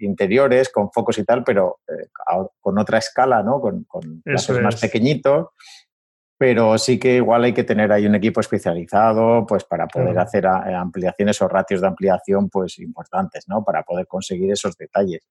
interiores, 0.00 0.68
con 0.68 0.92
focos 0.92 1.18
y 1.18 1.24
tal, 1.24 1.42
pero 1.42 1.80
eh, 1.88 2.08
con 2.60 2.78
otra 2.78 2.98
escala, 2.98 3.42
¿no? 3.42 3.60
Con, 3.60 3.84
con 3.84 4.22
más 4.62 4.80
pequeñitos. 4.80 5.48
Pero 6.38 6.78
sí 6.78 7.00
que 7.00 7.16
igual 7.16 7.42
hay 7.42 7.52
que 7.52 7.64
tener 7.64 7.90
ahí 7.90 8.06
un 8.06 8.14
equipo 8.14 8.40
especializado, 8.40 9.44
pues 9.44 9.64
para 9.64 9.88
poder 9.88 10.16
hacer 10.20 10.46
ampliaciones 10.46 11.42
o 11.42 11.48
ratios 11.48 11.80
de 11.80 11.88
ampliación, 11.88 12.48
pues 12.48 12.78
importantes, 12.78 13.48
¿no? 13.48 13.64
Para 13.64 13.82
poder 13.82 14.06
conseguir 14.06 14.52
esos 14.52 14.76
detalles. 14.76 15.26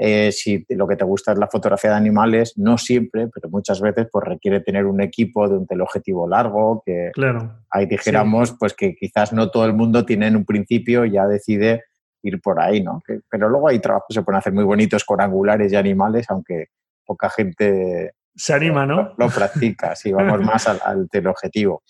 Eh, 0.00 0.30
si 0.30 0.64
lo 0.68 0.86
que 0.86 0.94
te 0.94 1.04
gusta 1.04 1.32
es 1.32 1.38
la 1.38 1.48
fotografía 1.48 1.90
de 1.90 1.96
animales, 1.96 2.54
no 2.56 2.78
siempre, 2.78 3.26
pero 3.34 3.50
muchas 3.50 3.80
veces 3.80 4.06
pues 4.12 4.24
requiere 4.24 4.60
tener 4.60 4.86
un 4.86 5.00
equipo 5.00 5.48
de 5.48 5.56
un 5.56 5.66
teleobjetivo 5.66 6.28
largo, 6.28 6.84
que 6.86 7.10
claro, 7.12 7.64
ahí 7.68 7.86
dijéramos 7.86 8.54
pues 8.60 8.74
que 8.74 8.94
quizás 8.94 9.32
no 9.32 9.50
todo 9.50 9.66
el 9.66 9.72
mundo 9.72 10.06
tiene 10.06 10.28
en 10.28 10.36
un 10.36 10.44
principio 10.44 11.04
ya 11.04 11.26
decide 11.26 11.82
ir 12.22 12.40
por 12.40 12.60
ahí, 12.60 12.80
¿no? 12.80 13.02
pero 13.28 13.48
luego 13.48 13.68
hay 13.68 13.80
trabajos 13.80 14.06
que 14.08 14.14
se 14.14 14.22
pueden 14.22 14.38
hacer 14.38 14.52
muy 14.52 14.64
bonitos 14.64 15.04
con 15.04 15.20
angulares 15.20 15.72
y 15.72 15.76
animales, 15.76 16.26
aunque 16.28 16.66
poca 17.04 17.28
gente 17.30 18.12
se 18.36 18.54
anima, 18.54 18.86
¿no? 18.86 19.14
Lo, 19.18 19.28
practica, 19.30 19.96
sí, 19.96 20.12
vamos 20.12 20.40
más 20.46 20.68
al, 20.68 20.80
al 20.84 21.08
teleobjetivo. 21.10 21.82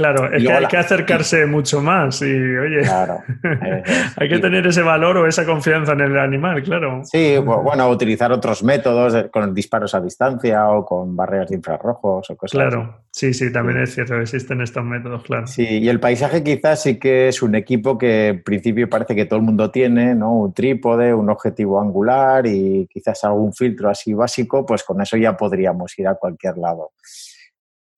Claro, 0.00 0.32
es 0.32 0.42
que 0.42 0.50
hay 0.50 0.64
que 0.64 0.78
acercarse 0.78 1.44
mucho 1.44 1.82
más 1.82 2.22
y, 2.22 2.24
oye, 2.24 2.80
hay 4.16 4.28
que 4.30 4.38
tener 4.38 4.66
ese 4.66 4.80
valor 4.80 5.18
o 5.18 5.26
esa 5.26 5.44
confianza 5.44 5.92
en 5.92 6.00
el 6.00 6.18
animal, 6.18 6.62
claro. 6.62 7.02
Sí, 7.04 7.36
bueno, 7.36 7.86
utilizar 7.90 8.32
otros 8.32 8.62
métodos 8.62 9.26
con 9.30 9.52
disparos 9.52 9.94
a 9.94 10.00
distancia 10.00 10.70
o 10.70 10.86
con 10.86 11.14
barreras 11.14 11.50
de 11.50 11.56
infrarrojos 11.56 12.30
o 12.30 12.36
cosas 12.36 12.52
Claro, 12.52 13.02
sí, 13.10 13.34
sí, 13.34 13.52
también 13.52 13.82
es 13.82 13.94
cierto, 13.94 14.18
existen 14.18 14.62
estos 14.62 14.84
métodos, 14.84 15.22
claro. 15.22 15.46
Sí, 15.46 15.66
y 15.66 15.88
el 15.90 16.00
paisaje 16.00 16.42
quizás 16.42 16.82
sí 16.82 16.98
que 16.98 17.28
es 17.28 17.42
un 17.42 17.54
equipo 17.54 17.98
que 17.98 18.28
en 18.28 18.42
principio 18.42 18.88
parece 18.88 19.14
que 19.14 19.26
todo 19.26 19.38
el 19.38 19.44
mundo 19.44 19.70
tiene, 19.70 20.14
¿no? 20.14 20.32
Un 20.32 20.54
trípode, 20.54 21.12
un 21.12 21.28
objetivo 21.28 21.78
angular 21.78 22.46
y 22.46 22.88
quizás 22.90 23.22
algún 23.24 23.52
filtro 23.52 23.90
así 23.90 24.14
básico, 24.14 24.64
pues 24.64 24.82
con 24.82 25.02
eso 25.02 25.18
ya 25.18 25.36
podríamos 25.36 25.98
ir 25.98 26.08
a 26.08 26.14
cualquier 26.14 26.56
lado. 26.56 26.92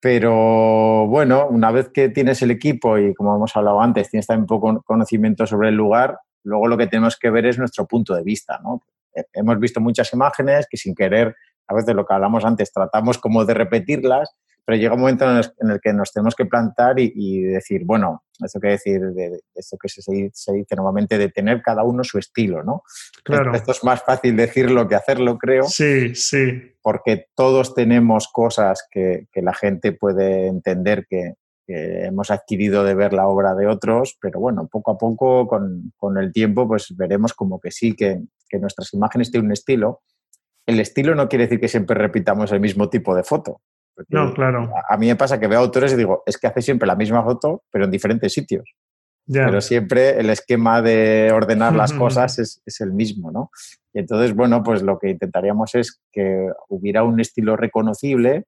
Pero 0.02 1.06
bueno, 1.06 1.46
una 1.48 1.70
vez 1.70 1.90
que 1.90 2.08
tienes 2.08 2.42
el 2.42 2.50
equipo 2.50 2.98
y 2.98 3.14
como 3.14 3.36
hemos 3.36 3.56
hablado 3.56 3.80
antes, 3.80 4.10
tienes 4.10 4.26
también 4.26 4.46
poco 4.46 4.82
conocimiento 4.82 5.46
sobre 5.46 5.68
el 5.68 5.76
lugar, 5.76 6.18
luego 6.42 6.66
lo 6.66 6.76
que 6.76 6.88
tenemos 6.88 7.16
que 7.16 7.30
ver 7.30 7.46
es 7.46 7.56
nuestro 7.56 7.86
punto 7.86 8.12
de 8.12 8.24
vista. 8.24 8.58
¿no? 8.64 8.82
Hemos 9.32 9.60
visto 9.60 9.80
muchas 9.80 10.12
imágenes 10.12 10.66
que 10.68 10.76
sin 10.76 10.96
querer, 10.96 11.36
a 11.68 11.74
veces 11.74 11.94
lo 11.94 12.04
que 12.04 12.14
hablamos 12.14 12.44
antes, 12.44 12.72
tratamos 12.72 13.18
como 13.18 13.44
de 13.44 13.54
repetirlas 13.54 14.34
pero 14.64 14.78
llega 14.78 14.94
un 14.94 15.00
momento 15.00 15.24
en 15.28 15.70
el, 15.70 15.80
que 15.80 15.92
nos 15.92 16.12
tenemos 16.12 16.34
que 16.34 16.46
plantar 16.46 16.98
y, 16.98 17.42
decir, 17.42 17.82
bueno, 17.84 18.22
esto 18.44 18.60
que 18.60 18.68
decir, 18.68 19.00
de, 19.00 19.40
esto 19.54 19.76
que 19.78 19.88
se, 19.88 20.02
se, 20.02 20.12
dice 20.52 20.76
normalmente, 20.76 21.18
de 21.18 21.28
tener 21.28 21.62
cada 21.62 21.82
uno 21.82 22.04
su 22.04 22.18
estilo, 22.18 22.62
¿no? 22.62 22.82
Claro. 23.24 23.54
Esto, 23.54 23.72
es 23.72 23.84
más 23.84 24.02
fácil 24.02 24.36
decirlo 24.36 24.88
que 24.88 24.94
hacerlo, 24.94 25.38
creo. 25.38 25.64
Sí, 25.64 26.14
sí. 26.14 26.74
Porque 26.82 27.26
todos 27.34 27.74
tenemos 27.74 28.28
cosas 28.28 28.86
que, 28.90 29.26
que 29.32 29.42
la 29.42 29.54
gente 29.54 29.92
puede 29.92 30.46
entender 30.46 31.06
que, 31.08 31.34
que, 31.66 32.04
hemos 32.04 32.30
adquirido 32.30 32.84
de 32.84 32.94
ver 32.94 33.12
la 33.12 33.26
obra 33.26 33.54
de 33.54 33.66
otros, 33.66 34.18
pero 34.20 34.40
bueno, 34.40 34.68
poco 34.70 34.92
a 34.92 34.98
poco, 34.98 35.46
con, 35.46 35.92
con 35.96 36.18
el 36.18 36.32
tiempo, 36.32 36.66
pues 36.66 36.94
veremos 36.96 37.32
como 37.34 37.60
que 37.60 37.70
sí, 37.70 37.94
que, 37.94 38.20
que 38.48 38.58
nuestras 38.58 38.92
imágenes 38.94 39.30
tienen 39.30 39.46
un 39.46 39.52
estilo. 39.52 40.02
El 40.66 40.80
estilo 40.80 41.14
no 41.14 41.28
quiere 41.28 41.44
decir 41.44 41.60
que 41.60 41.68
siempre 41.68 41.96
repitamos 41.96 42.52
el 42.52 42.60
mismo 42.60 42.88
tipo 42.88 43.14
de 43.14 43.24
foto 43.24 43.60
no, 44.08 44.32
claro. 44.32 44.70
A, 44.88 44.96
mí 44.96 45.06
me 45.06 45.16
pasa 45.16 45.38
que 45.38 45.46
veo 45.46 45.60
autores 45.60 45.92
y 45.92 45.96
digo, 45.96 46.22
es 46.26 46.38
que 46.38 46.46
hace 46.46 46.62
siempre 46.62 46.86
la 46.86 46.96
misma 46.96 47.22
foto, 47.22 47.64
pero 47.70 47.84
en 47.84 47.90
diferentes 47.90 48.32
sitios. 48.32 48.74
Pero 49.30 49.60
siempre 49.60 50.18
el 50.18 50.30
esquema 50.30 50.82
de 50.82 51.30
ordenar 51.32 51.74
las 51.74 51.92
cosas 51.94 52.38
es, 52.38 52.60
es, 52.66 52.80
el 52.80 52.92
mismo, 52.92 53.30
¿no? 53.30 53.50
Y 53.92 54.00
entonces, 54.00 54.34
bueno, 54.34 54.62
pues 54.62 54.82
lo 54.82 54.98
que 54.98 55.10
intentaríamos 55.10 55.74
es 55.74 56.00
que 56.10 56.48
hubiera 56.68 57.04
un 57.04 57.20
estilo 57.20 57.56
reconocible, 57.56 58.44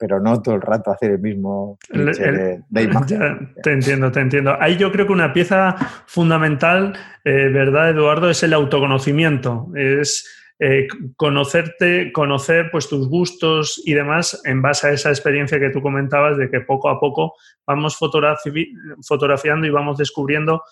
pero 0.00 0.18
no 0.18 0.40
todo 0.40 0.54
el 0.54 0.62
rato 0.62 0.90
hacer 0.90 1.12
el 1.12 1.18
mismo 1.18 1.78
de, 1.90 2.62
imagen. 2.82 3.54
te 3.62 3.72
entiendo, 3.72 4.10
te 4.10 4.20
entiendo. 4.20 4.56
Ahí 4.58 4.78
yo 4.78 4.90
creo 4.90 5.06
que 5.06 5.12
una 5.12 5.34
pieza 5.34 5.76
fundamental, 6.06 6.94
eh, 7.24 7.50
¿verdad, 7.52 7.90
Eduardo? 7.90 8.30
Es 8.30 8.42
el 8.42 8.54
autoconocimiento. 8.54 9.68
Es 9.76 10.26
eh, 10.62 10.86
conocerte, 11.16 12.12
conocer 12.12 12.68
pues 12.70 12.86
tus 12.86 13.08
gustos 13.08 13.80
y 13.84 13.94
demás 13.94 14.42
en 14.44 14.60
base 14.60 14.88
a 14.88 14.92
esa 14.92 15.08
experiencia 15.08 15.58
que 15.58 15.70
tú 15.70 15.80
comentabas 15.80 16.36
de 16.36 16.50
que 16.50 16.60
poco 16.60 16.90
a 16.90 17.00
poco 17.00 17.34
vamos 17.66 17.96
fotografiando 17.96 19.66
y 19.66 19.70
vamos 19.70 19.96
descubriendo 19.96 20.62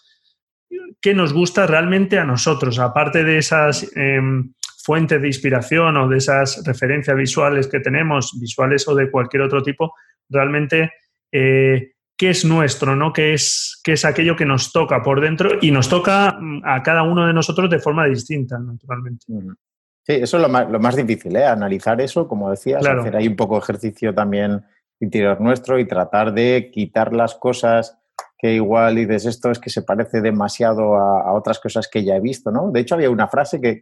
qué 1.00 1.14
nos 1.14 1.32
gusta 1.32 1.66
realmente 1.66 2.18
a 2.18 2.24
nosotros, 2.24 2.78
aparte 2.78 3.24
de 3.24 3.38
esas 3.38 3.90
em, 3.96 4.52
fuentes 4.84 5.22
de 5.22 5.26
inspiración 5.26 5.96
o 5.96 6.06
de 6.06 6.18
esas 6.18 6.62
referencias 6.66 7.16
visuales 7.16 7.66
que 7.66 7.80
tenemos, 7.80 8.38
visuales 8.38 8.86
o 8.88 8.94
de 8.94 9.10
cualquier 9.10 9.42
otro 9.44 9.62
tipo, 9.62 9.94
realmente 10.28 10.92
eh, 11.32 11.92
qué 12.16 12.30
es 12.30 12.44
nuestro, 12.44 12.96
¿no? 12.96 13.12
¿Qué 13.12 13.32
es, 13.32 13.80
qué 13.82 13.92
es 13.92 14.04
aquello 14.04 14.36
que 14.36 14.44
nos 14.44 14.72
toca 14.72 15.02
por 15.02 15.20
dentro 15.20 15.58
y 15.60 15.70
nos 15.70 15.88
toca 15.88 16.36
mm, 16.38 16.62
a 16.64 16.82
cada 16.82 17.02
uno 17.04 17.26
de 17.26 17.32
nosotros 17.32 17.70
de 17.70 17.78
forma 17.78 18.06
distinta, 18.06 18.58
naturalmente. 18.58 19.24
Sí, 20.08 20.14
eso 20.14 20.38
es 20.38 20.42
lo 20.42 20.48
más, 20.48 20.70
lo 20.70 20.80
más 20.80 20.96
difícil, 20.96 21.36
¿eh? 21.36 21.44
analizar 21.44 22.00
eso, 22.00 22.26
como 22.26 22.50
decías, 22.50 22.84
hacer 22.86 23.14
ahí 23.14 23.28
un 23.28 23.36
poco 23.36 23.58
ejercicio 23.58 24.14
también 24.14 24.64
interior 25.00 25.38
nuestro 25.38 25.78
y 25.78 25.86
tratar 25.86 26.32
de 26.32 26.70
quitar 26.72 27.12
las 27.12 27.34
cosas 27.34 27.98
que 28.38 28.54
igual 28.54 28.94
dices 28.94 29.26
esto 29.26 29.50
es 29.50 29.58
que 29.58 29.68
se 29.68 29.82
parece 29.82 30.22
demasiado 30.22 30.96
a, 30.96 31.32
otras 31.34 31.58
cosas 31.58 31.88
que 31.88 32.04
ya 32.04 32.16
he 32.16 32.20
visto, 32.20 32.50
¿no? 32.50 32.70
De 32.70 32.80
hecho, 32.80 32.94
había 32.94 33.10
una 33.10 33.28
frase 33.28 33.60
que, 33.60 33.80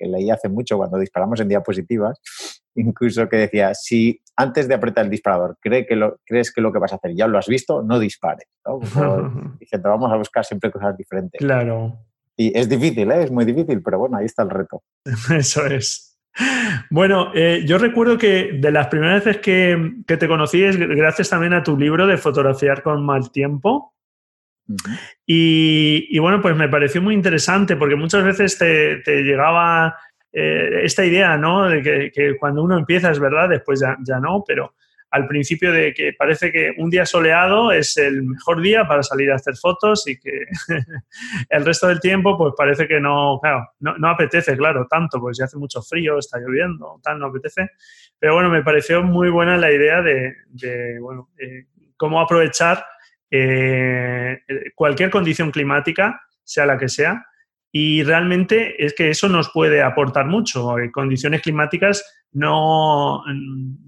leí 0.00 0.30
hace 0.30 0.50
mucho 0.50 0.76
cuando 0.76 0.98
disparamos 0.98 1.40
en 1.40 1.48
diapositivas, 1.48 2.20
incluso 2.74 3.26
que 3.28 3.36
decía, 3.38 3.72
si 3.72 4.20
antes 4.36 4.68
de 4.68 4.74
apretar 4.74 5.06
el 5.06 5.10
disparador 5.10 5.56
cree 5.62 5.86
que 5.86 5.96
lo, 5.96 6.18
crees 6.26 6.52
que 6.52 6.60
lo 6.60 6.72
que 6.72 6.78
vas 6.78 6.92
a 6.92 6.96
hacer 6.96 7.14
ya 7.14 7.26
lo 7.26 7.38
has 7.38 7.46
visto, 7.46 7.82
no 7.82 7.98
dispares, 7.98 8.48
¿no? 8.66 8.80
diciendo, 9.58 9.88
vamos 9.88 10.12
a 10.12 10.16
buscar 10.16 10.44
siempre 10.44 10.70
cosas 10.70 10.94
diferentes. 10.94 11.38
Claro. 11.38 12.00
Y 12.36 12.56
es 12.58 12.68
difícil, 12.68 13.10
¿eh? 13.10 13.24
es 13.24 13.30
muy 13.30 13.44
difícil, 13.44 13.82
pero 13.82 13.98
bueno, 13.98 14.16
ahí 14.16 14.26
está 14.26 14.42
el 14.42 14.50
reto. 14.50 14.82
Eso 15.30 15.66
es. 15.66 16.18
Bueno, 16.90 17.30
eh, 17.34 17.62
yo 17.64 17.78
recuerdo 17.78 18.18
que 18.18 18.52
de 18.54 18.72
las 18.72 18.88
primeras 18.88 19.24
veces 19.24 19.40
que, 19.40 20.02
te 20.04 20.28
conocí 20.28 20.64
es 20.64 20.76
gracias 20.76 21.30
también 21.30 21.52
a 21.52 21.62
tu 21.62 21.78
libro 21.78 22.06
de 22.06 22.16
fotografiar 22.16 22.82
con 22.82 23.04
mal 23.04 23.30
tiempo. 23.30 23.94
y, 25.26 26.18
bueno, 26.18 26.40
pues 26.40 26.56
me 26.56 26.68
pareció 26.68 27.02
muy 27.02 27.14
interesante 27.14 27.76
porque 27.76 27.96
muchas 27.96 28.24
veces 28.24 28.58
te, 28.58 29.22
llegaba 29.22 29.96
eh, 30.32 30.80
esta 30.82 31.04
idea, 31.04 31.36
¿no? 31.36 31.68
De 31.68 32.10
que, 32.10 32.36
cuando 32.38 32.64
uno 32.64 32.76
empieza 32.76 33.10
es 33.12 33.20
verdad, 33.20 33.48
después 33.48 33.80
ya, 33.80 33.96
ya 34.02 34.18
no, 34.18 34.42
pero 34.44 34.74
al 35.14 35.28
principio 35.28 35.70
de 35.70 35.94
que 35.94 36.12
parece 36.12 36.50
que 36.50 36.72
un 36.76 36.90
día 36.90 37.06
soleado 37.06 37.70
es 37.70 37.96
el 37.98 38.24
mejor 38.24 38.60
día 38.60 38.88
para 38.88 39.04
salir 39.04 39.30
a 39.30 39.36
hacer 39.36 39.54
fotos 39.54 40.08
y 40.08 40.18
que 40.18 40.46
el 41.50 41.64
resto 41.64 41.86
del 41.86 42.00
tiempo 42.00 42.36
pues 42.36 42.52
parece 42.56 42.88
que 42.88 42.98
no, 42.98 43.40
no, 43.78 44.08
apetece, 44.08 44.56
claro, 44.56 44.88
tanto, 44.90 45.20
pues 45.20 45.38
ya 45.38 45.44
hace 45.44 45.56
mucho 45.56 45.82
frío, 45.82 46.18
está 46.18 46.40
lloviendo, 46.40 46.98
tal, 47.00 47.20
no 47.20 47.26
apetece. 47.26 47.70
Pero 48.18 48.34
bueno, 48.34 48.50
me 48.50 48.64
pareció 48.64 49.04
muy 49.04 49.30
buena 49.30 49.56
la 49.56 49.70
idea 49.70 50.02
de, 50.02 50.34
bueno, 51.00 51.30
eh, 51.38 51.66
cómo 51.96 52.20
aprovechar 52.20 52.84
eh, 53.30 54.40
cualquier 54.74 55.10
condición 55.10 55.52
climática, 55.52 56.20
sea 56.42 56.66
la 56.66 56.76
que 56.76 56.88
sea, 56.88 57.24
y 57.76 58.04
realmente 58.04 58.84
es 58.84 58.94
que 58.94 59.10
eso 59.10 59.28
nos 59.28 59.50
puede 59.50 59.82
aportar 59.82 60.26
mucho. 60.26 60.76
Condiciones 60.92 61.42
climáticas 61.42 62.04
no, 62.30 63.24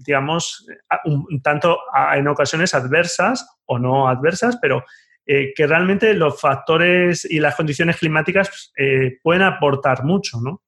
digamos, 0.05 0.67
un, 1.05 1.41
tanto 1.41 1.79
en 2.13 2.27
ocasiones 2.27 2.73
adversas 2.73 3.47
o 3.65 3.79
no 3.79 4.09
adversas, 4.09 4.57
pero 4.61 4.83
eh, 5.25 5.53
que 5.55 5.65
realmente 5.67 6.13
los 6.15 6.37
factores 6.37 7.23
y 7.23 7.39
las 7.39 7.55
condiciones 7.55 7.95
climáticas 7.95 8.73
eh, 8.77 9.19
pueden 9.23 9.43
aportar 9.43 10.03
mucho, 10.03 10.41
¿no? 10.41 10.61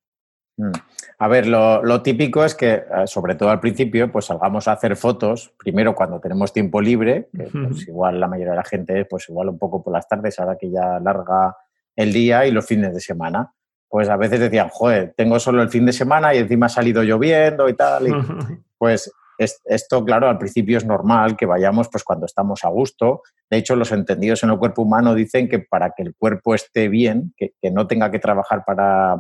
Mm. 0.56 0.72
A 1.18 1.28
ver, 1.28 1.46
lo, 1.46 2.02
típico 2.02 2.46
es 2.46 2.56
que, 2.56 2.72
eh, 2.72 2.86
sobre 3.06 3.36
todo 3.36 3.50
al 3.50 3.60
principio, 3.60 4.10
pues 4.10 4.26
salgamos 4.26 4.70
a 4.70 4.72
hacer 4.72 4.96
fotos, 4.96 5.54
primero 5.58 5.94
cuando 5.94 6.22
tenemos 6.22 6.54
tiempo 6.54 6.80
libre, 6.80 7.28
que 7.36 7.44
pues, 7.44 7.86
igual 7.86 8.18
la 8.18 8.30
mayoría 8.30 8.52
de 8.52 8.58
la 8.58 8.64
gente, 8.64 9.04
pues 9.04 9.28
igual 9.28 9.50
un 9.50 9.60
poco 9.60 9.84
por 9.84 9.92
las 9.92 10.08
tardes, 10.08 10.40
ahora 10.40 10.58
que 10.58 10.72
ya 10.72 11.02
larga 11.02 11.54
el 12.00 12.14
día 12.14 12.46
y 12.46 12.52
los 12.52 12.66
fines 12.66 12.94
de 12.94 13.02
semana 13.02 13.54
pues 13.90 14.08
a 14.08 14.18
veces 14.18 14.40
decían, 14.40 14.70
joder, 14.70 15.14
tengo 15.18 15.40
solo 15.40 15.64
el 15.64 15.70
fin 15.70 15.86
de 15.86 15.94
semana 15.94 16.34
y 16.34 16.38
encima 16.38 16.68
ha 16.68 16.70
salido 16.70 17.02
lloviendo 17.02 17.68
y 17.68 17.74
tal. 17.74 18.06
pues 18.78 19.12
esto, 19.38 20.06
claro, 20.06 20.30
al 20.30 20.38
principio 20.38 20.78
es 20.78 20.86
normal 20.86 21.36
que 21.36 21.46
vayamos 21.46 21.90
pues 21.90 22.04
cuando 22.04 22.28
estamos 22.28 22.64
a 22.64 22.70
gusto. 22.70 23.24
De 23.50 23.58
hecho, 23.58 23.76
los 23.76 23.92
entendidos 23.92 24.44
en 24.44 24.52
el 24.52 24.60
cuerpo 24.60 24.84
humano 24.84 25.16
dicen 25.16 25.50
que 25.50 25.60
para 25.60 25.92
que 25.92 26.04
el 26.04 26.16
cuerpo 26.16 26.54
esté 26.54 26.88
bien, 26.88 27.34
que, 27.36 27.54
no 27.72 27.88
tenga 27.88 28.12
que 28.12 28.20
trabajar 28.20 28.64
para, 28.66 29.18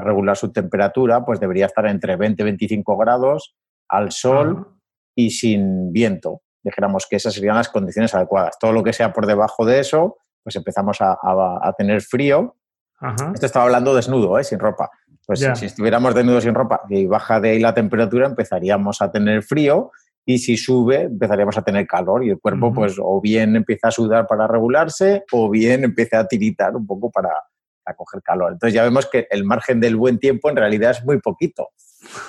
regular 0.00 0.36
su 0.36 0.50
temperatura, 0.50 1.24
pues 1.24 1.38
debería 1.38 1.66
estar 1.66 1.86
entre 1.86 2.16
20 2.16 2.42
y 2.42 2.44
25 2.44 2.96
grados 2.96 3.54
al 3.88 4.10
sol 4.10 4.66
y 5.14 5.30
sin 5.30 5.92
viento. 5.92 6.40
Dijéramos 6.64 7.06
que 7.08 7.16
esas 7.16 7.34
serían 7.34 7.54
las 7.54 7.68
condiciones 7.68 8.12
adecuadas. 8.12 8.58
Todo 8.58 8.72
lo 8.72 8.82
que 8.82 8.92
sea 8.92 9.12
por 9.12 9.26
debajo 9.26 9.64
de 9.64 9.78
eso, 9.78 10.16
pues 10.46 10.54
empezamos 10.56 11.00
a, 11.00 11.18
a 11.20 11.72
tener 11.76 12.00
frío 12.00 12.54
esto 13.34 13.46
estaba 13.46 13.66
hablando 13.66 13.94
desnudo, 13.94 14.38
¿eh? 14.38 14.44
sin 14.44 14.58
ropa. 14.58 14.90
Pues 15.26 15.40
si 15.54 15.66
estuviéramos 15.66 16.14
desnudos 16.14 16.44
sin 16.44 16.54
ropa 16.54 16.82
y 16.88 17.06
baja 17.06 17.40
de 17.40 17.50
ahí 17.50 17.58
la 17.58 17.74
temperatura, 17.74 18.26
empezaríamos 18.26 19.02
a 19.02 19.10
tener 19.10 19.42
frío 19.42 19.90
y 20.24 20.38
si 20.38 20.56
sube, 20.56 21.02
empezaríamos 21.02 21.58
a 21.58 21.62
tener 21.62 21.86
calor 21.86 22.24
y 22.24 22.30
el 22.30 22.40
cuerpo, 22.40 22.72
pues, 22.72 22.96
o 23.00 23.20
bien 23.20 23.56
empieza 23.56 23.88
a 23.88 23.90
sudar 23.90 24.26
para 24.26 24.46
regularse 24.46 25.24
o 25.32 25.50
bien 25.50 25.84
empieza 25.84 26.20
a 26.20 26.26
tiritar 26.26 26.74
un 26.76 26.86
poco 26.86 27.10
para, 27.10 27.30
coger 27.96 28.22
calor. 28.22 28.52
Entonces 28.52 28.74
ya 28.74 28.82
vemos 28.82 29.06
que 29.06 29.28
el 29.30 29.44
margen 29.44 29.80
del 29.80 29.96
buen 29.96 30.18
tiempo 30.18 30.50
en 30.50 30.56
realidad 30.56 30.92
es 30.92 31.04
muy 31.04 31.20
poquito. 31.20 31.68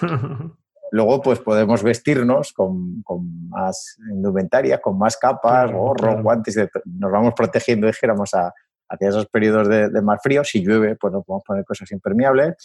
Luego, 0.92 1.22
pues 1.22 1.40
podemos 1.40 1.84
vestirnos 1.84 2.54
con, 2.54 3.04
más 3.50 3.98
indumentaria, 4.12 4.80
con 4.80 4.98
más 4.98 5.18
capas, 5.18 5.72
gorro, 5.72 6.22
guantes, 6.22 6.58
nos 6.86 7.12
vamos 7.12 7.34
protegiendo, 7.36 7.88
dijéramos, 7.88 8.34
a, 8.34 8.54
hacia 8.90 9.10
esos 9.10 9.28
periodos 9.28 9.68
de, 9.68 10.02
más 10.02 10.20
frío. 10.22 10.44
Si 10.44 10.64
llueve, 10.64 10.96
pues 10.96 11.14
nos 11.14 11.26
podemos 11.26 11.44
poner 11.46 11.66
cosas 11.66 11.92
impermeables. 11.92 12.56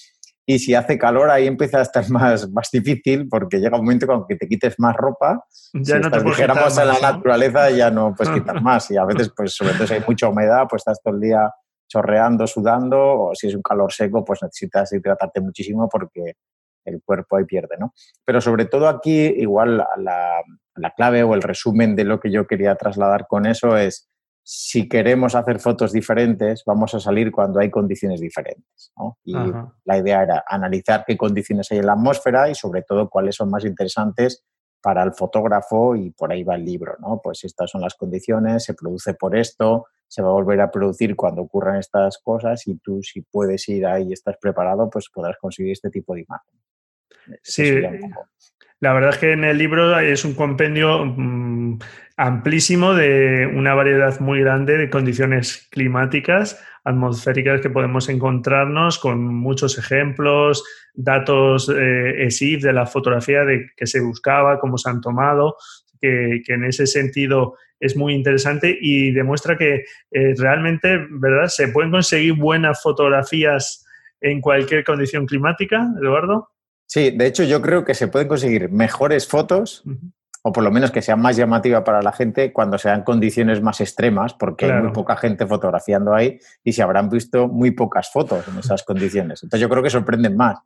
Y 0.44 0.58
si 0.58 0.74
hace 0.74 0.98
calor, 0.98 1.30
ahí 1.30 1.46
empieza 1.46 1.78
a 1.78 1.82
estar 1.82 2.08
más, 2.10 2.50
más 2.50 2.68
difícil 2.72 3.28
porque 3.28 3.58
llega 3.58 3.78
un 3.78 3.84
momento 3.84 4.06
con 4.06 4.26
que 4.26 4.36
te 4.36 4.48
quites 4.48 4.78
más 4.78 4.96
ropa. 4.96 5.44
Ya 5.72 5.96
si 5.96 6.00
no 6.00 6.10
te 6.10 6.22
dijéramos 6.22 6.78
en 6.78 6.88
la 6.88 6.98
naturaleza, 7.00 7.70
ya 7.70 7.90
no 7.90 8.14
puedes 8.14 8.34
quitar 8.40 8.60
más. 8.62 8.90
Y 8.90 8.96
a 8.96 9.04
veces, 9.04 9.32
pues 9.36 9.54
sobre 9.54 9.74
todo 9.74 9.86
si 9.86 9.94
hay 9.94 10.04
mucha 10.06 10.28
humedad, 10.28 10.66
pues 10.68 10.80
estás 10.80 11.00
todo 11.02 11.14
el 11.14 11.20
día 11.20 11.50
chorreando, 11.88 12.46
sudando, 12.46 12.98
o 12.98 13.34
si 13.34 13.48
es 13.48 13.54
un 13.54 13.62
calor 13.62 13.92
seco, 13.92 14.24
pues 14.24 14.42
necesitas 14.42 14.92
hidratarte 14.92 15.40
muchísimo 15.40 15.88
porque 15.90 16.36
el 16.84 17.02
cuerpo 17.04 17.36
ahí 17.36 17.44
pierde, 17.44 17.76
¿no? 17.78 17.92
Pero 18.24 18.40
sobre 18.40 18.66
todo 18.66 18.88
aquí, 18.88 19.26
igual 19.26 19.78
la, 19.96 20.42
la 20.76 20.90
clave 20.92 21.22
o 21.22 21.34
el 21.34 21.42
resumen 21.42 21.96
de 21.96 22.04
lo 22.04 22.20
que 22.20 22.30
yo 22.30 22.46
quería 22.46 22.74
trasladar 22.76 23.26
con 23.26 23.46
eso 23.46 23.76
es 23.76 24.08
si 24.44 24.88
queremos 24.88 25.34
hacer 25.34 25.60
fotos 25.60 25.92
diferentes, 25.92 26.64
vamos 26.66 26.94
a 26.94 27.00
salir 27.00 27.30
cuando 27.30 27.60
hay 27.60 27.70
condiciones 27.70 28.20
diferentes. 28.20 28.92
Y 29.24 29.34
la 29.84 29.98
idea 29.98 30.22
era 30.22 30.44
analizar 30.48 31.04
qué 31.06 31.16
condiciones 31.16 31.70
hay 31.70 31.78
en 31.78 31.86
la 31.86 31.92
atmósfera 31.92 32.50
y 32.50 32.54
sobre 32.54 32.82
todo 32.82 33.08
cuáles 33.08 33.36
son 33.36 33.50
más 33.50 33.64
interesantes 33.64 34.44
para 34.82 35.02
el 35.02 35.12
fotógrafo 35.12 35.94
y 35.96 36.10
por 36.10 36.32
ahí 36.32 36.42
va 36.42 36.56
el 36.56 36.64
libro, 36.64 36.96
¿no? 36.98 37.20
Pues 37.22 37.44
estas 37.44 37.70
son 37.70 37.80
las 37.80 37.94
condiciones, 37.94 38.64
se 38.64 38.74
produce 38.74 39.14
por 39.14 39.36
esto, 39.36 39.86
se 40.08 40.22
va 40.22 40.28
a 40.28 40.32
volver 40.32 40.60
a 40.60 40.70
producir 40.70 41.16
cuando 41.16 41.42
ocurran 41.42 41.76
estas 41.76 42.18
cosas 42.18 42.66
y 42.66 42.76
tú 42.78 43.02
si 43.02 43.22
puedes 43.22 43.68
ir 43.68 43.86
ahí 43.86 44.08
y 44.08 44.12
estás 44.12 44.36
preparado, 44.38 44.90
pues 44.90 45.08
podrás 45.08 45.38
conseguir 45.38 45.72
este 45.72 45.88
tipo 45.88 46.14
de 46.14 46.22
imagen. 46.22 46.60
Sí, 47.42 47.80
la 48.82 48.92
verdad 48.92 49.10
es 49.10 49.18
que 49.18 49.32
en 49.32 49.44
el 49.44 49.58
libro 49.58 49.96
es 50.00 50.24
un 50.24 50.34
compendio 50.34 51.04
mm, 51.04 51.78
amplísimo 52.16 52.94
de 52.94 53.46
una 53.46 53.74
variedad 53.74 54.18
muy 54.18 54.40
grande 54.40 54.76
de 54.76 54.90
condiciones 54.90 55.68
climáticas, 55.70 56.60
atmosféricas 56.82 57.60
que 57.60 57.70
podemos 57.70 58.08
encontrarnos 58.08 58.98
con 58.98 59.24
muchos 59.24 59.78
ejemplos, 59.78 60.64
datos 60.94 61.72
eh, 61.72 62.24
ESIF 62.24 62.64
de 62.64 62.72
la 62.72 62.84
fotografía 62.84 63.44
de 63.44 63.70
que 63.76 63.86
se 63.86 64.00
buscaba, 64.00 64.58
cómo 64.58 64.76
se 64.76 64.90
han 64.90 65.00
tomado, 65.00 65.54
que, 66.00 66.42
en 66.48 66.64
ese 66.64 66.88
sentido 66.88 67.54
es 67.78 67.96
muy 67.96 68.14
interesante 68.14 68.76
y 68.80 69.12
demuestra 69.12 69.56
que 69.56 69.84
eh, 70.10 70.34
realmente, 70.36 71.06
¿verdad? 71.08 71.46
Se 71.46 71.68
pueden 71.68 71.92
conseguir 71.92 72.32
buenas 72.32 72.82
fotografías 72.82 73.86
en 74.20 74.40
cualquier 74.40 74.82
condición 74.82 75.24
climática, 75.24 75.86
Eduardo. 76.00 76.51
Sí, 76.92 77.10
de 77.10 77.24
hecho 77.24 77.42
yo 77.44 77.62
creo 77.62 77.86
que 77.86 77.94
se 77.94 78.06
pueden 78.06 78.28
conseguir 78.28 78.70
mejores 78.70 79.26
fotos, 79.26 79.82
o 80.42 80.52
por 80.52 80.62
lo 80.62 80.70
menos 80.70 80.90
que 80.90 81.00
sean 81.00 81.22
más 81.22 81.38
llamativas 81.38 81.84
para 81.84 82.02
la 82.02 82.12
gente 82.12 82.52
cuando 82.52 82.76
sean 82.76 83.02
condiciones 83.02 83.62
más 83.62 83.80
extremas, 83.80 84.34
porque 84.34 84.66
hay 84.66 84.82
muy 84.82 84.92
poca 84.92 85.16
gente 85.16 85.46
fotografiando 85.46 86.12
ahí 86.12 86.38
y 86.62 86.74
se 86.74 86.82
habrán 86.82 87.08
visto 87.08 87.48
muy 87.48 87.70
pocas 87.70 88.10
fotos 88.12 88.46
en 88.46 88.58
esas 88.58 88.82
condiciones. 88.82 89.42
Entonces 89.42 89.62
yo 89.62 89.70
creo 89.70 89.82
que 89.82 89.88
sorprenden 89.88 90.36
más. 90.36 90.58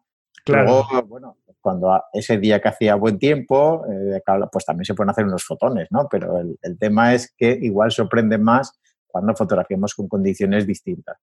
Luego, 0.47 0.85
bueno, 1.07 1.37
cuando 1.61 2.03
ese 2.12 2.39
día 2.39 2.61
que 2.61 2.71
hacía 2.71 2.97
buen 2.97 3.21
tiempo, 3.21 3.85
eh, 3.89 4.21
pues 4.51 4.65
también 4.65 4.85
se 4.85 4.95
pueden 4.95 5.11
hacer 5.11 5.27
unos 5.27 5.45
fotones, 5.45 5.87
¿no? 5.93 6.09
Pero 6.11 6.41
el, 6.41 6.59
el 6.61 6.77
tema 6.77 7.15
es 7.15 7.33
que 7.37 7.57
igual 7.62 7.93
sorprenden 7.93 8.43
más 8.43 8.73
cuando 9.07 9.33
fotografiamos 9.37 9.95
con 9.95 10.09
condiciones 10.09 10.67
distintas. 10.67 11.19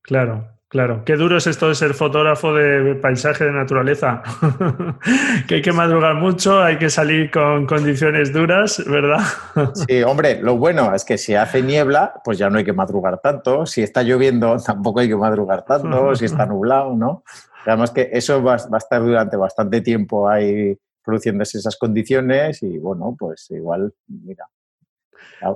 Claro, 0.00 0.59
Claro, 0.70 1.02
qué 1.04 1.16
duro 1.16 1.36
es 1.36 1.48
esto 1.48 1.68
de 1.68 1.74
ser 1.74 1.94
fotógrafo 1.94 2.54
de 2.54 2.94
paisaje 2.94 3.42
de 3.44 3.50
naturaleza. 3.50 4.22
que 5.48 5.56
hay 5.56 5.62
que 5.62 5.72
madrugar 5.72 6.14
mucho, 6.14 6.62
hay 6.62 6.78
que 6.78 6.88
salir 6.88 7.28
con 7.32 7.66
condiciones 7.66 8.32
duras, 8.32 8.80
¿verdad? 8.86 9.18
sí, 9.74 10.00
hombre, 10.04 10.40
lo 10.40 10.56
bueno 10.58 10.94
es 10.94 11.04
que 11.04 11.18
si 11.18 11.34
hace 11.34 11.60
niebla, 11.60 12.14
pues 12.24 12.38
ya 12.38 12.50
no 12.50 12.58
hay 12.58 12.64
que 12.64 12.72
madrugar 12.72 13.18
tanto. 13.18 13.66
Si 13.66 13.82
está 13.82 14.04
lloviendo, 14.04 14.58
tampoco 14.64 15.00
hay 15.00 15.08
que 15.08 15.16
madrugar 15.16 15.64
tanto. 15.64 16.14
si 16.14 16.26
está 16.26 16.46
nublado, 16.46 16.94
¿no? 16.94 17.24
Además 17.66 17.90
que 17.90 18.08
eso 18.12 18.40
va, 18.40 18.54
va 18.72 18.76
a 18.76 18.78
estar 18.78 19.02
durante 19.02 19.36
bastante 19.36 19.80
tiempo 19.80 20.28
ahí 20.28 20.78
produciéndose 21.04 21.58
esas 21.58 21.76
condiciones 21.76 22.62
y 22.62 22.78
bueno, 22.78 23.16
pues 23.18 23.50
igual, 23.50 23.92
mira, 24.06 24.46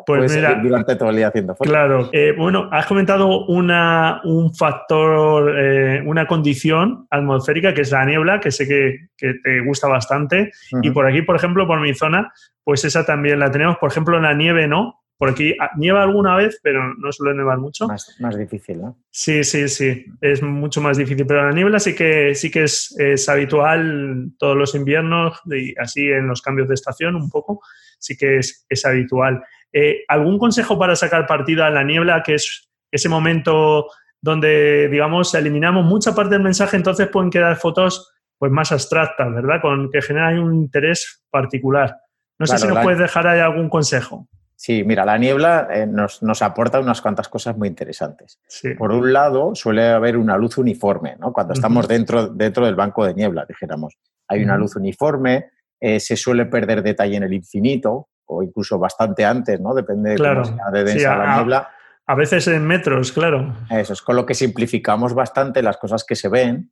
pues 0.07 0.35
mira, 0.35 0.61
durante 0.63 0.97
todo 0.97 1.11
el 1.11 1.17
día 1.17 1.29
haciendo 1.29 1.55
fotos. 1.55 1.71
Claro. 1.71 2.11
Eh, 2.13 2.35
bueno, 2.37 2.69
has 2.73 2.87
comentado 2.87 3.47
una, 3.47 4.21
un 4.25 4.55
factor, 4.55 5.55
eh, 5.59 6.03
una 6.07 6.27
condición 6.27 7.07
atmosférica 7.11 7.75
que 7.75 7.83
es 7.83 7.91
la 7.91 8.05
niebla, 8.05 8.41
que 8.41 8.51
sé 8.51 8.67
que, 8.67 9.09
que 9.17 9.35
te 9.43 9.61
gusta 9.61 9.89
bastante. 9.89 10.53
Y 10.83 10.91
por 10.91 11.07
aquí, 11.07 11.23
por 11.23 11.37
ejemplo, 11.37 11.67
por 11.67 11.81
mi 11.81 11.95
zona, 11.95 12.33
pues 12.63 12.85
esa 12.85 13.05
también 13.05 13.39
la 13.39 13.51
tenemos. 13.51 13.77
Por 13.79 13.91
ejemplo, 13.91 14.21
la 14.21 14.35
nieve, 14.35 14.67
¿no? 14.67 15.01
Por 15.17 15.31
aquí 15.31 15.55
ah, 15.61 15.71
nieva 15.77 16.03
alguna 16.03 16.35
vez, 16.35 16.59
pero 16.63 16.93
no 16.95 17.13
suele 17.13 17.37
nevar 17.37 17.59
mucho. 17.59 17.87
Más, 17.87 18.17
más 18.19 18.37
difícil, 18.37 18.81
¿no? 18.81 18.99
Sí, 19.11 19.45
sí, 19.45 19.69
sí. 19.69 20.07
Es 20.21 20.43
mucho 20.43 20.81
más 20.81 20.97
difícil. 20.97 21.25
Pero 21.27 21.47
la 21.47 21.53
niebla 21.53 21.79
sí 21.79 21.95
que, 21.95 22.35
sí 22.35 22.51
que 22.51 22.65
es, 22.65 22.95
es 22.99 23.29
habitual 23.29 24.33
todos 24.39 24.57
los 24.57 24.75
inviernos 24.75 25.41
y 25.47 25.73
así 25.79 26.09
en 26.09 26.27
los 26.27 26.43
cambios 26.43 26.69
de 26.69 26.75
estación 26.75 27.15
un 27.15 27.31
poco. 27.31 27.61
Sí 27.99 28.17
que 28.17 28.39
es, 28.39 28.67
es 28.69 28.85
habitual. 28.85 29.45
Eh, 29.77 30.05
¿Algún 30.07 30.39
consejo 30.39 30.79
para 30.79 30.95
sacar 30.95 31.27
partido 31.27 31.65
a 31.65 31.71
la 31.71 31.83
niebla, 31.83 32.23
que 32.23 32.35
es 32.35 32.71
ese 32.93 33.09
momento 33.09 33.89
donde, 34.23 34.89
digamos, 34.89 35.35
eliminamos 35.35 35.85
mucha 35.85 36.15
parte 36.15 36.37
del 36.37 36.43
mensaje, 36.43 36.77
entonces 36.77 37.09
pueden 37.09 37.29
quedar 37.29 37.57
fotos 37.57 38.15
pues 38.39 38.53
más 38.53 38.73
abstractas, 38.73 39.35
¿verdad? 39.35 39.61
Con 39.61 39.91
que 39.91 40.01
generan 40.01 40.39
un 40.39 40.55
interés 40.55 41.25
particular. 41.29 41.97
No 42.39 42.47
sé 42.47 42.59
si 42.59 42.67
nos 42.69 42.79
puedes 42.79 42.99
dejar 43.01 43.27
ahí 43.27 43.41
algún 43.41 43.69
consejo. 43.69 44.29
Sí, 44.57 44.85
mira, 44.85 45.05
la 45.05 45.19
niebla 45.19 45.69
eh, 45.71 45.87
nos, 45.87 46.43
aporta 46.43 46.79
unas 46.79 47.01
cuantas 47.01 47.29
cosas 47.29 47.57
muy 47.57 47.69
interesantes. 47.69 48.39
Por 48.79 48.93
un 48.93 49.13
lado, 49.13 49.55
suele 49.55 49.89
haber 49.89 50.17
una 50.17 50.39
luz 50.39 50.57
uniforme, 50.57 51.17
¿no? 51.19 51.33
Cuando 51.33 51.53
estamos 51.53 51.89
dentro, 51.89 52.29
dentro 52.29 52.65
del 52.65 52.77
banco 52.77 53.05
de 53.05 53.15
niebla, 53.15 53.45
dijéramos. 53.47 53.99
Hay 54.29 54.43
una 54.43 54.57
luz 54.57 54.77
uniforme, 54.77 55.51
eh, 55.81 56.01
se 56.01 56.17
suele 56.17 56.47
perder 56.47 56.83
detalle 56.83 57.17
en 57.17 57.25
el 57.25 57.35
infinito, 57.35 58.09
o 58.27 58.43
incluso 58.43 58.79
bastante 58.79 59.25
antes, 59.25 59.61
¿no? 59.61 59.75
Depende 59.75 60.11
de 60.11 60.19
cómo 60.19 60.45
sea 60.45 60.71
de 60.73 60.85
densa 60.85 61.17
la 61.17 61.37
niebla. 61.37 61.71
A 62.07 62.15
veces 62.15 62.47
en 62.49 62.67
metros, 62.67 63.13
claro. 63.13 63.55
Eso 63.71 63.95
es 63.95 64.03
con 64.03 64.17
lo 64.17 64.27
que 64.27 64.35
simplificamos 64.35 65.15
bastante 65.15 65.63
las 65.63 65.79
cosas 65.79 66.05
que 66.05 66.17
se 66.17 66.29
ven. 66.29 66.71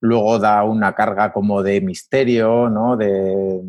Luego 0.00 0.38
da 0.38 0.62
una 0.64 0.94
carga 0.94 1.32
como 1.32 1.62
de 1.62 1.80
misterio, 1.80 2.68
¿no? 2.68 2.96
de, 2.96 3.60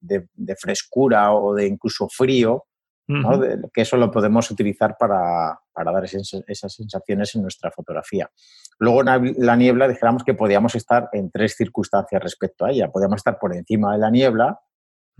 de, 0.00 0.56
frescura 0.56 1.32
o 1.32 1.54
de 1.54 1.66
incluso 1.66 2.08
frío, 2.08 2.64
¿no? 3.06 3.40
que 3.72 3.82
eso 3.82 3.96
lo 3.96 4.10
podemos 4.10 4.50
utilizar 4.50 4.96
para, 4.98 5.58
para 5.72 5.92
dar 5.92 6.04
esas 6.04 6.74
sensaciones 6.74 7.34
en 7.34 7.42
nuestra 7.42 7.70
fotografía. 7.70 8.30
Luego 8.78 9.02
la 9.02 9.56
niebla 9.56 9.88
dijéramos 9.88 10.24
que 10.24 10.34
podíamos 10.34 10.74
estar 10.74 11.08
en 11.12 11.30
tres 11.30 11.56
circunstancias 11.56 12.22
respecto 12.22 12.64
a 12.64 12.70
ella. 12.70 12.90
Podíamos 12.90 13.16
estar 13.16 13.38
por 13.38 13.54
encima 13.54 13.92
de 13.92 13.98
la 13.98 14.10
niebla, 14.10 14.60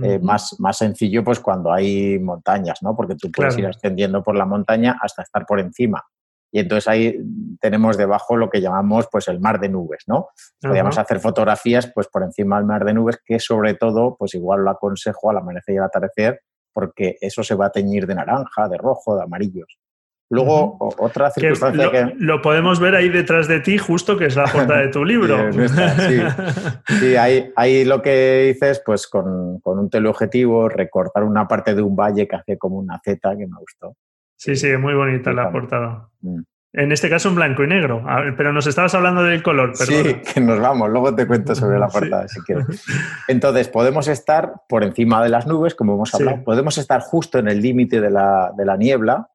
eh, 0.02 0.18
más, 0.18 0.56
más 0.58 0.78
sencillo 0.78 1.24
pues 1.24 1.40
cuando 1.40 1.72
hay 1.72 2.18
montañas, 2.18 2.82
¿no? 2.82 2.94
Porque 2.94 3.16
tú 3.16 3.30
puedes 3.30 3.56
ir 3.58 3.66
ascendiendo 3.66 4.22
por 4.22 4.36
la 4.36 4.46
montaña 4.46 4.96
hasta 5.00 5.22
estar 5.22 5.44
por 5.46 5.60
encima. 5.60 6.04
Y 6.50 6.60
entonces 6.60 6.88
ahí 6.88 7.14
tenemos 7.60 7.98
debajo 7.98 8.36
lo 8.36 8.48
que 8.48 8.60
llamamos 8.60 9.06
pues 9.10 9.28
el 9.28 9.40
mar 9.40 9.60
de 9.60 9.68
nubes, 9.68 10.04
¿no? 10.06 10.28
Podríamos 10.60 10.96
hacer 10.98 11.20
fotografías 11.20 11.90
pues 11.94 12.08
por 12.08 12.22
encima 12.22 12.56
del 12.56 12.64
mar 12.64 12.84
de 12.84 12.94
nubes 12.94 13.18
que 13.24 13.38
sobre 13.38 13.74
todo 13.74 14.16
pues 14.16 14.34
igual 14.34 14.64
lo 14.64 14.70
aconsejo 14.70 15.30
al 15.30 15.38
amanecer 15.38 15.74
y 15.74 15.78
al 15.78 15.84
atardecer 15.84 16.40
porque 16.72 17.16
eso 17.20 17.42
se 17.42 17.54
va 17.54 17.66
a 17.66 17.72
teñir 17.72 18.06
de 18.06 18.14
naranja, 18.14 18.68
de 18.68 18.78
rojo, 18.78 19.16
de 19.16 19.24
amarillos. 19.24 19.78
Luego, 20.30 20.76
otra 20.98 21.30
circunstancia 21.30 21.90
que, 21.90 22.14
lo, 22.18 22.42
podemos 22.42 22.80
ver 22.80 22.94
ahí 22.94 23.08
detrás 23.08 23.48
de 23.48 23.60
ti, 23.60 23.78
justo 23.78 24.18
que 24.18 24.26
es 24.26 24.36
la 24.36 24.44
portada 24.44 24.80
de 24.80 24.88
tu 24.88 25.02
libro. 25.04 25.50
sí, 27.00 27.16
ahí, 27.56 27.84
lo 27.86 28.02
que 28.02 28.52
dices, 28.52 28.82
pues 28.84 29.06
con, 29.06 29.60
un 29.64 29.90
teleobjetivo, 29.90 30.68
recortar 30.68 31.24
una 31.24 31.48
parte 31.48 31.74
de 31.74 31.80
un 31.80 31.96
valle 31.96 32.28
que 32.28 32.36
hace 32.36 32.58
como 32.58 32.76
una 32.76 33.00
Z, 33.02 33.36
que 33.38 33.46
me 33.46 33.56
gustó. 33.58 33.96
Sí, 34.36 34.54
sí, 34.54 34.76
muy 34.76 34.94
bonita 34.94 35.32
la 35.32 35.50
portada. 35.50 36.08
Mm. 36.20 36.40
En 36.74 36.92
este 36.92 37.08
caso 37.08 37.30
en 37.30 37.34
blanco 37.34 37.64
y 37.64 37.66
negro, 37.66 38.04
pero 38.36 38.52
nos 38.52 38.66
estabas 38.66 38.94
hablando 38.94 39.22
del 39.22 39.42
color. 39.42 39.74
Sí, 39.74 40.20
que 40.34 40.40
nos 40.42 40.60
vamos, 40.60 40.90
luego 40.90 41.14
te 41.14 41.26
cuento 41.26 41.54
sobre 41.54 41.78
la 41.78 41.88
portada 41.88 42.28
si 42.28 42.40
quieres. 42.42 42.84
Entonces, 43.26 43.68
podemos 43.68 44.06
estar 44.06 44.52
por 44.68 44.84
encima 44.84 45.22
de 45.22 45.30
las 45.30 45.46
nubes, 45.46 45.74
como 45.74 45.94
hemos 45.94 46.14
hablado, 46.14 46.44
podemos 46.44 46.76
estar 46.76 47.00
justo 47.00 47.38
en 47.38 47.48
el 47.48 47.62
límite 47.62 48.02
de 48.02 48.10
la, 48.10 48.52
de 48.54 48.66
la 48.66 48.76
niebla, 48.76 49.30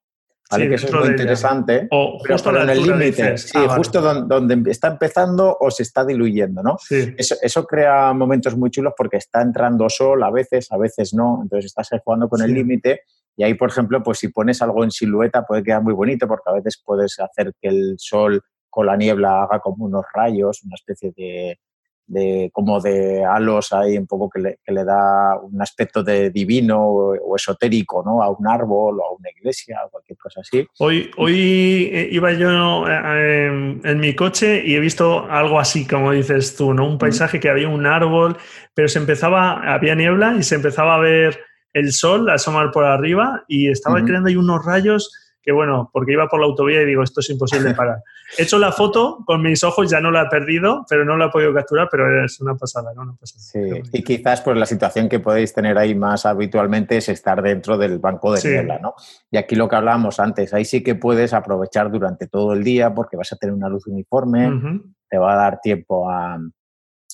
que 0.50 0.76
eso 0.76 0.88
es 0.88 0.94
muy 0.94 1.08
interesante. 1.10 1.88
O 1.92 2.20
justo 2.20 2.56
en 2.56 2.70
el 2.70 2.84
límite, 2.84 3.38
sí, 3.38 3.52
ah, 3.56 3.76
justo 3.76 4.02
donde, 4.02 4.70
está 4.70 4.90
empezando 4.90 5.58
o 5.60 5.72
se 5.72 5.84
está 5.84 6.06
diluyendo, 6.06 6.62
¿no? 6.62 6.78
Eso, 6.90 7.36
eso, 7.42 7.66
crea 7.66 8.14
momentos 8.14 8.56
muy 8.56 8.70
chulos 8.70 8.94
porque 8.96 9.18
está 9.18 9.42
entrando 9.42 9.90
sol 9.90 10.22
a 10.24 10.32
veces, 10.32 10.72
a 10.72 10.78
veces 10.78 11.14
no, 11.14 11.40
entonces 11.44 11.66
estás 11.66 11.90
jugando 12.04 12.30
con 12.30 12.42
el 12.42 12.54
límite 12.54 13.02
y 13.36 13.44
ahí, 13.44 13.56
por 13.56 13.70
ejemplo, 13.70 14.04
pues 14.04 14.20
si 14.20 14.28
pones 14.28 14.62
algo 14.62 14.84
en 14.84 14.92
silueta 14.92 15.46
puede 15.46 15.64
quedar 15.64 15.82
muy 15.82 15.94
bonito 15.94 16.28
porque 16.28 16.50
a 16.50 16.54
veces 16.54 16.82
puedes 16.84 17.20
hacer 17.20 17.54
que 17.60 17.70
el 17.70 17.96
sol 17.98 18.42
con 18.70 18.86
la 18.86 18.96
niebla 18.96 19.44
haga 19.44 19.60
como 19.60 19.86
unos 19.86 20.06
rayos, 20.14 20.64
una 20.64 20.76
especie 20.76 21.14
de, 21.16 21.60
de 22.06 22.50
como 22.54 22.80
de 22.82 23.24
halos 23.24 23.72
ahí 23.74 23.98
un 23.98 24.08
poco 24.08 24.30
que 24.30 24.40
le, 24.40 24.60
que 24.64 24.72
le 24.74 24.84
da 24.84 25.38
un 25.40 25.62
aspecto 25.62 26.04
de 26.04 26.30
divino 26.30 26.80
o, 26.82 27.36
esotérico 27.36 28.04
¿no? 28.06 28.22
a 28.22 28.30
un 28.30 28.48
árbol 28.48 29.00
o 29.00 29.06
a 29.06 29.14
una 29.18 29.30
iglesia 29.30 29.80
o 29.86 29.90
cualquier 29.90 30.18
cosa 30.18 30.42
así. 30.42 30.68
Hoy, 30.80 31.10
hoy 31.18 31.90
eh, 31.92 32.10
iba 32.12 32.32
yo 32.34 32.88
eh, 32.88 33.80
en, 33.84 34.00
mi 34.00 34.16
coche 34.16 34.64
y 34.66 34.76
he 34.76 34.80
visto 34.80 35.26
algo 35.30 35.60
así, 35.60 35.88
como 35.88 36.12
dices 36.12 36.56
tú, 36.56 36.74
¿no? 36.74 36.88
un 36.88 36.98
paisaje 36.98 37.40
que 37.40 37.50
había 37.50 37.70
un 37.70 37.86
árbol, 37.86 38.38
pero 38.74 38.88
se 38.88 39.00
empezaba, 39.00 39.74
había 39.74 39.96
niebla 39.96 40.36
y 40.38 40.44
se 40.44 40.56
empezaba 40.56 40.96
a 40.96 41.00
ver 41.00 41.40
el 41.74 41.92
sol 41.92 42.30
asomar 42.30 42.72
por 42.72 42.86
arriba 42.86 43.44
y 43.48 43.70
estaba 43.70 44.04
creando 44.04 44.30
ahí 44.30 44.36
unos 44.36 44.64
rayos 44.64 45.12
que 45.44 45.52
bueno, 45.52 45.90
porque 45.92 46.14
iba 46.14 46.28
por 46.28 46.40
la 46.40 46.46
autovía 46.46 46.82
y 46.82 46.86
digo, 46.86 47.04
esto 47.04 47.20
es 47.20 47.30
imposible 47.30 47.74
parar. 47.74 48.02
He 48.38 48.44
hecho 48.44 48.58
la 48.58 48.72
foto 48.72 49.20
con 49.26 49.42
mis 49.42 49.62
ojos, 49.64 49.92
ya 49.92 50.00
no 50.00 50.10
la 50.10 50.24
he 50.24 50.28
perdido, 50.28 50.86
pero 50.90 51.04
no 51.04 51.18
la 51.18 51.26
he 51.26 51.30
podido 51.30 51.54
capturar, 51.54 51.90
pero 51.92 52.24
es 52.24 52.40
una 52.40 52.56
pasada, 52.56 52.94
¿no? 52.96 53.18
Sí, 53.24 53.60
y 53.92 54.04
quizás 54.04 54.42
pues 54.42 54.56
la 54.58 54.66
situación 54.66 55.10
que 55.10 55.20
podéis 55.20 55.54
tener 55.54 55.78
ahí 55.78 55.94
más 55.94 56.26
habitualmente 56.26 56.98
es 56.98 57.10
estar 57.10 57.42
dentro 57.42 57.78
del 57.78 58.00
banco 58.00 58.32
de 58.34 58.42
niebla, 58.50 58.80
¿no? 58.80 58.96
Y 59.30 59.38
aquí 59.38 59.56
lo 59.56 59.68
que 59.68 59.76
hablábamos 59.76 60.20
antes, 60.22 60.54
ahí 60.54 60.64
sí 60.64 60.82
que 60.82 60.96
puedes 60.96 61.34
aprovechar 61.34 61.92
durante 61.92 62.28
todo 62.28 62.54
el 62.54 62.64
día 62.64 62.94
porque 62.94 63.18
vas 63.18 63.34
a 63.34 63.36
tener 63.36 63.54
una 63.54 63.68
luz 63.68 63.86
uniforme, 63.86 64.82
te 65.10 65.18
va 65.18 65.34
a 65.34 65.36
dar 65.36 65.60
tiempo 65.60 66.10
a, 66.10 66.40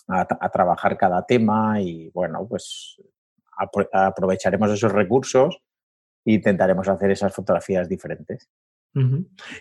a 0.07 0.49
trabajar 0.49 0.95
cada 0.97 1.25
tema 1.25 1.81
y 1.81 2.11
bueno, 2.11 2.45
pues 2.47 3.01
aprovecharemos 3.91 4.69
esos 4.71 4.91
recursos 4.91 5.61
intentaremos 6.25 6.87
hacer 6.87 7.11
esas 7.11 7.33
fotografías 7.33 7.87
diferentes. 7.87 8.49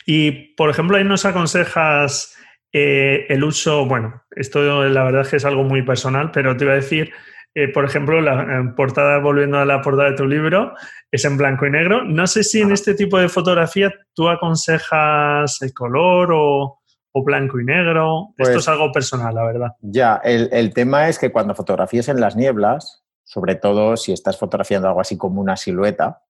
Y, 0.07 0.55
por 0.55 0.71
ejemplo, 0.71 0.97
ahí 0.97 1.05
nos 1.05 1.25
aconsejas 1.25 2.35
eh, 2.73 3.27
el 3.29 3.45
uso, 3.45 3.87
bueno, 3.87 4.23
esto 4.31 4.85
la 4.89 5.05
verdad 5.05 5.23
es 5.23 5.29
que 5.29 5.37
es 5.37 5.45
algo 5.45 5.65
muy 5.65 5.83
personal, 5.83 6.31
pero 6.33 6.57
te 6.57 6.65
iba 6.65 6.73
a 6.73 6.77
decir, 6.77 7.13
eh, 7.55 7.69
por 7.69 7.85
ejemplo, 7.85 8.21
la 8.21 8.73
portada, 8.77 9.19
volviendo 9.19 9.59
a 9.59 9.65
la 9.65 9.81
portada 9.81 10.11
de 10.11 10.17
tu 10.17 10.27
libro, 10.27 10.75
es 11.11 11.25
en 11.25 11.37
blanco 11.37 11.67
y 11.67 11.71
negro. 11.71 12.05
No 12.05 12.27
sé 12.27 12.43
si 12.43 12.61
en 12.61 12.73
este 12.73 12.95
tipo 12.95 13.19
de 13.19 13.29
fotografía 13.29 13.93
tú 14.15 14.29
aconsejas 14.29 15.61
el 15.63 15.73
color 15.73 16.31
o, 16.33 16.75
blanco 17.25 17.59
y 17.59 17.65
negro. 17.65 18.29
esto 18.39 18.51
es 18.51 18.57
pues 18.59 18.69
algo 18.69 18.93
personal, 18.93 19.35
la 19.35 19.45
verdad. 19.45 19.69
Ya, 19.81 20.21
el, 20.23 20.49
el 20.53 20.73
tema 20.73 21.09
es 21.09 21.19
que 21.19 21.33
cuando 21.33 21.53
fotografías 21.53 22.09
en 22.09 22.21
las 22.21 22.37
nieblas, 22.37 23.03
sobre 23.25 23.57
todo 23.57 23.97
si 23.97 24.13
estás 24.13 24.39
fotografiando 24.39 24.87
algo 24.87 25.01
así 25.01 25.19
como 25.19 25.41
una 25.41 25.57
silueta, 25.57 26.23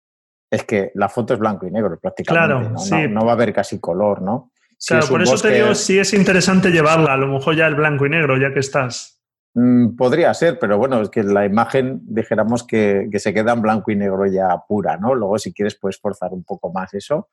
es 0.51 0.65
que 0.65 0.91
la 0.95 1.09
foto 1.09 1.35
es 1.35 1.41
blanco 1.41 1.67
y 1.67 1.71
negro 1.71 1.99
prácticamente. 2.01 2.71
¿no? 2.71 3.09
¿no? 3.09 3.25
va 3.25 3.33
a 3.33 3.35
haber 3.35 3.53
casi 3.53 3.79
color, 3.79 4.23
¿no? 4.23 4.51
claro, 4.87 5.09
por 5.09 5.23
eso 5.23 5.37
te 5.37 5.51
digo, 5.55 5.75
sí 5.75 5.99
es 5.99 6.15
interesante 6.15 6.71
llevarla, 6.71 7.15
a 7.15 7.17
lo 7.17 7.27
mejor 7.27 7.57
ya 7.57 7.67
el 7.67 7.75
blanco 7.75 8.07
y 8.07 8.11
negro, 8.11 8.37
ya 8.39 8.53
que 8.53 8.61
estás. 8.61 9.19
Mm, 9.55 9.97
podría 9.97 10.33
ser, 10.35 10.59
pero 10.59 10.79
bueno, 10.79 11.01
es 11.01 11.11
que 11.11 11.23
la 11.23 11.45
imagen, 11.45 12.01
dijéramos 12.03 12.65
que, 12.65 13.09
se 13.15 13.35
queda 13.35 13.53
en 13.53 13.63
blanco 13.63 13.91
y 13.91 13.97
negro 13.97 14.27
ya 14.27 14.49
pura, 14.69 14.97
¿no? 14.97 15.15
Luego, 15.15 15.39
si 15.39 15.53
quieres, 15.53 15.75
puedes 15.75 15.99
forzar 15.99 16.33
un 16.33 16.45
poco 16.45 16.73
más 16.73 16.95
eso, 16.95 17.29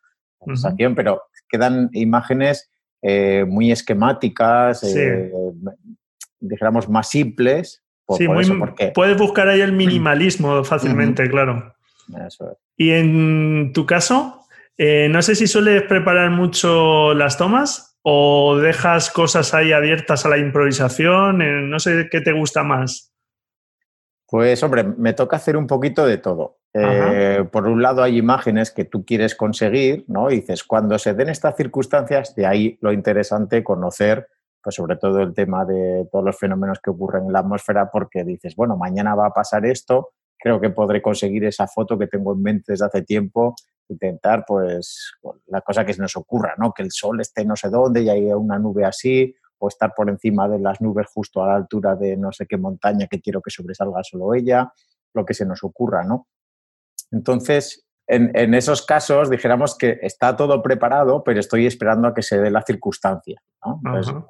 pero 0.95 1.23
quedan 1.47 1.89
imágenes 1.93 2.71
eh, 3.01 3.45
muy 3.47 3.71
esquemáticas, 3.71 4.83
eh, 4.83 5.31
dijéramos 6.39 6.89
más 6.89 7.09
simples. 7.09 7.83
sí, 8.17 8.27
muy, 8.27 8.45
puedes 8.93 9.17
buscar 9.17 9.47
ahí 9.47 9.61
el 9.61 9.73
minimalismo 9.73 10.63
fácilmente, 10.63 11.29
claro. 11.29 11.75
Y 12.77 12.91
en 12.91 13.71
tu 13.73 13.85
caso, 13.85 14.45
eh, 14.77 15.07
no 15.09 15.21
sé 15.21 15.35
si 15.35 15.47
sueles 15.47 15.83
preparar 15.83 16.31
mucho 16.31 17.13
las 17.13 17.37
tomas 17.37 17.97
o 18.01 18.57
dejas 18.57 19.09
cosas 19.09 19.53
ahí 19.53 19.71
abiertas 19.71 20.25
a 20.25 20.29
la 20.29 20.37
improvisación, 20.37 21.41
eh, 21.41 21.61
no 21.61 21.79
sé 21.79 22.07
qué 22.11 22.21
te 22.21 22.33
gusta 22.33 22.63
más. 22.63 23.13
Pues 24.27 24.61
hombre, 24.63 24.83
me 24.83 25.13
toca 25.13 25.37
hacer 25.37 25.55
un 25.55 25.67
poquito 25.67 26.05
de 26.05 26.17
todo. 26.17 26.57
Eh, 26.73 27.45
por 27.51 27.67
un 27.67 27.81
lado 27.81 28.03
hay 28.03 28.17
imágenes 28.17 28.69
que 28.71 28.83
tú 28.83 29.05
quieres 29.05 29.33
conseguir, 29.33 30.03
¿no? 30.09 30.29
Y 30.29 30.41
dices, 30.41 30.65
cuando 30.65 30.99
se 30.99 31.13
den 31.13 31.29
estas 31.29 31.55
circunstancias, 31.55 32.35
de 32.35 32.45
ahí 32.45 32.77
lo 32.81 32.91
interesante 32.91 33.63
conocer, 33.63 34.27
pues 34.61 34.75
sobre 34.75 34.97
todo 34.97 35.21
el 35.21 35.33
tema 35.33 35.63
de 35.63 36.05
todos 36.11 36.25
los 36.25 36.37
fenómenos 36.37 36.79
que 36.81 36.89
ocurren 36.89 37.27
en 37.27 37.33
la 37.33 37.39
atmósfera, 37.39 37.89
porque 37.89 38.25
dices, 38.25 38.55
bueno, 38.57 38.75
mañana 38.75 39.15
va 39.15 39.27
a 39.27 39.33
pasar 39.33 39.65
esto, 39.65 40.09
creo 40.45 40.61
que 40.61 40.69
podré 40.69 41.01
conseguir 41.01 41.43
esa 41.45 41.65
foto 41.65 41.97
que 41.97 42.05
tengo 42.05 42.33
en 42.33 42.43
mente 42.43 42.73
desde 42.73 42.85
hace 42.85 43.01
tiempo, 43.01 43.55
intentar 43.89 44.45
pues 44.47 45.11
la 45.47 45.61
cosa 45.61 45.83
que 45.83 45.91
se 45.91 46.03
nos 46.03 46.15
ocurra, 46.15 46.53
¿no? 46.59 46.71
Que 46.71 46.83
el 46.83 46.91
sol 46.91 47.19
esté 47.19 47.43
no 47.43 47.55
sé 47.55 47.69
dónde 47.69 48.03
y 48.03 48.09
hay 48.09 48.25
una 48.25 48.59
nube 48.59 48.85
así, 48.85 49.33
o 49.57 49.69
estar 49.69 49.95
por 49.95 50.07
encima 50.07 50.47
de 50.47 50.59
las 50.59 50.81
nubes 50.81 51.07
justo 51.11 51.43
a 51.43 51.47
la 51.47 51.55
altura 51.55 51.95
de 51.95 52.15
no 52.15 52.31
sé 52.31 52.45
qué 52.45 52.57
montaña 52.57 53.07
que 53.07 53.21
quiero 53.21 53.41
que 53.41 53.49
sobresalga 53.49 54.03
solo 54.03 54.35
ella, 54.35 54.71
lo 55.15 55.25
que 55.25 55.33
se 55.33 55.47
nos 55.47 55.63
ocurra, 55.63 56.03
¿no? 56.03 56.27
Entonces, 57.09 57.83
en, 58.05 58.53
esos 58.53 58.85
casos 58.85 59.31
dijéramos 59.31 59.75
que 59.75 59.97
está 60.03 60.35
todo 60.35 60.61
preparado, 60.61 61.23
pero 61.23 61.39
estoy 61.39 61.65
esperando 61.65 62.07
a 62.07 62.13
que 62.13 62.21
se 62.21 62.39
dé 62.39 62.51
la 62.51 62.61
circunstancia. 62.61 63.41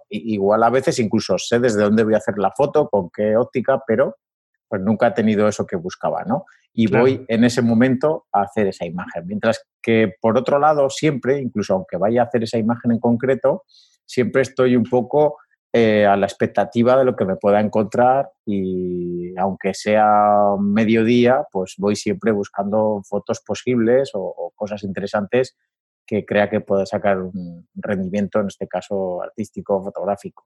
igual 0.08 0.64
a 0.64 0.70
veces 0.70 0.98
incluso 1.00 1.38
sé 1.38 1.60
desde 1.60 1.84
dónde 1.84 2.06
voy 2.06 2.14
a 2.14 2.20
hacer 2.20 2.38
la 2.38 2.52
foto, 2.56 2.88
con 2.88 3.10
qué 3.10 3.36
óptica, 3.36 3.84
pero 3.86 4.16
pues 4.68 4.82
nunca 4.82 5.08
he 5.08 5.12
tenido 5.12 5.48
eso 5.48 5.66
que 5.66 5.76
buscaba, 5.76 6.24
¿no? 6.24 6.46
Y 6.74 6.88
voy 6.88 7.24
en 7.30 7.46
ese 7.46 7.62
momento 7.62 8.26
a 8.34 8.42
hacer 8.42 8.68
esa 8.68 8.86
imagen. 8.86 9.26
Mientras 9.28 9.66
que 9.82 10.14
por 10.20 10.38
otro 10.38 10.60
lado, 10.60 10.90
siempre, 10.90 11.40
incluso 11.40 11.74
aunque 11.74 11.96
vaya 11.98 12.22
a 12.22 12.26
hacer 12.26 12.44
esa 12.44 12.58
imagen 12.58 12.92
en 12.92 13.00
concreto, 13.00 13.64
siempre 14.06 14.42
estoy 14.42 14.76
un 14.76 14.84
poco 14.84 15.38
eh, 15.78 16.06
a 16.06 16.16
la 16.16 16.26
expectativa 16.26 16.98
de 16.98 17.04
lo 17.04 17.18
que 17.18 17.26
me 17.26 17.36
pueda 17.36 17.60
encontrar 17.60 18.32
y 18.46 19.38
aunque 19.38 19.74
sea 19.74 20.56
mediodía, 20.58 21.46
pues 21.52 21.76
voy 21.78 21.98
siempre 21.98 22.32
buscando 22.32 23.02
fotos 23.04 23.42
posibles 23.46 24.12
o, 24.14 24.54
cosas 24.56 24.84
interesantes 24.84 25.58
que 26.08 26.26
crea 26.26 26.50
que 26.50 26.62
pueda 26.62 26.86
sacar 26.86 27.20
un 27.20 27.68
rendimiento, 27.74 28.40
en 28.40 28.48
este 28.48 28.70
caso 28.70 29.22
artístico, 29.22 29.84
fotográfico. 29.84 30.46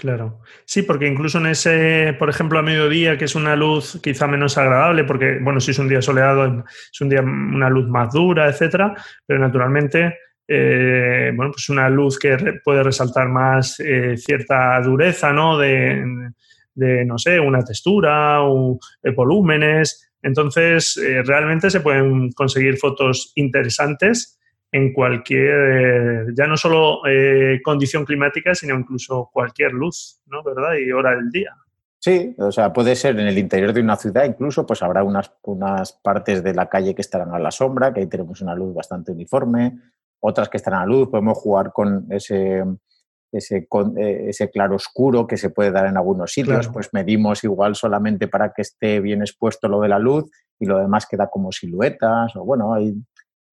Claro. 0.00 0.40
Sí, 0.64 0.80
porque 0.80 1.06
incluso 1.06 1.36
en 1.36 1.46
ese, 1.48 2.16
por 2.18 2.30
ejemplo, 2.30 2.58
a 2.58 2.62
mediodía, 2.62 3.18
que 3.18 3.26
es 3.26 3.34
una 3.34 3.54
luz 3.54 4.00
quizá 4.02 4.26
menos 4.26 4.56
agradable, 4.56 5.04
porque, 5.04 5.38
bueno, 5.42 5.60
si 5.60 5.72
es 5.72 5.78
un 5.78 5.88
día 5.88 6.00
soleado, 6.00 6.64
es 6.90 7.00
un 7.02 7.10
día 7.10 7.20
una 7.20 7.68
luz 7.68 7.86
más 7.86 8.10
dura, 8.10 8.48
etcétera, 8.48 8.94
pero 9.26 9.38
naturalmente 9.38 10.16
eh, 10.48 11.32
bueno, 11.36 11.52
pues 11.52 11.68
una 11.68 11.90
luz 11.90 12.18
que 12.18 12.34
puede 12.64 12.82
resaltar 12.82 13.28
más 13.28 13.78
eh, 13.78 14.16
cierta 14.16 14.80
dureza, 14.80 15.34
¿no? 15.34 15.58
De, 15.58 16.02
no 17.04 17.18
sé, 17.18 17.38
una 17.38 17.62
textura, 17.62 18.38
eh, 19.02 19.10
volúmenes. 19.14 20.12
Entonces, 20.22 20.98
realmente 21.26 21.68
se 21.68 21.80
pueden 21.80 22.32
conseguir 22.32 22.78
fotos 22.78 23.32
interesantes 23.34 24.39
en 24.72 24.92
cualquier, 24.92 26.34
ya 26.34 26.46
no 26.46 26.56
solo 26.56 27.00
condición 27.64 28.04
climática, 28.04 28.54
sino 28.54 28.78
incluso 28.78 29.30
cualquier 29.32 29.72
luz, 29.72 30.20
¿no? 30.26 30.42
¿Verdad? 30.42 30.74
Y 30.74 30.92
hora 30.92 31.16
del 31.16 31.30
día. 31.30 31.54
Sí, 32.02 32.34
o 32.38 32.50
sea, 32.50 32.72
puede 32.72 32.96
ser 32.96 33.20
en 33.20 33.26
el 33.26 33.36
interior 33.36 33.74
de 33.74 33.82
una 33.82 33.96
ciudad, 33.96 34.24
incluso, 34.24 34.64
pues 34.64 34.82
habrá 34.82 35.04
unas, 35.04 35.34
unas 35.42 35.92
partes 35.92 36.42
de 36.42 36.54
la 36.54 36.66
calle 36.66 36.94
que 36.94 37.02
estarán 37.02 37.34
a 37.34 37.38
la 37.38 37.50
sombra, 37.50 37.92
que 37.92 38.00
ahí 38.00 38.06
tenemos 38.06 38.40
una 38.40 38.54
luz 38.54 38.74
bastante 38.74 39.12
uniforme, 39.12 39.78
otras 40.18 40.48
que 40.48 40.56
están 40.56 40.74
a 40.74 40.86
luz, 40.86 41.10
podemos 41.10 41.36
jugar 41.36 41.72
con 41.74 42.06
ese, 42.10 42.64
ese, 43.30 43.68
eh, 43.98 44.24
ese 44.28 44.50
claro 44.50 44.76
oscuro 44.76 45.26
que 45.26 45.36
se 45.36 45.50
puede 45.50 45.70
dar 45.70 45.86
en 45.86 45.98
algunos 45.98 46.32
sitios, 46.32 46.68
pues 46.68 46.88
medimos 46.92 47.44
igual 47.44 47.74
solamente 47.74 48.28
para 48.28 48.52
que 48.54 48.62
esté 48.62 49.00
bien 49.00 49.20
expuesto 49.20 49.68
lo 49.68 49.80
de 49.82 49.88
la 49.88 49.98
luz 49.98 50.30
y 50.58 50.64
lo 50.64 50.78
demás 50.78 51.06
queda 51.06 51.28
como 51.28 51.52
siluetas, 51.52 52.34
o 52.34 52.44
bueno, 52.44 52.72
hay, 52.72 52.94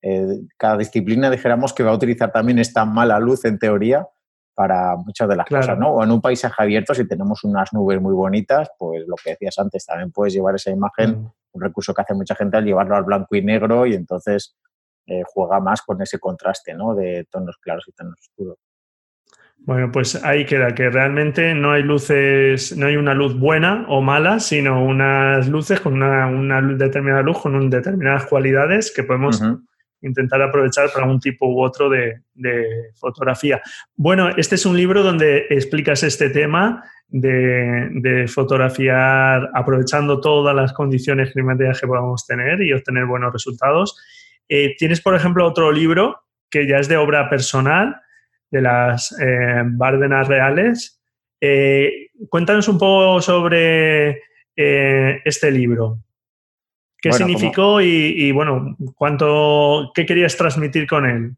eh, 0.01 0.41
cada 0.57 0.77
disciplina 0.77 1.29
dijéramos 1.29 1.73
que 1.73 1.83
va 1.83 1.91
a 1.91 1.95
utilizar 1.95 2.31
también 2.31 2.59
esta 2.59 2.85
mala 2.85 3.19
luz 3.19 3.45
en 3.45 3.57
teoría 3.57 4.07
para 4.53 4.95
muchas 4.95 5.29
de 5.29 5.35
las 5.35 5.47
cosas, 5.47 5.77
¿no? 5.77 5.89
O 5.89 6.03
en 6.03 6.09
un 6.09 6.19
paisaje 6.19 6.55
abierto, 6.63 6.95
si 6.95 7.07
tenemos 7.07 7.43
unas 7.43 7.71
nubes 7.73 8.01
muy 8.01 8.13
bonitas, 8.13 8.69
pues 8.79 9.07
lo 9.07 9.15
que 9.15 9.31
decías 9.31 9.59
antes, 9.59 9.85
también 9.85 10.11
puedes 10.11 10.33
llevar 10.33 10.55
esa 10.55 10.71
imagen, 10.71 11.11
mm. 11.11 11.31
un 11.53 11.61
recurso 11.61 11.93
que 11.93 12.01
hace 12.01 12.15
mucha 12.15 12.33
gente 12.33 12.57
al 12.57 12.65
llevarlo 12.65 12.95
al 12.95 13.03
blanco 13.03 13.35
y 13.35 13.43
negro 13.43 13.85
y 13.85 13.93
entonces 13.93 14.57
eh, 15.05 15.21
juega 15.27 15.59
más 15.59 15.83
con 15.83 16.01
ese 16.01 16.17
contraste 16.17 16.73
¿no? 16.73 16.95
de 16.95 17.27
tonos 17.29 17.57
claros 17.57 17.85
y 17.87 17.91
tonos 17.91 18.19
oscuros. 18.19 18.57
Bueno, 19.59 19.91
pues 19.91 20.23
ahí 20.23 20.45
queda 20.45 20.73
que 20.73 20.89
realmente 20.89 21.53
no 21.53 21.71
hay 21.71 21.83
luces, 21.83 22.75
no 22.75 22.87
hay 22.87 22.95
una 22.95 23.13
luz 23.13 23.37
buena 23.37 23.85
o 23.89 24.01
mala, 24.01 24.39
sino 24.39 24.83
unas 24.83 25.47
luces 25.47 25.81
con 25.81 25.93
una, 25.93 26.61
determinada 26.61 27.21
luz, 27.21 27.39
con 27.39 27.69
determinadas 27.69 28.25
cualidades 28.25 28.93
que 28.95 29.03
podemos 29.03 29.41
intentar 30.01 30.41
aprovechar 30.41 30.91
para 30.93 31.05
un 31.05 31.19
tipo 31.19 31.47
u 31.47 31.61
otro 31.61 31.89
de, 31.89 32.21
fotografía. 32.95 33.61
Bueno, 33.95 34.29
este 34.37 34.55
es 34.55 34.65
un 34.65 34.77
libro 34.77 35.03
donde 35.03 35.47
explicas 35.49 36.03
este 36.03 36.29
tema 36.29 36.83
de, 37.07 38.25
fotografiar 38.27 39.49
aprovechando 39.53 40.19
todas 40.21 40.55
las 40.55 40.73
condiciones 40.73 41.31
climáticas 41.31 41.81
que 41.81 41.87
podamos 41.87 42.25
tener 42.25 42.61
y 42.61 42.73
obtener 42.73 43.05
buenos 43.05 43.33
resultados. 43.33 43.97
Eh, 44.49 44.75
tienes, 44.77 45.01
por 45.01 45.15
ejemplo, 45.15 45.45
otro 45.45 45.71
libro 45.71 46.21
que 46.49 46.67
ya 46.67 46.77
es 46.77 46.87
de 46.87 46.97
obra 46.97 47.29
personal, 47.29 47.99
de 48.49 48.61
las 48.61 49.15
eh, 49.19 49.63
Bárdenas 49.65 50.27
Reales. 50.27 51.01
Eh, 51.41 52.09
cuéntanos 52.29 52.67
un 52.67 52.77
poco 52.77 53.21
sobre 53.21 54.21
este 54.55 55.51
libro. 55.51 55.99
¿Qué 56.99 57.13
significó 57.13 57.81
y, 57.81 58.31
bueno, 58.31 58.75
cuánto, 58.95 59.91
qué 59.93 60.05
querías 60.05 60.35
transmitir 60.35 60.87
con 60.87 61.05
él? 61.05 61.35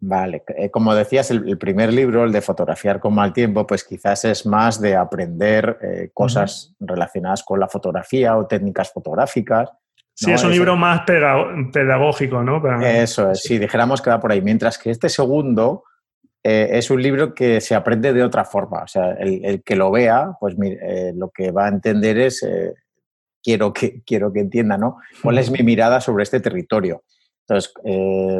Vale, 0.00 0.42
como 0.72 0.94
decías, 0.94 1.30
el, 1.30 1.58
primer 1.58 1.92
libro, 1.92 2.24
el 2.24 2.32
de 2.32 2.40
fotografiar 2.40 2.98
con 2.98 3.14
mal 3.14 3.32
tiempo, 3.32 3.66
pues 3.66 3.84
quizás 3.84 4.24
es 4.24 4.46
más 4.46 4.80
de 4.80 4.96
aprender 4.96 6.10
cosas 6.12 6.74
relacionadas 6.80 7.44
con 7.44 7.60
la 7.60 7.68
fotografía 7.68 8.36
o 8.36 8.46
técnicas 8.46 8.90
fotográficas. 8.92 9.70
Sí, 10.14 10.30
es 10.30 10.44
un 10.44 10.50
libro 10.50 10.76
más 10.76 11.02
pedagógico, 11.02 12.42
¿no? 12.42 12.62
Eso 12.82 13.30
es, 13.30 13.42
si 13.42 13.58
dijéramos 13.58 14.02
que 14.02 14.10
va 14.10 14.20
por 14.20 14.32
ahí. 14.32 14.40
Mientras 14.40 14.78
que 14.78 14.90
este 14.90 15.08
segundo 15.08 15.84
eh, 16.44 16.70
es 16.72 16.90
un 16.90 17.00
libro 17.00 17.34
que 17.34 17.60
se 17.60 17.74
aprende 17.74 18.12
de 18.12 18.22
otra 18.22 18.44
forma. 18.44 18.82
O 18.82 18.86
sea, 18.88 19.12
el, 19.12 19.62
que 19.62 19.76
lo 19.76 19.90
vea, 19.90 20.32
pues 20.40 20.56
eh, 20.60 21.12
lo 21.14 21.30
que 21.30 21.50
va 21.50 21.66
a 21.66 21.68
entender 21.68 22.18
es, 22.18 22.42
eh, 22.42 22.74
quiero, 23.42 23.72
que, 23.72 24.02
quiero 24.04 24.32
que 24.32 24.40
entienda, 24.40 24.78
¿no? 24.78 24.98
¿Cuál 25.22 25.38
es 25.38 25.50
mi 25.50 25.62
mirada 25.62 26.00
sobre 26.00 26.22
este 26.22 26.40
territorio? 26.40 27.02
Entonces, 27.46 27.72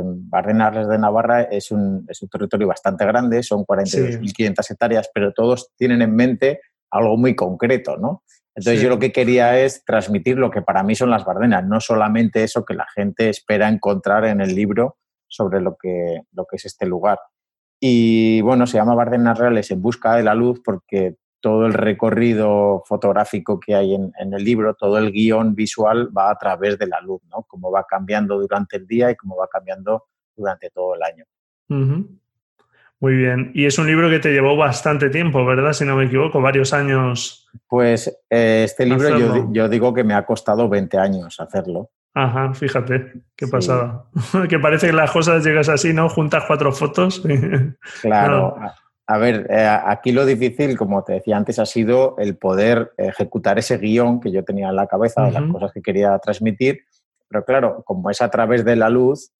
Bardenales 0.04 0.88
de 0.88 0.98
Navarra 0.98 1.42
es 1.42 1.70
un, 1.70 2.06
es 2.08 2.22
un, 2.22 2.28
territorio 2.28 2.68
bastante 2.68 3.04
grande, 3.04 3.42
son 3.42 3.64
42.500 3.64 4.70
hectáreas, 4.70 5.10
pero 5.12 5.32
todos 5.32 5.70
tienen 5.76 6.02
en 6.02 6.14
mente 6.14 6.60
algo 6.90 7.16
muy 7.16 7.34
concreto, 7.34 7.96
¿no? 7.96 8.22
Entonces 8.54 8.82
yo 8.82 8.90
lo 8.90 8.98
que 8.98 9.12
quería 9.12 9.58
es 9.58 9.82
transmitir 9.84 10.36
lo 10.36 10.50
que 10.50 10.60
para 10.60 10.82
mí 10.82 10.94
son 10.94 11.10
las 11.10 11.24
Bardenas, 11.24 11.64
no 11.64 11.80
solamente 11.80 12.44
eso 12.44 12.64
que 12.64 12.74
la 12.74 12.86
gente 12.94 13.30
espera 13.30 13.68
encontrar 13.68 14.26
en 14.26 14.40
el 14.42 14.54
libro 14.54 14.98
sobre 15.26 15.60
lo 15.60 15.76
que, 15.76 16.22
lo 16.32 16.44
que 16.44 16.56
es 16.56 16.66
este 16.66 16.86
lugar. 16.86 17.18
Y 17.80 18.42
bueno, 18.42 18.66
se 18.66 18.76
llama 18.76 18.94
Bardenas 18.94 19.38
Reales 19.38 19.70
en 19.70 19.80
busca 19.80 20.16
de 20.16 20.22
la 20.22 20.34
luz 20.34 20.60
porque 20.62 21.16
todo 21.42 21.66
el 21.66 21.74
recorrido 21.74 22.82
fotográfico 22.86 23.60
que 23.60 23.74
hay 23.74 23.94
en, 23.94 24.12
el 24.18 24.42
libro, 24.42 24.74
todo 24.74 24.96
el 24.96 25.12
guion 25.12 25.54
visual 25.54 26.08
va 26.16 26.30
a 26.30 26.38
través 26.38 26.78
de 26.78 26.86
la 26.86 27.00
luz, 27.02 27.20
¿no? 27.30 27.42
Cómo 27.42 27.70
va 27.70 27.84
cambiando 27.84 28.38
durante 28.38 28.78
el 28.78 28.86
día 28.86 29.10
y 29.10 29.16
cómo 29.16 29.36
va 29.36 29.48
cambiando 29.48 30.06
durante 30.34 30.70
todo 30.70 30.94
el 30.94 31.02
año. 31.02 31.24
Muy 33.00 33.16
bien. 33.16 33.50
Y 33.54 33.66
es 33.66 33.78
un 33.78 33.88
libro 33.88 34.08
que 34.08 34.20
te 34.20 34.32
llevó 34.32 34.56
bastante 34.56 35.10
tiempo, 35.10 35.44
¿verdad? 35.44 35.72
Si 35.72 35.84
no 35.84 35.96
me 35.96 36.04
equivoco, 36.04 36.40
varios 36.40 36.72
años. 36.72 37.50
Pues 37.66 38.06
eh, 38.30 38.62
este 38.64 38.86
libro 38.86 39.50
yo, 39.50 39.68
digo 39.68 39.92
que 39.92 40.04
me 40.04 40.14
ha 40.14 40.24
costado 40.24 40.68
20 40.68 40.96
años 40.98 41.40
hacerlo. 41.40 41.90
Ajá, 42.14 42.54
fíjate, 42.54 43.24
qué 43.34 43.48
pasada. 43.48 44.04
que 44.48 44.58
parece 44.58 44.86
que 44.86 44.92
las 44.92 45.10
cosas 45.10 45.44
llegas 45.44 45.68
así, 45.68 45.92
¿no? 45.92 46.08
Juntas 46.08 46.44
cuatro 46.46 46.70
fotos. 46.72 47.20
claro. 48.02 48.56
A 49.06 49.18
ver, 49.18 49.46
eh, 49.50 49.66
aquí 49.66 50.12
lo 50.12 50.24
difícil, 50.24 50.76
como 50.76 51.02
te 51.02 51.14
decía 51.14 51.36
antes, 51.36 51.58
ha 51.58 51.66
sido 51.66 52.16
el 52.18 52.36
poder 52.36 52.92
ejecutar 52.96 53.58
ese 53.58 53.78
guion 53.78 54.20
que 54.20 54.30
yo 54.30 54.44
tenía 54.44 54.68
en 54.68 54.76
la 54.76 54.86
cabeza 54.86 55.24
de 55.24 55.32
las 55.32 55.50
cosas 55.50 55.72
que 55.72 55.82
quería 55.82 56.18
transmitir. 56.18 56.80
Pero 57.28 57.44
claro, 57.44 57.82
como 57.84 58.10
es 58.10 58.22
a 58.22 58.30
través 58.30 58.64
de 58.64 58.76
la 58.76 58.88
luz, 58.88 59.32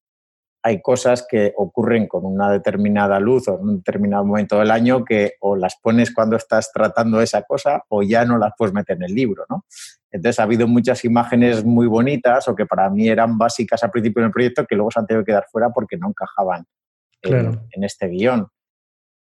hay 0.64 0.81
cosas 0.81 1.27
que 1.29 1.53
ocurren 1.57 2.07
con 2.07 2.25
una 2.25 2.51
determinada 2.51 3.18
luz 3.18 3.48
o 3.48 3.59
en 3.59 3.68
un 3.68 3.77
determinado 3.79 4.25
momento 4.25 4.59
del 4.59 4.70
año 4.70 5.05
que 5.05 5.35
o 5.40 5.57
las 5.57 5.77
pones 5.77 6.14
cuando 6.14 6.37
estás 6.37 6.70
tratando 6.72 7.20
esa 7.20 7.42
cosa 7.42 7.83
o 7.88 8.03
ya 8.03 8.25
no 8.25 8.38
las 8.38 8.53
puedes 8.57 8.72
meter 8.72 8.96
en 8.96 9.03
el 9.03 9.14
libro, 9.14 9.44
¿no? 9.51 9.64
Entonces 10.11 10.38
ha 10.38 10.44
habido 10.44 10.68
muchas 10.68 11.05
imágenes 11.05 11.64
muy 11.64 11.87
bonitas 11.88 12.46
o 12.46 12.55
que 12.55 12.66
para 12.66 12.88
mí 12.90 13.09
eran 13.09 13.37
básicas 13.37 13.83
al 13.83 13.90
principio 13.90 14.22
del 14.22 14.31
proyecto 14.31 14.64
que 14.64 14.77
luego 14.77 14.90
se 14.90 15.01
han 15.01 15.07
tenido 15.07 15.25
que 15.25 15.33
quedar 15.33 15.46
fuera 15.51 15.70
porque 15.70 15.96
no 15.96 16.09
encajaban 16.09 16.64
en, 17.22 17.85
este 17.85 18.07
guion. 18.09 18.46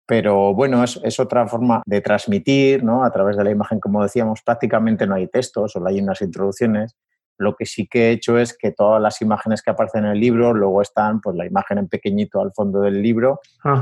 Pero 0.07 0.53
bueno, 0.53 0.83
es, 0.83 0.99
es, 1.03 1.19
otra 1.19 1.47
forma 1.47 1.83
de 1.85 2.01
transmitir, 2.01 2.83
¿no? 2.83 3.03
A 3.03 3.11
través 3.11 3.35
de 3.35 3.43
la 3.43 3.51
imagen, 3.51 3.79
como 3.79 4.01
decíamos, 4.01 4.41
prácticamente 4.41 5.05
no 5.05 5.15
hay 5.15 5.27
texto, 5.27 5.67
solo 5.67 5.87
hay 5.87 5.99
unas 5.99 6.21
introducciones 6.21 6.95
lo 7.37 7.55
que 7.55 7.65
sí 7.65 7.87
que 7.87 8.07
he 8.07 8.11
hecho 8.11 8.37
es 8.37 8.57
que 8.57 8.71
todas 8.71 9.01
las 9.01 9.21
imágenes 9.21 9.61
que 9.61 9.69
aparecen 9.69 10.05
en 10.05 10.11
el 10.11 10.19
libro 10.19 10.53
luego 10.53 10.81
están, 10.81 11.21
pues 11.21 11.35
la 11.35 11.45
imagen 11.45 11.77
en 11.77 11.87
pequeñito 11.87 12.41
al 12.41 12.51
fondo 12.53 12.81
del 12.81 13.01
libro 13.01 13.39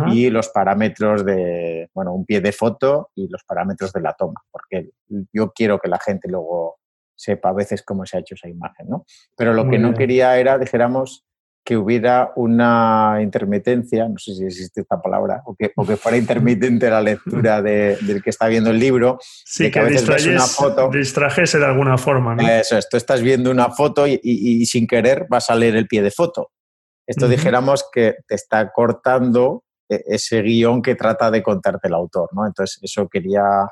y 0.08 0.30
los 0.30 0.50
parámetros 0.50 1.26
de, 1.26 1.90
bueno, 1.94 2.14
un 2.14 2.26
pie 2.26 2.42
de 2.42 2.52
foto 2.52 3.12
y 3.16 3.30
los 3.30 3.44
parámetros 3.44 3.94
de 3.94 4.02
la 4.02 4.14
toma, 4.14 4.42
porque 4.52 4.90
yo 5.32 5.52
quiero 5.54 5.80
que 5.80 5.90
la 5.90 6.00
gente 6.00 6.28
luego 6.30 6.78
sepa 7.16 7.50
a 7.50 7.54
veces 7.54 7.82
cómo 7.82 8.06
se 8.06 8.18
ha 8.18 8.20
hecho 8.20 8.36
esa 8.36 8.50
imagen, 8.50 8.90
¿no? 8.90 9.06
Pero 9.38 9.54
lo 9.54 9.70
que 9.70 9.80
no 9.80 9.94
quería 9.94 10.38
era, 10.38 10.58
dijéramos, 10.58 11.26
que 11.66 11.76
hubiera 11.76 12.32
una 12.36 13.18
intermitencia, 13.22 14.08
no 14.08 14.20
sé 14.20 14.36
si 14.36 14.46
existe 14.46 14.82
esta 14.82 15.02
palabra, 15.02 15.42
o 15.46 15.56
que, 15.56 15.74
fuera 15.98 16.16
intermitente 16.16 16.88
la 16.92 17.02
lectura 17.02 17.60
del 17.64 18.22
que 18.22 18.30
está 18.30 18.48
viendo 18.48 18.70
el 18.70 18.80
libro. 18.80 19.18
Sí, 19.20 19.72
que, 19.72 19.80
a 19.80 19.84
veces 19.84 20.28
una 20.28 20.46
foto. 20.46 20.90
distrajese 20.90 21.58
de 21.58 21.66
alguna 21.66 21.98
forma. 21.98 22.36
¿no? 22.36 22.48
Eso 22.48 22.78
es, 22.78 22.88
tú 22.88 22.98
estás 22.98 23.24
viendo 23.24 23.50
una 23.50 23.72
foto 23.72 24.06
y, 24.08 24.64
sin 24.68 24.86
querer 24.86 25.26
vas 25.28 25.50
a 25.50 25.56
leer 25.56 25.76
el 25.76 25.88
pie 25.88 26.04
de 26.04 26.12
foto. 26.12 26.52
Esto 27.08 27.28
dijéramos 27.28 27.84
que 27.92 28.16
te 28.28 28.36
está 28.36 28.72
cortando 28.72 29.64
e, 29.90 30.04
ese 30.06 30.44
guion 30.44 30.84
que 30.84 30.94
trata 30.94 31.32
de 31.32 31.42
contarte 31.42 31.88
el 31.88 31.96
autor, 31.96 32.30
¿no? 32.34 32.46
Entonces, 32.46 32.78
eso 32.84 33.08
quería 33.10 33.68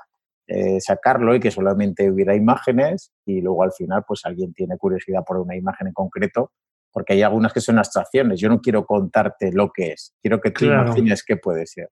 eh, 0.48 0.82
sacarlo 0.82 1.36
y 1.36 1.40
que 1.40 1.52
solamente 1.52 2.10
hubiera 2.10 2.36
imágenes 2.36 3.12
y 3.24 3.42
luego 3.42 3.62
al 3.62 3.72
final, 3.72 4.04
pues 4.08 4.22
alguien 4.26 4.52
tiene 4.52 4.78
curiosidad 4.78 5.24
por 5.26 5.38
una 5.38 5.56
imagen 5.56 5.88
en 5.88 5.94
concreto 5.94 6.52
porque 6.94 7.14
hay 7.14 7.24
algunas 7.24 7.52
que 7.52 7.60
son 7.60 7.80
abstracciones. 7.80 8.40
Yo 8.40 8.48
no 8.48 8.62
quiero 8.62 8.86
contarte 8.86 9.52
lo 9.52 9.72
que 9.72 9.94
es, 9.94 10.16
quiero 10.22 10.40
que 10.40 10.52
tú 10.52 10.66
imagines 10.66 11.24
qué 11.24 11.36
puede 11.36 11.66
ser. 11.66 11.90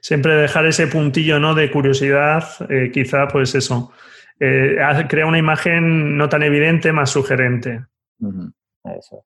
Siempre 0.00 0.34
dejar 0.34 0.66
ese 0.66 0.86
puntillo 0.86 1.40
¿no? 1.40 1.54
de 1.54 1.70
curiosidad, 1.70 2.44
eh, 2.68 2.90
quizá 2.92 3.26
pues 3.26 3.54
eso, 3.54 3.90
eh, 4.38 4.76
crea 5.08 5.26
una 5.26 5.38
imagen 5.38 6.16
no 6.16 6.28
tan 6.28 6.42
evidente, 6.42 6.92
más 6.92 7.10
sugerente. 7.10 7.86
Eso. 8.84 9.24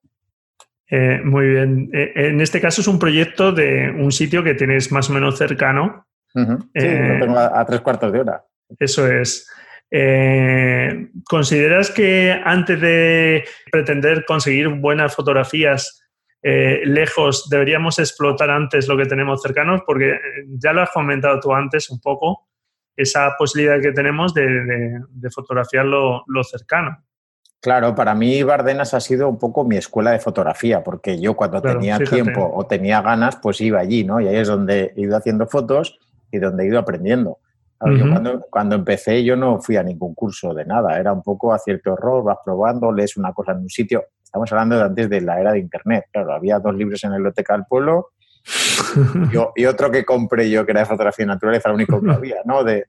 Eh, 0.89 1.21
muy 1.23 1.47
bien. 1.47 1.89
en 1.91 2.39
este 2.39 2.61
caso 2.61 2.81
es 2.81 2.87
un 2.87 2.99
proyecto 2.99 3.51
de 3.51 3.91
un 3.91 4.11
sitio 4.11 4.43
que 4.43 4.53
tienes 4.53 4.91
más 4.91 5.09
o 5.09 5.13
menos 5.13 5.37
cercano. 5.37 6.07
Sí, 6.33 6.39
lo 6.39 7.19
tengo 7.19 7.37
a 7.37 7.65
tres 7.65 7.81
cuartos 7.81 8.11
de 8.11 8.19
hora. 8.21 8.43
Eso 8.79 9.07
es. 9.07 9.47
Eh, 9.91 11.09
¿Consideras 11.29 11.91
que 11.91 12.31
antes 12.43 12.81
de 12.81 13.43
pretender 13.71 14.25
conseguir 14.25 14.67
buenas 14.69 15.15
fotografías 15.15 16.03
eh, 16.41 16.81
lejos 16.83 17.47
deberíamos 17.47 17.99
explotar 17.99 18.49
antes 18.49 18.87
lo 18.87 18.97
que 18.97 19.05
tenemos 19.05 19.41
cercanos? 19.41 19.81
Porque 19.85 20.13
eh, 20.13 20.19
ya 20.57 20.73
lo 20.73 20.81
has 20.81 20.89
comentado 20.89 21.39
tú 21.39 21.53
antes 21.53 21.91
un 21.91 22.01
poco, 22.01 22.47
esa 22.95 23.35
posibilidad 23.37 23.79
que 23.81 23.91
tenemos 23.91 24.33
de, 24.33 24.99
fotografiar 25.31 25.85
lo, 25.85 26.23
cercano. 26.43 27.03
Claro, 27.61 27.95
para 27.95 28.13
mí 28.13 28.43
Bardenas 28.43 28.93
ha 28.93 28.99
sido 28.99 29.29
un 29.29 29.37
poco 29.37 29.63
mi 29.63 29.77
escuela 29.77 30.11
de 30.11 30.19
fotografía, 30.19 30.83
porque 30.83 31.19
yo 31.19 31.35
cuando 31.35 31.61
tenía 31.61 31.97
tiempo 31.99 32.51
o 32.53 32.65
tenía 32.65 33.01
ganas, 33.01 33.37
pues 33.37 33.61
iba 33.61 33.79
allí, 33.79 34.03
¿no? 34.03 34.19
Y 34.19 34.27
ahí 34.27 34.35
es 34.35 34.47
donde 34.47 34.93
he 34.97 35.01
ido 35.01 35.15
haciendo 35.15 35.47
fotos 35.47 35.99
y 36.31 36.39
donde 36.39 36.63
he 36.63 36.67
ido 36.67 36.79
aprendiendo 36.79 37.39
cuando, 38.49 38.75
empecé 38.75 39.23
yo 39.23 39.35
no 39.35 39.59
fui 39.59 39.75
a 39.75 39.83
ningún 39.83 40.13
curso 40.13 40.53
de 40.53 40.65
nada, 40.65 40.97
era 40.99 41.11
un 41.11 41.21
poco 41.21 41.53
a 41.53 41.59
cierto 41.59 41.93
error, 41.93 42.23
vas 42.23 42.37
probando, 42.43 42.91
lees 42.91 43.17
una 43.17 43.33
cosa 43.33 43.51
en 43.51 43.59
un 43.59 43.69
sitio. 43.69 44.05
Estamos 44.23 44.51
hablando 44.51 44.77
de 44.77 44.83
antes 44.83 45.09
de 45.09 45.21
la 45.21 45.39
era 45.39 45.51
de 45.51 45.59
Internet. 45.59 46.05
Claro, 46.11 46.33
había 46.33 46.59
dos 46.59 46.73
libros 46.75 47.03
en 47.03 47.11
la 47.11 47.17
biblioteca 47.17 47.53
del 47.53 47.65
pueblo 47.65 48.09
y, 49.55 49.65
otro 49.65 49.91
que 49.91 50.05
compré 50.05 50.49
yo, 50.49 50.65
que 50.65 50.71
era 50.71 50.81
de 50.81 50.85
fotografía 50.85 51.23
y 51.23 51.27
naturaleza, 51.27 51.69
el 51.69 51.75
único 51.75 52.01
que 52.01 52.11
había, 52.11 52.37
¿no? 52.45 52.63
De, 52.63 52.85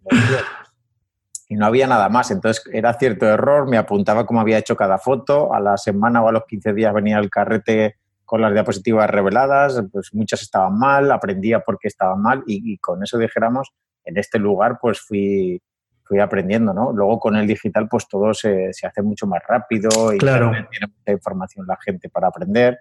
y 1.48 1.56
no 1.56 1.66
había 1.66 1.86
nada 1.86 2.08
más. 2.08 2.30
Entonces 2.30 2.64
era 2.72 2.94
cierto 2.94 3.26
error, 3.26 3.68
me 3.68 3.76
apuntaba 3.76 4.26
cómo 4.26 4.40
había 4.40 4.58
hecho 4.58 4.76
cada 4.76 4.98
foto, 4.98 5.54
a 5.54 5.60
la 5.60 5.76
semana 5.76 6.22
o 6.22 6.28
a 6.28 6.32
los 6.32 6.44
15 6.46 6.72
días 6.72 6.94
venía 6.94 7.18
el 7.18 7.30
carrete 7.30 7.96
con 8.24 8.40
las 8.40 8.52
diapositivas 8.52 9.08
reveladas, 9.10 9.82
pues 9.92 10.10
muchas 10.14 10.42
estaban 10.42 10.78
mal, 10.78 11.12
aprendía 11.12 11.60
por 11.60 11.78
qué 11.78 11.88
estaban 11.88 12.22
mal 12.22 12.42
y, 12.46 12.72
y 12.72 12.78
con 12.78 13.02
eso 13.02 13.18
dijéramos, 13.18 13.70
en 14.04 14.18
este 14.18 14.38
lugar 14.38 14.78
pues 14.80 15.00
fui, 15.00 15.60
fui 16.04 16.20
aprendiendo, 16.20 16.72
¿no? 16.72 16.92
Luego 16.92 17.18
con 17.18 17.36
el 17.36 17.46
digital 17.46 17.88
pues 17.88 18.06
todo 18.08 18.34
se, 18.34 18.70
hace 18.70 19.02
mucho 19.02 19.26
más 19.26 19.42
rápido 19.46 20.12
y 20.12 20.18
tiene 20.18 20.46
mucha 20.86 21.12
información 21.12 21.66
la 21.66 21.78
gente 21.84 22.08
para 22.08 22.28
aprender, 22.28 22.78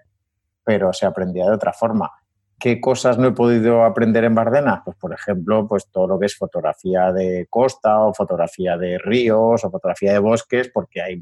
pero 0.62 0.92
se 0.92 1.06
aprendía 1.06 1.46
de 1.46 1.52
otra 1.52 1.72
forma. 1.72 2.10
¿Qué 2.58 2.80
cosas 2.80 3.18
no 3.18 3.28
he 3.28 3.32
podido 3.32 3.84
aprender 3.84 4.24
en 4.24 4.34
Bardena? 4.34 4.82
Pues, 4.84 4.96
por 4.96 5.12
ejemplo, 5.12 5.66
pues 5.66 5.90
todo 5.90 6.06
lo 6.06 6.18
que 6.18 6.26
es 6.26 6.36
fotografía 6.36 7.12
de 7.12 7.46
costa 7.50 8.00
o 8.00 8.14
fotografía 8.14 8.76
de 8.76 8.98
ríos 8.98 9.64
o 9.64 9.70
fotografía 9.70 10.12
de 10.12 10.18
bosques, 10.18 10.70
porque 10.72 11.02
hay, 11.02 11.20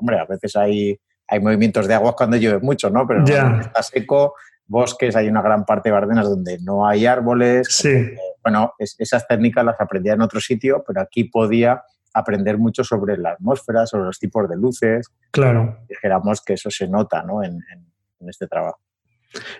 hombre, 0.00 0.18
a 0.18 0.26
veces 0.26 0.56
hay, 0.56 0.98
hay 1.28 1.40
movimientos 1.40 1.86
de 1.86 1.94
aguas 1.94 2.14
cuando 2.16 2.36
llueve 2.36 2.60
mucho, 2.60 2.90
¿no? 2.90 3.06
Pero 3.06 3.24
está 3.24 3.82
seco, 3.82 4.34
bosques, 4.66 5.16
hay 5.16 5.28
una 5.28 5.42
gran 5.42 5.64
parte 5.64 5.88
de 5.88 5.94
Bardenas 5.94 6.28
donde 6.28 6.58
no 6.60 6.86
hay 6.86 7.06
árboles. 7.06 7.68
Sí. 7.70 8.14
bueno, 8.42 8.74
esas 8.78 9.26
técnicas 9.26 9.64
las 9.64 9.80
aprendía 9.80 10.14
en 10.14 10.22
otro 10.22 10.40
sitio, 10.40 10.82
pero 10.86 11.00
aquí 11.00 11.24
podía 11.24 11.82
aprender 12.14 12.58
mucho 12.58 12.84
sobre 12.84 13.16
la 13.16 13.32
atmósfera, 13.32 13.86
sobre 13.86 14.04
los 14.04 14.18
tipos 14.18 14.48
de 14.48 14.56
luces. 14.56 15.08
Claro. 15.30 15.78
Dijéramos 15.88 16.42
que 16.44 16.54
eso 16.54 16.70
se 16.70 16.88
nota 16.88 17.22
¿no? 17.22 17.42
en, 17.42 17.60
este 18.28 18.46
trabajo. 18.46 18.80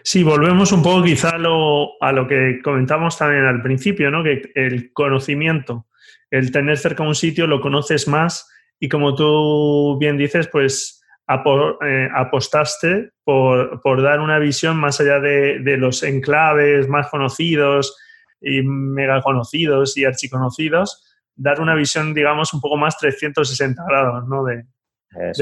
Sí, 0.03 0.23
volvemos 0.23 0.71
un 0.71 0.83
poco 0.83 1.03
quizá 1.03 1.31
a 1.31 1.39
lo, 1.39 2.01
a 2.03 2.13
lo 2.13 2.29
que 2.29 2.61
comentamos 2.63 3.17
también 3.17 3.45
al 3.45 3.63
principio, 3.63 4.11
¿no? 4.11 4.23
que 4.23 4.53
el 4.55 4.93
conocimiento, 4.93 5.87
el 6.31 6.53
tener 6.53 6.79
cerca 6.79 7.03
un 7.03 7.15
sitio, 7.15 7.47
lo 7.47 7.61
conoces 7.61 8.07
más 8.07 8.49
y 8.79 8.89
como 8.89 9.15
tú 9.15 9.97
bien 9.99 10.19
dices, 10.19 10.49
pues 10.49 11.02
eh, 11.35 12.09
apostaste 12.15 13.11
por, 13.25 14.03
dar 14.03 14.21
una 14.21 14.39
visión 14.39 14.77
más 14.77 15.01
allá 15.01 15.21
de, 15.21 15.77
los 15.79 16.03
enclaves 16.03 16.89
más 16.89 17.09
conocidos 17.09 17.97
y 18.41 18.63
mega 18.63 19.23
conocidos 19.23 19.97
y 19.97 20.05
archiconocidos, 20.05 21.17
dar 21.35 21.61
una 21.61 21.75
visión, 21.75 22.15
digamos, 22.15 22.53
un 22.55 22.61
poco 22.61 22.77
más 22.77 22.99
360 22.99 23.85
grados, 23.89 24.29
¿no? 24.29 24.45
De, 24.45 24.65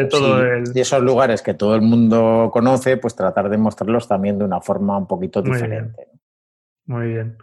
todo 0.09 0.43
el... 0.43 0.65
Y 0.75 0.81
esos 0.81 1.03
lugares 1.03 1.43
que 1.43 1.55
todo 1.55 1.77
el 1.77 1.83
mundo 1.83 2.51
conoce, 2.53 2.97
pues 2.97 3.15
tratar 3.15 3.49
de 3.49 3.57
mostrarlos 3.57 4.09
también 4.09 4.39
de 4.39 4.45
una 4.45 4.61
forma 4.61 4.99
un 4.99 5.07
poquito 5.07 5.41
diferente. 5.41 6.09
Muy 6.87 7.07
bien 7.07 7.37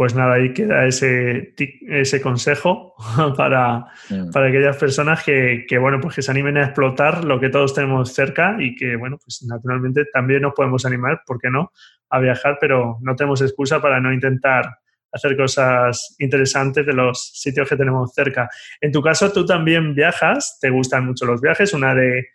pues 0.00 0.14
nada, 0.14 0.36
ahí 0.36 0.54
queda 0.54 0.86
ese, 0.86 1.52
ese 1.86 2.22
consejo 2.22 2.94
para, 3.36 3.84
mm. 4.08 4.30
para 4.30 4.48
aquellas 4.48 4.78
personas 4.78 5.22
que, 5.22 5.66
bueno, 5.78 6.00
pues 6.00 6.14
que 6.14 6.22
se 6.22 6.30
animen 6.30 6.56
a 6.56 6.64
explotar 6.64 7.22
lo 7.22 7.38
que 7.38 7.50
todos 7.50 7.74
tenemos 7.74 8.14
cerca 8.14 8.56
y 8.58 8.74
que, 8.74 8.96
bueno, 8.96 9.18
pues 9.22 9.42
naturalmente 9.46 10.06
también 10.06 10.40
nos 10.40 10.54
podemos 10.54 10.86
animar, 10.86 11.20
¿por 11.26 11.38
qué 11.38 11.50
no?, 11.50 11.70
a 12.08 12.18
viajar, 12.18 12.56
pero 12.58 12.96
no 13.02 13.14
tenemos 13.14 13.42
excusa 13.42 13.82
para 13.82 14.00
no 14.00 14.10
intentar 14.10 14.78
hacer 15.12 15.36
cosas 15.36 16.16
interesantes 16.18 16.86
de 16.86 16.94
los 16.94 17.32
sitios 17.34 17.68
que 17.68 17.76
tenemos 17.76 18.14
cerca. 18.14 18.48
En 18.80 18.92
tu 18.92 19.02
caso, 19.02 19.30
tú 19.30 19.44
también 19.44 19.94
viajas, 19.94 20.56
te 20.62 20.70
gustan 20.70 21.04
mucho 21.04 21.26
los 21.26 21.42
viajes, 21.42 21.74
una 21.74 21.94
de, 21.94 22.28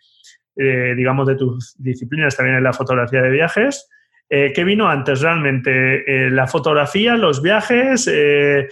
eh, 0.54 0.94
digamos, 0.96 1.26
de 1.26 1.34
tus 1.34 1.74
disciplinas 1.80 2.36
también 2.36 2.58
es 2.58 2.62
la 2.62 2.72
fotografía 2.72 3.22
de 3.22 3.30
viajes. 3.30 3.88
Eh, 4.28 4.52
¿Qué 4.54 4.64
vino 4.64 4.88
antes 4.88 5.20
realmente? 5.20 6.02
Eh, 6.06 6.30
¿La 6.30 6.46
fotografía, 6.46 7.16
los 7.16 7.42
viajes? 7.42 8.08
Eh, 8.12 8.68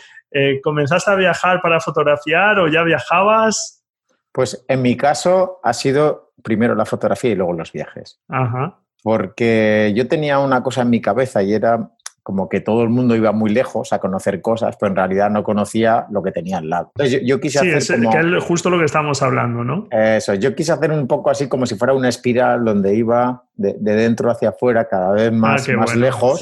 ¿Comenzaste 0.62 1.12
a 1.12 1.14
viajar 1.14 1.62
para 1.62 1.78
fotografiar 1.78 2.58
o 2.58 2.66
ya 2.66 2.82
viajabas? 2.82 3.84
Pues 4.32 4.64
en 4.66 4.82
mi 4.82 4.96
caso 4.96 5.60
ha 5.62 5.72
sido 5.72 6.32
primero 6.42 6.74
la 6.74 6.84
fotografía 6.84 7.30
y 7.30 7.34
luego 7.36 7.52
los 7.52 7.72
viajes. 7.72 8.20
Ajá. 8.28 8.80
Porque 9.02 9.92
yo 9.94 10.08
tenía 10.08 10.40
una 10.40 10.62
cosa 10.62 10.82
en 10.82 10.90
mi 10.90 11.00
cabeza 11.00 11.40
y 11.42 11.54
era 11.54 11.90
como 12.24 12.48
que 12.48 12.60
todo 12.60 12.82
el 12.82 12.88
mundo 12.88 13.14
iba 13.14 13.32
muy 13.32 13.50
lejos 13.50 13.92
a 13.92 13.98
conocer 13.98 14.40
cosas, 14.40 14.76
pero 14.80 14.88
en 14.90 14.96
realidad 14.96 15.28
no 15.28 15.44
conocía 15.44 16.06
lo 16.10 16.22
que 16.22 16.32
tenía 16.32 16.56
al 16.56 16.70
lado. 16.70 16.90
Entonces 16.96 17.20
yo, 17.22 17.38
quise 17.38 17.58
hacer 17.58 17.98
como... 17.98 18.10
que 18.10 18.36
es 18.38 18.44
justo 18.44 18.70
lo 18.70 18.78
que 18.78 18.86
estamos 18.86 19.20
hablando, 19.20 19.62
¿no? 19.62 19.86
Eso, 19.90 20.32
yo 20.32 20.54
quise 20.54 20.72
hacer 20.72 20.90
un 20.90 21.06
poco 21.06 21.28
así 21.28 21.48
como 21.48 21.66
si 21.66 21.74
fuera 21.74 21.92
una 21.92 22.08
espiral 22.08 22.64
donde 22.64 22.94
iba 22.94 23.44
de, 23.56 23.74
dentro 23.78 24.30
hacia 24.30 24.48
afuera 24.48 24.88
cada 24.88 25.12
vez 25.12 25.28
ah, 25.28 25.36
más, 25.36 25.68
más 25.68 25.94
lejos, 25.94 26.40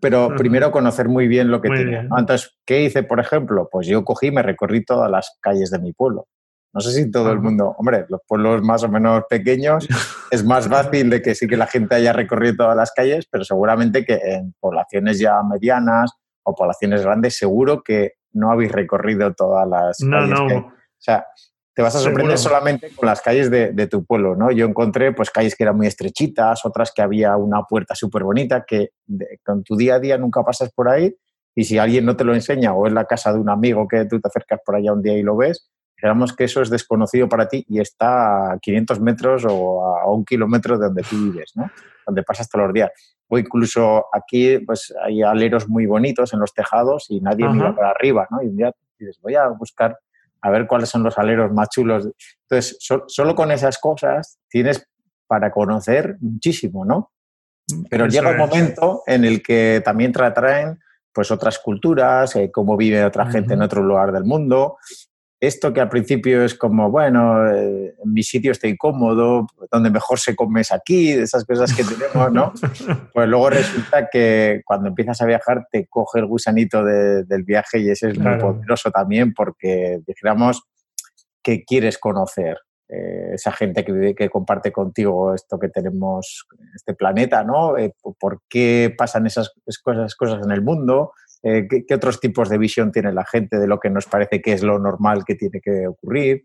pero 0.00 0.34
primero 0.36 0.72
conocer 0.72 1.08
muy 1.08 1.28
bien 1.28 1.52
lo 1.52 1.60
que 1.60 1.70
tenía. 1.70 2.00
Entonces, 2.00 2.58
¿qué 2.66 2.82
hice, 2.82 3.04
por 3.04 3.20
ejemplo? 3.20 3.68
Pues 3.70 3.86
yo 3.86 4.04
cogí 4.04 4.26
y 4.26 4.32
me 4.32 4.42
recorrí 4.42 4.84
todas 4.84 5.08
las 5.08 5.38
calles 5.40 5.70
de 5.70 5.78
mi 5.78 5.92
pueblo. 5.92 6.26
No 6.72 6.80
sé 6.80 6.92
si 6.92 7.10
todo 7.10 7.30
el 7.32 7.40
mundo, 7.40 7.74
hombre, 7.78 8.06
los 8.08 8.20
pueblos 8.26 8.62
más 8.62 8.82
o 8.82 8.88
menos 8.88 9.24
pequeños 9.28 9.86
es 10.30 10.44
más 10.44 10.68
fácil 10.68 11.10
de 11.10 11.20
que 11.20 11.34
sí 11.34 11.46
que 11.46 11.56
la 11.56 11.66
gente 11.66 11.94
haya 11.94 12.12
recorrido 12.12 12.56
todas 12.56 12.76
las 12.76 12.92
calles, 12.92 13.26
pero 13.30 13.44
seguramente 13.44 14.04
que 14.04 14.14
en 14.14 14.54
poblaciones 14.58 15.18
ya 15.18 15.42
medianas 15.42 16.12
o 16.44 16.54
poblaciones 16.54 17.02
grandes 17.02 17.36
seguro 17.36 17.82
que 17.82 18.12
no 18.32 18.50
habéis 18.50 18.72
recorrido 18.72 19.32
todas 19.34 19.68
las 19.68 19.98
calles. 19.98 20.30
No. 20.30 20.46
o 20.46 20.72
sea, 20.98 21.26
te 21.74 21.82
vas 21.82 21.96
a 21.96 22.00
sorprender 22.00 22.36
solamente 22.36 22.90
con 22.94 23.06
las 23.06 23.22
calles 23.22 23.50
de, 23.50 23.86
tu 23.86 24.04
pueblo, 24.04 24.36
¿no? 24.36 24.50
Yo 24.50 24.66
encontré 24.66 25.12
pues 25.12 25.30
calles 25.30 25.56
que 25.56 25.62
eran 25.62 25.76
muy 25.76 25.86
estrechitas, 25.86 26.64
otras 26.66 26.92
que 26.92 27.00
había 27.00 27.36
una 27.36 27.62
puerta 27.62 27.94
súper 27.94 28.24
bonita 28.24 28.64
que 28.66 28.90
con 29.42 29.64
tu 29.64 29.76
día 29.76 29.94
a 29.94 29.98
día 29.98 30.18
nunca 30.18 30.42
pasas 30.42 30.70
por 30.72 30.88
ahí 30.88 31.14
y 31.54 31.64
si 31.64 31.78
alguien 31.78 32.04
no 32.04 32.16
te 32.16 32.24
lo 32.24 32.34
enseña 32.34 32.74
o 32.74 32.86
es 32.86 32.92
la 32.92 33.06
casa 33.06 33.32
de 33.32 33.38
un 33.38 33.48
amigo 33.48 33.88
que 33.88 34.04
tú 34.04 34.20
te 34.20 34.28
acercas 34.28 34.60
por 34.64 34.76
allá 34.76 34.92
un 34.92 35.02
día 35.02 35.16
y 35.16 35.22
lo 35.22 35.36
ves, 35.36 35.70
Digamos 36.02 36.34
que 36.34 36.44
eso 36.44 36.60
es 36.60 36.68
desconocido 36.68 37.28
para 37.28 37.46
ti 37.46 37.64
y 37.68 37.80
está 37.80 38.54
a 38.54 38.58
500 38.58 39.00
metros 39.00 39.44
o 39.48 39.86
a 39.86 40.10
un 40.10 40.24
kilómetro 40.24 40.76
de 40.76 40.86
donde 40.86 41.02
tú 41.02 41.16
vives, 41.16 41.52
¿no? 41.54 41.70
Donde 42.04 42.24
pasas 42.24 42.48
todos 42.48 42.66
los 42.66 42.74
días. 42.74 42.90
O 43.28 43.38
incluso 43.38 44.06
aquí 44.12 44.58
pues 44.58 44.92
hay 45.00 45.22
aleros 45.22 45.68
muy 45.68 45.86
bonitos 45.86 46.32
en 46.32 46.40
los 46.40 46.52
tejados 46.52 47.06
y 47.08 47.20
nadie 47.20 47.48
mira 47.48 47.74
para 47.74 47.90
arriba, 47.90 48.26
¿no? 48.30 48.42
Y 48.42 48.48
un 48.48 48.56
día 48.56 48.72
dices, 48.98 49.20
voy 49.22 49.36
a 49.36 49.46
buscar 49.48 49.96
a 50.40 50.50
ver 50.50 50.66
cuáles 50.66 50.88
son 50.88 51.04
los 51.04 51.16
aleros 51.18 51.52
más 51.52 51.68
chulos. 51.68 52.08
Entonces, 52.48 52.76
solo 53.06 53.34
con 53.36 53.52
esas 53.52 53.78
cosas 53.78 54.40
tienes 54.48 54.86
para 55.28 55.52
conocer 55.52 56.16
muchísimo, 56.20 56.84
¿no? 56.84 57.12
Pero 57.88 58.06
llega 58.08 58.32
un 58.32 58.38
momento 58.38 59.02
en 59.06 59.24
el 59.24 59.40
que 59.40 59.80
también 59.84 60.12
te 60.12 60.24
atraen 60.24 60.80
pues 61.12 61.30
otras 61.30 61.58
culturas, 61.58 62.34
eh, 62.36 62.50
cómo 62.50 62.76
vive 62.76 63.04
otra 63.04 63.30
gente 63.30 63.54
en 63.54 63.62
otro 63.62 63.82
lugar 63.82 64.12
del 64.12 64.24
mundo. 64.24 64.78
Esto 65.42 65.72
que 65.72 65.80
al 65.80 65.88
principio 65.88 66.44
es 66.44 66.54
como, 66.54 66.88
bueno, 66.88 67.50
eh, 67.50 67.96
en 68.00 68.12
mi 68.12 68.22
sitio 68.22 68.52
estoy 68.52 68.76
cómodo, 68.76 69.48
donde 69.72 69.90
mejor 69.90 70.20
se 70.20 70.36
come 70.36 70.60
es 70.60 70.70
aquí, 70.70 71.10
esas 71.10 71.44
cosas 71.44 71.74
que 71.74 71.82
tenemos, 71.82 72.32
¿no? 72.32 72.52
Pues 73.12 73.28
luego 73.28 73.50
resulta 73.50 74.08
que 74.08 74.62
cuando 74.64 74.86
empiezas 74.86 75.20
a 75.20 75.26
viajar 75.26 75.66
te 75.68 75.88
coge 75.88 76.20
el 76.20 76.26
gusanito 76.26 76.84
del 76.84 77.42
viaje 77.42 77.80
y 77.80 77.90
ese 77.90 78.10
es 78.10 78.18
muy 78.20 78.38
poderoso 78.38 78.92
también 78.92 79.34
porque, 79.34 79.98
dijéramos, 80.06 80.62
que 81.42 81.64
quieres 81.64 81.98
conocer. 81.98 82.58
Eh, 82.88 83.34
esa 83.34 83.50
gente 83.50 83.84
que 83.84 83.90
vive, 83.90 84.14
que 84.14 84.30
comparte 84.30 84.70
contigo 84.70 85.34
esto 85.34 85.58
que 85.58 85.70
tenemos, 85.70 86.46
este 86.72 86.94
planeta, 86.94 87.42
¿no? 87.42 87.76
Eh, 87.76 87.94
¿Por 88.20 88.42
qué 88.48 88.94
pasan 88.96 89.26
esas 89.26 89.52
cosas, 89.82 90.14
cosas 90.14 90.44
en 90.44 90.52
el 90.52 90.62
mundo? 90.62 91.12
Eh, 91.42 91.66
¿qué, 91.68 91.94
otros 91.94 92.20
tipos 92.20 92.48
de 92.48 92.58
visión 92.58 92.92
tiene 92.92 93.12
la 93.12 93.24
gente 93.24 93.58
de 93.58 93.66
lo 93.66 93.80
que 93.80 93.90
nos 93.90 94.06
parece 94.06 94.40
que 94.40 94.52
es 94.52 94.62
lo 94.62 94.78
normal 94.78 95.24
que 95.24 95.34
tiene 95.34 95.60
que 95.60 95.86
ocurrir? 95.86 96.44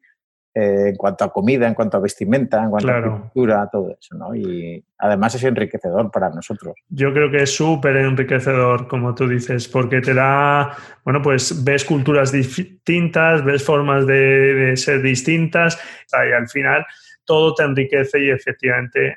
en 0.59 0.95
cuanto 0.95 1.23
a 1.23 1.31
comida, 1.31 1.67
en 1.67 1.75
cuanto 1.75 1.97
a 1.97 1.99
vestimenta, 1.99 2.63
en 2.63 2.71
cuanto 2.71 2.89
a 2.89 3.21
cultura, 3.21 3.69
todo 3.71 3.91
eso, 3.91 4.15
¿no? 4.15 4.33
Y 4.33 4.83
además 4.97 5.35
es 5.35 5.43
enriquecedor 5.43 6.09
para 6.09 6.29
nosotros. 6.29 6.73
Yo 6.89 7.13
creo 7.13 7.29
que 7.29 7.43
es 7.43 7.55
súper 7.55 7.95
enriquecedor, 7.97 8.87
como 8.87 9.13
tú 9.13 9.27
dices, 9.27 9.67
porque 9.67 10.01
te 10.01 10.15
da, 10.15 10.75
bueno, 11.03 11.21
pues 11.21 11.63
ves 11.63 11.85
culturas 11.85 12.31
distintas, 12.31 13.45
ves 13.45 13.63
formas 13.63 14.07
de, 14.07 14.73
ser 14.77 15.03
distintas 15.03 15.79
y 16.11 16.33
al 16.33 16.49
final 16.49 16.83
todo 17.23 17.53
te 17.53 17.63
enriquece 17.63 18.23
y 18.23 18.31
efectivamente 18.31 19.09
eh, 19.09 19.15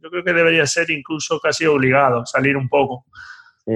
yo 0.00 0.10
creo 0.10 0.22
que 0.22 0.32
debería 0.32 0.66
ser 0.66 0.90
incluso 0.90 1.40
casi 1.40 1.66
obligado 1.66 2.24
salir 2.24 2.56
un 2.56 2.68
poco 2.68 3.06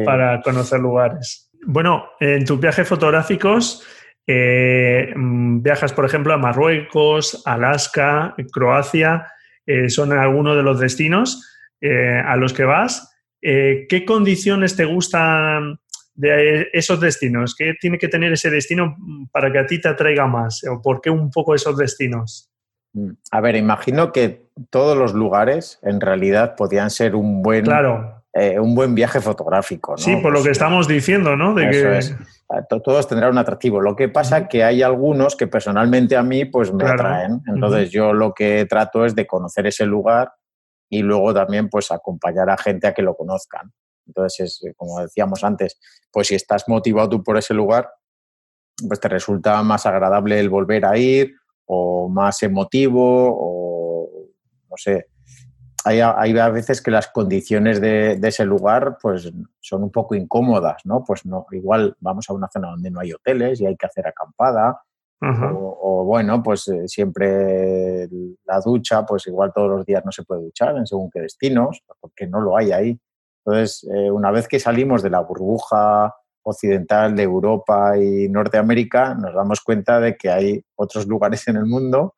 para 0.05 0.41
conocer 0.43 0.80
lugares. 0.80 1.51
Bueno, 1.66 2.11
en 2.20 2.45
tus 2.45 2.61
viajes 2.61 2.87
fotográficos 2.87 3.84
eh, 4.26 5.12
mm, 5.14 5.62
viajas, 5.62 5.93
por 5.93 6.05
ejemplo, 6.05 6.34
a 6.34 6.39
Marruecos, 6.39 7.43
Alaska, 7.47 8.34
Croacia, 8.53 9.26
eh, 9.66 9.89
son 9.89 10.12
algunos 10.12 10.57
de 10.57 10.62
los 10.62 10.80
destinos 10.80 11.43
eh, 11.80 12.20
a 12.24 12.37
los 12.37 12.53
que 12.53 12.64
vas. 12.64 13.12
¿Qué 13.41 14.05
condiciones 14.05 14.74
te 14.74 14.87
gustan 14.87 15.78
de 16.14 16.68
esos 16.72 17.01
destinos? 17.01 17.55
¿Qué 17.55 17.74
tiene 17.80 17.97
que 17.97 18.09
tener 18.09 18.32
ese 18.32 18.51
destino 18.51 18.97
para 19.30 19.53
que 19.53 19.59
a 19.61 19.66
ti 19.66 19.80
te 19.80 19.89
atraiga 19.89 20.26
más? 20.26 20.64
¿O 20.68 20.82
por 20.82 21.01
qué 21.01 21.11
un 21.11 21.30
poco 21.30 21.55
esos 21.55 21.76
destinos? 21.76 22.51
Mm, 22.95 23.11
a 23.30 23.41
ver, 23.41 23.55
imagino 23.55 24.11
que 24.11 24.49
todos 24.70 24.99
los 24.99 25.14
lugares 25.14 25.78
en 25.82 26.01
realidad 26.01 26.57
podían 26.57 26.91
ser 26.91 27.14
un 27.14 27.41
buen, 27.41 27.64
claro. 27.64 28.24
Un 28.61 28.74
buen 28.74 28.95
viaje 28.95 29.20
fotográfico. 29.20 29.93
¿no? 29.93 29.99
Sí, 29.99 30.16
por 30.16 30.32
lo 30.32 30.41
que 30.41 30.49
pues, 30.49 30.59
estamos 30.59 30.87
diciendo, 30.87 31.37
¿no? 31.37 31.55
De 31.55 31.70
que 31.70 32.01
todos 32.68 33.09
tendrán 33.09 33.30
un 33.30 33.39
atractivo. 33.39 33.80
Lo 33.80 33.97
que 33.97 34.09
pasa 34.09 34.39
es 34.39 34.49
que 34.49 34.62
hay 34.62 34.82
algunos 34.82 35.37
que 35.37 35.47
personalmente 35.47 36.16
a 36.16 36.22
mí 36.22 36.45
pues 36.45 36.72
me 36.72 36.87
atraen. 36.87 37.43
Entonces 37.47 37.91
yo 37.91 38.12
lo 38.12 38.34
que 38.34 38.66
trato 38.66 39.05
es 39.05 39.14
de 39.14 39.26
conocer 39.26 39.66
ese 39.66 39.87
lugar 39.87 40.32
y 40.89 41.03
luego 41.03 41.32
también 41.34 41.68
pues 41.68 41.91
acompañar 41.91 42.51
a 42.51 42.57
gente 42.57 42.87
a 42.87 42.95
que 42.95 43.03
lo 43.03 43.16
conozcan. 43.16 43.72
Entonces, 44.07 44.62
es, 44.62 44.74
como 44.76 45.01
decíamos 45.01 45.43
antes, 45.43 45.78
pues 46.12 46.28
si 46.28 46.34
estás 46.34 46.68
motivado 46.68 47.09
tú 47.09 47.24
por 47.24 47.37
ese 47.37 47.55
lugar, 47.55 47.91
pues 48.87 49.01
te 49.01 49.09
resulta 49.09 49.62
más 49.62 49.87
agradable 49.87 50.39
el 50.39 50.49
volver 50.49 50.84
a 50.84 50.97
ir 50.97 51.34
o 51.64 52.09
más 52.09 52.43
emotivo 52.43 53.34
o 53.37 54.26
no 54.68 54.76
sé, 54.76 55.07
hay, 55.87 56.37
a 56.39 56.49
veces 56.49 56.82
que 56.82 56.91
las 56.91 57.09
condiciones 57.09 57.80
de, 57.80 58.18
ese 58.20 58.45
lugar 58.45 58.99
pues 59.01 59.32
son 59.61 59.84
un 59.84 59.91
poco 59.93 60.16
incómodas, 60.16 60.84
¿no? 60.84 61.05
Pues 61.05 61.24
no, 61.24 61.47
igual 61.53 61.97
vamos 62.01 62.28
a 62.28 62.32
una 62.32 62.49
zona 62.49 62.70
donde 62.70 62.91
no 62.91 62.99
hay 62.99 63.12
hoteles 63.12 63.61
y 63.61 63.66
hay 63.66 63.76
que 63.76 63.87
hacer 63.87 64.07
acampada. 64.07 64.82
O, 65.18 66.05
bueno, 66.05 66.43
pues 66.43 66.68
eh, 66.68 66.87
siempre 66.89 68.07
la 68.45 68.61
ducha, 68.61 69.07
pues 69.07 69.26
igual 69.28 69.53
todos 69.55 69.70
los 69.70 69.87
días 69.87 70.05
no 70.05 70.12
se 70.12 70.24
puede 70.24 70.43
duchar 70.43 70.76
en 70.76 70.87
según 70.87 71.11
qué 71.11 71.20
destinos, 71.20 71.82
porque 72.01 72.26
no 72.26 72.41
lo 72.41 72.57
hay 72.57 72.72
ahí. 72.72 73.01
Entonces, 73.45 73.89
eh, 73.93 74.11
una 74.11 74.30
vez 74.30 74.47
que 74.47 74.61
salimos 74.61 75.03
de 75.03 75.11
la 75.11 75.20
burbuja 75.20 76.14
occidental 76.43 77.16
de 77.16 77.22
Europa 77.22 77.97
y 77.97 78.28
Norteamérica, 78.28 79.14
nos 79.14 79.34
damos 79.34 79.61
cuenta 79.62 80.01
de 80.01 80.16
que 80.16 80.30
hay 80.30 80.64
otros 80.74 81.07
lugares 81.07 81.47
en 81.49 81.57
el 81.57 81.64
mundo 81.64 82.14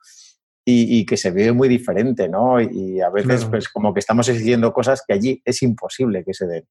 y, 0.71 1.07
que 1.07 1.16
se 1.16 1.31
vive 1.31 1.53
muy 1.53 1.69
diferente, 1.69 2.29
¿no? 2.29 2.61
Y 2.61 3.01
a 3.01 3.09
veces, 3.09 3.47
pues, 3.47 3.69
como 3.71 3.95
que 3.95 4.01
estamos 4.01 4.29
exigiendo 4.29 4.73
cosas 4.73 5.03
que 5.07 5.14
allí 5.14 5.43
es 5.45 5.62
imposible 5.62 6.25
que 6.25 6.35
se 6.35 6.47
den. 6.47 6.64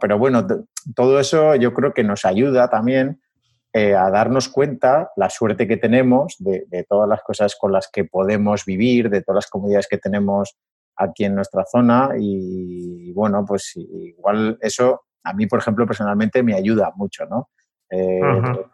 Pero 0.00 0.18
bueno, 0.18 0.46
todo 0.94 1.18
eso 1.18 1.54
yo 1.56 1.72
creo 1.74 1.92
que 1.92 2.04
nos 2.04 2.24
ayuda 2.24 2.68
también 2.68 3.20
eh, 3.72 3.94
a 3.94 4.10
darnos 4.10 4.48
cuenta 4.48 5.10
la 5.16 5.28
suerte 5.28 5.66
que 5.66 5.76
tenemos 5.76 6.36
de, 6.38 6.86
todas 6.88 7.08
las 7.08 7.22
cosas 7.22 7.56
con 7.56 7.72
las 7.72 7.88
que 7.92 8.04
podemos 8.04 8.64
vivir, 8.64 9.10
de 9.10 9.22
todas 9.22 9.44
las 9.44 9.50
comunidades 9.50 9.88
que 9.88 9.98
tenemos 9.98 10.56
aquí 10.96 11.24
en 11.24 11.34
nuestra 11.34 11.64
zona 11.66 12.10
y 12.18 13.12
bueno, 13.12 13.44
pues 13.46 13.72
igual 13.76 14.58
eso 14.60 15.02
a 15.24 15.32
mí, 15.32 15.46
por 15.46 15.58
ejemplo, 15.58 15.86
personalmente 15.86 16.42
me 16.42 16.54
ayuda 16.54 16.92
mucho, 16.94 17.26
¿no? 17.26 17.50
Eh, 17.90 18.20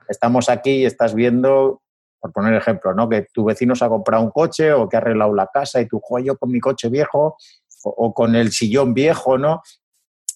estamos 0.08 0.48
aquí 0.50 0.82
y 0.82 0.84
estás 0.84 1.14
viendo 1.14 1.82
por 2.20 2.32
poner 2.32 2.54
ejemplo, 2.54 2.94
¿no? 2.94 3.08
Que 3.08 3.26
tu 3.32 3.44
vecino 3.44 3.74
se 3.74 3.84
ha 3.84 3.88
comprado 3.88 4.22
un 4.22 4.30
coche 4.30 4.72
o 4.72 4.88
que 4.88 4.96
ha 4.96 5.00
arreglado 5.00 5.34
la 5.34 5.48
casa 5.52 5.80
y 5.80 5.86
tú, 5.86 6.00
yo 6.22 6.36
con 6.36 6.50
mi 6.50 6.60
coche 6.60 6.88
viejo 6.88 7.36
o, 7.84 8.12
con 8.12 8.34
el 8.34 8.50
sillón 8.52 8.94
viejo, 8.94 9.38
¿no? 9.38 9.62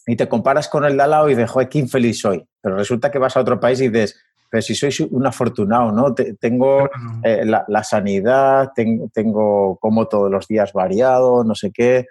Y 0.07 0.17
te 0.17 0.29
comparas 0.29 0.69
con 0.69 0.85
el 0.85 0.97
de 0.97 1.03
al 1.03 1.11
lado 1.11 1.29
y 1.29 1.35
dices, 1.35 1.51
joder, 1.51 1.69
qué 1.69 1.79
infeliz 1.79 2.21
soy. 2.21 2.45
Pero 2.61 2.77
resulta 2.77 3.11
que 3.11 3.19
vas 3.19 3.37
a 3.37 3.41
otro 3.41 3.59
país 3.61 3.81
y 3.81 3.89
dices, 3.89 4.21
pero 4.51 4.63
si 4.63 4.75
soy 4.75 5.09
un 5.11 5.27
afortunado, 5.27 5.93
¿no? 5.93 6.15
tengo 6.15 6.89
eh, 7.23 7.45
la, 7.45 7.85
sanidad, 7.85 8.71
tengo, 8.75 9.09
tengo 9.13 9.79
como 9.79 10.09
todos 10.09 10.31
los 10.31 10.49
días 10.49 10.73
variado, 10.73 11.45
no 11.45 11.55
sé 11.55 11.71
qué. 11.73 12.07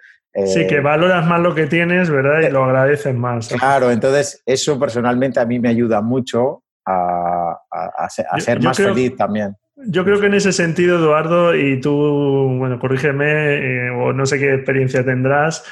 sí, 0.46 0.66
que 0.66 0.76
eh, 0.76 0.80
valoras 0.80 1.26
más 1.26 1.40
lo 1.40 1.54
que 1.54 1.66
tienes, 1.66 2.08
¿verdad? 2.08 2.40
Y 2.40 2.46
eh, 2.46 2.50
lo 2.50 2.64
agradeces 2.64 3.14
más. 3.14 3.48
Claro, 3.48 3.90
entonces 3.90 4.42
eso 4.46 4.78
personalmente 4.78 5.38
a 5.38 5.44
mí 5.44 5.58
me 5.58 5.68
ayuda 5.68 6.00
mucho 6.00 6.62
a, 6.86 8.08
ser 8.38 8.60
más 8.62 8.76
feliz 8.76 9.16
también. 9.16 9.56
Yo 9.86 10.04
creo 10.04 10.20
que 10.20 10.26
en 10.26 10.34
ese 10.34 10.52
sentido, 10.52 10.98
Eduardo, 10.98 11.54
y 11.54 11.80
tú, 11.80 12.56
bueno, 12.58 12.78
corrígeme, 12.78 13.86
eh, 13.86 13.90
o 13.90 14.12
no 14.12 14.26
sé 14.26 14.38
qué 14.38 14.54
experiencia 14.54 15.04
tendrás, 15.04 15.64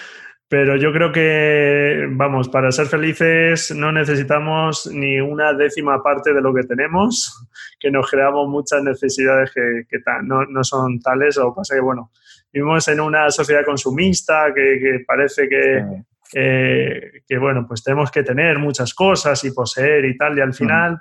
pero 0.49 0.77
yo 0.77 0.93
creo 0.93 1.13
que, 1.13 2.07
vamos, 2.11 2.49
para 2.49 2.73
ser 2.73 2.87
felices 2.87 3.71
no 3.77 3.93
necesitamos 3.93 4.87
ni 4.91 5.21
una 5.21 5.53
décima 5.53 6.03
parte 6.03 6.33
de 6.33 6.41
lo 6.41 6.55
que 6.55 6.63
tenemos, 6.63 7.47
que 7.81 7.91
nos 7.91 8.11
creamos 8.11 8.49
muchas 8.49 8.83
necesidades 8.83 9.51
que, 9.53 9.85
no, 10.23 10.65
son 10.65 11.01
tales, 11.01 11.37
o 11.37 11.55
pasa 11.55 11.75
que, 11.75 11.83
bueno, 11.83 12.11
vivimos 12.51 12.89
en 12.89 13.01
una 13.01 13.31
sociedad 13.31 13.65
consumista 13.65 14.55
que, 14.55 15.05
parece 15.07 15.49
que, 15.51 15.85
que, 16.31 17.39
bueno, 17.39 17.67
pues 17.67 17.83
tenemos 17.83 18.11
que 18.11 18.23
tener 18.23 18.59
muchas 18.59 18.95
cosas 18.95 19.43
y 19.45 19.53
poseer 19.53 20.05
y 20.05 20.17
tal, 20.17 20.39
y 20.39 20.41
al 20.41 20.55
final 20.55 21.01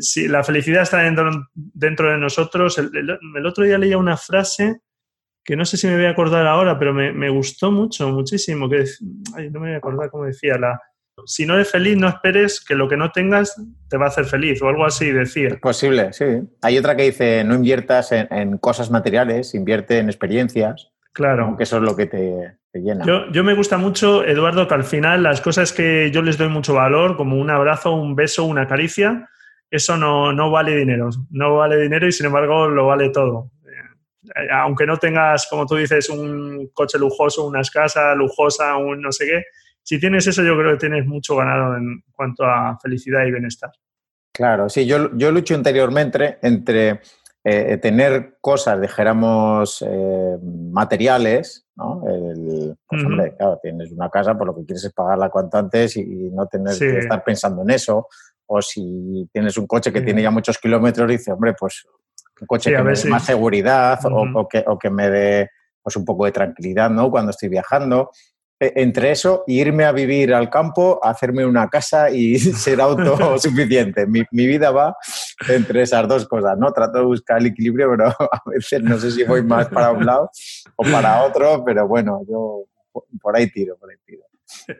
sí, 0.00 0.28
la 0.28 0.42
felicidad 0.42 0.82
está 0.82 0.98
dentro, 0.98 1.48
dentro 1.54 2.10
de 2.10 2.18
nosotros. 2.18 2.78
El, 2.78 3.46
otro 3.46 3.64
día 3.64 3.78
leía 3.78 3.98
una 3.98 4.16
frase 4.16 4.80
que 5.44 5.56
no 5.56 5.64
sé 5.64 5.76
si 5.76 5.88
me 5.88 5.96
voy 5.96 6.06
a 6.06 6.10
acordar 6.10 6.46
ahora, 6.46 6.78
pero 6.78 6.94
me, 6.94 7.28
gustó 7.28 7.72
mucho, 7.72 8.08
muchísimo. 8.10 8.68
Que, 8.68 8.84
no 9.50 9.60
me 9.60 9.68
voy 9.68 9.72
a 9.72 9.78
acordar 9.78 10.10
cómo 10.10 10.24
decía. 10.24 10.56
La, 10.56 10.80
si 11.26 11.46
no 11.46 11.54
eres 11.54 11.70
feliz, 11.70 11.96
no 11.96 12.08
esperes 12.08 12.64
que 12.64 12.74
lo 12.74 12.88
que 12.88 12.96
no 12.96 13.10
tengas 13.10 13.60
te 13.88 13.96
va 13.96 14.06
a 14.06 14.08
hacer 14.08 14.24
feliz 14.24 14.62
o 14.62 14.68
algo 14.68 14.84
así 14.84 15.10
decía. 15.10 15.48
Es 15.48 15.60
posible, 15.60 16.12
sí. 16.12 16.24
Hay 16.62 16.78
otra 16.78 16.96
que 16.96 17.04
dice, 17.04 17.42
no 17.44 17.54
inviertas 17.54 18.12
en, 18.12 18.58
cosas 18.58 18.90
materiales, 18.90 19.54
invierte 19.54 19.98
en 19.98 20.08
experiencias. 20.08 20.91
Claro. 21.12 21.44
Aunque 21.44 21.64
eso 21.64 21.76
es 21.76 21.82
lo 21.82 21.94
que 21.94 22.06
te, 22.06 22.58
llena. 22.72 23.04
Yo, 23.04 23.30
yo, 23.30 23.44
me 23.44 23.54
gusta 23.54 23.76
mucho, 23.76 24.24
Eduardo, 24.24 24.66
que 24.66 24.74
al 24.74 24.84
final 24.84 25.22
las 25.22 25.40
cosas 25.40 25.72
que 25.72 26.10
yo 26.10 26.22
les 26.22 26.38
doy 26.38 26.48
mucho 26.48 26.74
valor, 26.74 27.16
como 27.16 27.36
un 27.36 27.50
abrazo, 27.50 27.92
un 27.92 28.14
beso, 28.14 28.44
una 28.44 28.66
caricia, 28.66 29.28
eso 29.72 29.96
no, 29.96 30.50
vale 30.50 30.76
dinero. 30.76 31.08
No 31.30 31.56
vale 31.56 31.80
dinero 31.80 32.06
y 32.06 32.12
sin 32.12 32.26
embargo 32.26 32.68
lo 32.68 32.86
vale 32.86 33.08
todo. 33.08 33.50
Eh, 33.64 34.48
aunque 34.52 34.86
no 34.86 34.98
tengas, 34.98 35.46
como 35.48 35.66
tú 35.66 35.76
dices, 35.76 36.10
un 36.10 36.70
coche 36.74 36.98
lujoso, 36.98 37.46
una 37.46 37.62
casa 37.62 38.14
lujosa, 38.14 38.76
un 38.76 39.00
no 39.00 39.10
sé 39.12 39.26
qué, 39.26 39.44
si 39.82 39.98
tienes 39.98 40.26
eso 40.26 40.42
yo 40.42 40.56
creo 40.56 40.72
que 40.72 40.78
tienes 40.78 41.06
mucho 41.06 41.36
ganado 41.36 41.76
en 41.76 42.04
cuanto 42.12 42.44
a 42.44 42.78
felicidad 42.80 43.24
y 43.24 43.32
bienestar. 43.32 43.70
Claro, 44.32 44.68
sí, 44.68 44.86
yo, 44.86 45.10
yo 45.14 45.32
lucho 45.32 45.54
interiormente 45.54 46.38
entre 46.42 47.00
eh, 47.44 47.76
tener 47.78 48.36
cosas, 48.40 48.80
dijéramos, 48.80 49.84
eh, 49.86 50.38
materiales, 50.42 51.66
¿no? 51.74 52.02
pues, 52.86 53.04
hombre, 53.04 53.34
claro, 53.36 53.58
tienes 53.62 53.90
una 53.90 54.08
casa, 54.10 54.36
por 54.36 54.46
lo 54.46 54.54
que 54.54 54.64
quieres 54.64 54.84
es 54.84 54.92
pagarla 54.92 55.30
cuanto 55.30 55.58
antes 55.58 55.96
y, 55.96 56.04
no 56.30 56.46
tener 56.46 56.78
que 56.78 56.98
estar 56.98 57.24
pensando 57.24 57.62
en 57.62 57.70
eso 57.70 58.06
o 58.46 58.60
si 58.60 59.28
tienes 59.32 59.56
un 59.56 59.66
coche 59.66 59.92
que 59.92 60.02
tiene 60.02 60.22
ya 60.22 60.30
muchos 60.30 60.58
kilómetros, 60.58 61.08
dice, 61.08 61.32
hombre, 61.32 61.54
pues 61.58 61.86
un 62.40 62.46
coche 62.46 62.70
que 62.70 62.82
me 62.82 62.92
dé 62.92 63.08
más 63.08 63.24
seguridad 63.24 63.98
o, 64.04 64.48
que, 64.78 64.90
me 64.90 65.08
dé 65.08 65.50
pues 65.82 65.96
un 65.96 66.04
poco 66.04 66.26
de 66.26 66.32
tranquilidad, 66.32 66.90
¿no? 66.90 67.10
Cuando 67.10 67.30
estoy 67.30 67.48
viajando. 67.48 68.10
E, 68.62 68.72
entre 68.76 69.10
eso 69.10 69.42
irme 69.48 69.84
a 69.84 69.90
vivir 69.90 70.32
al 70.32 70.48
campo, 70.48 71.00
hacerme 71.02 71.44
una 71.44 71.68
casa 71.68 72.10
y 72.10 72.38
ser 72.38 72.80
autosuficiente. 72.80 74.06
mi, 74.06 74.22
mi 74.30 74.46
vida 74.46 74.70
va 74.70 74.94
entre 75.48 75.82
esas 75.82 76.06
dos 76.06 76.28
cosas, 76.28 76.56
¿no? 76.56 76.72
Trato 76.72 76.98
de 76.98 77.04
buscar 77.04 77.38
el 77.38 77.46
equilibrio, 77.46 77.90
pero 77.90 78.06
a 78.32 78.42
veces 78.46 78.80
no 78.82 78.96
sé 78.98 79.10
si 79.10 79.24
voy 79.24 79.42
más 79.42 79.66
para 79.66 79.90
un 79.90 80.06
lado 80.06 80.30
o 80.76 80.84
para 80.84 81.24
otro, 81.24 81.64
pero 81.64 81.88
bueno, 81.88 82.20
yo 82.28 82.66
por 83.20 83.36
ahí 83.36 83.50
tiro, 83.50 83.76
por 83.78 83.90
ahí 83.90 83.96
tiro. 84.06 84.22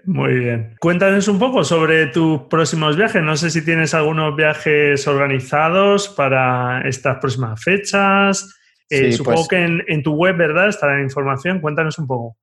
Muy 0.05 0.35
bien. 0.35 0.77
Cuéntanos 0.79 1.27
un 1.27 1.41
poco 1.41 1.65
sobre 1.65 2.07
tus 2.07 2.43
próximos 2.43 2.97
viajes. 2.97 3.23
No 3.23 3.37
sé 3.37 3.51
si 3.51 3.65
tienes 3.65 3.95
algunos 3.95 4.37
viajes 4.37 5.09
organizados 5.09 6.09
para 6.09 6.83
estas 6.87 7.19
próximas 7.19 7.61
fechas. 7.61 8.55
Eh, 8.89 9.13
supongo 9.13 9.39
pues 9.39 9.49
que 9.49 9.93
en, 9.93 10.03
tu 10.03 10.13
web, 10.13 10.37
¿verdad? 10.37 10.69
Está 10.69 10.89
la 10.89 11.01
información. 11.01 11.61
Cuéntanos 11.61 11.99
un 11.99 12.07
poco. 12.07 12.37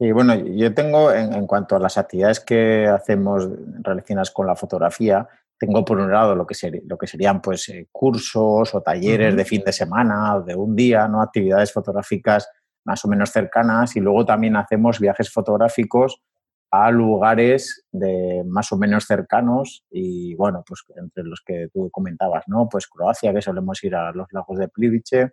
Sí, 0.00 0.12
bueno, 0.12 0.34
yo 0.36 0.72
tengo 0.74 1.12
en, 1.12 1.46
cuanto 1.48 1.74
a 1.74 1.80
las 1.80 1.98
actividades 1.98 2.38
que 2.38 2.86
hacemos 2.86 3.48
relacionadas 3.82 4.30
con 4.30 4.46
la 4.46 4.54
fotografía, 4.54 5.28
tengo 5.58 5.84
por 5.84 5.98
un 5.98 6.12
lado 6.12 6.36
lo 6.36 6.46
que, 6.46 6.54
lo 6.86 6.96
que 6.96 7.08
serían 7.08 7.42
pues 7.42 7.68
eh, 7.68 7.88
cursos 7.90 8.74
o 8.74 8.80
talleres 8.80 9.34
de 9.34 9.44
fin 9.44 9.62
de 9.64 9.72
semana 9.72 10.36
o 10.36 10.42
de 10.42 10.54
un 10.54 10.76
día, 10.76 11.08
¿no? 11.08 11.20
Actividades 11.20 11.72
fotográficas 11.72 12.48
más 12.84 13.04
o 13.04 13.08
menos 13.08 13.30
cercanas 13.30 13.96
y 13.96 14.00
luego 14.00 14.24
también 14.24 14.54
hacemos 14.54 15.00
viajes 15.00 15.32
fotográficos 15.32 16.22
a 16.70 16.90
lugares 16.92 17.84
de 17.90 18.44
más 18.46 18.70
o 18.72 18.76
menos 18.76 19.04
cercanos 19.04 19.84
y 19.90 20.34
bueno, 20.36 20.62
pues 20.66 20.84
entre 20.96 21.24
los 21.24 21.42
que 21.44 21.68
tú 21.72 21.90
comentabas, 21.90 22.44
¿no? 22.46 22.68
Pues 22.68 22.86
Croacia, 22.86 23.34
que 23.34 23.42
solemos 23.42 23.82
ir 23.82 23.96
a 23.96 24.12
los 24.12 24.28
lagos 24.32 24.58
de 24.58 24.68
Plivice, 24.68 25.32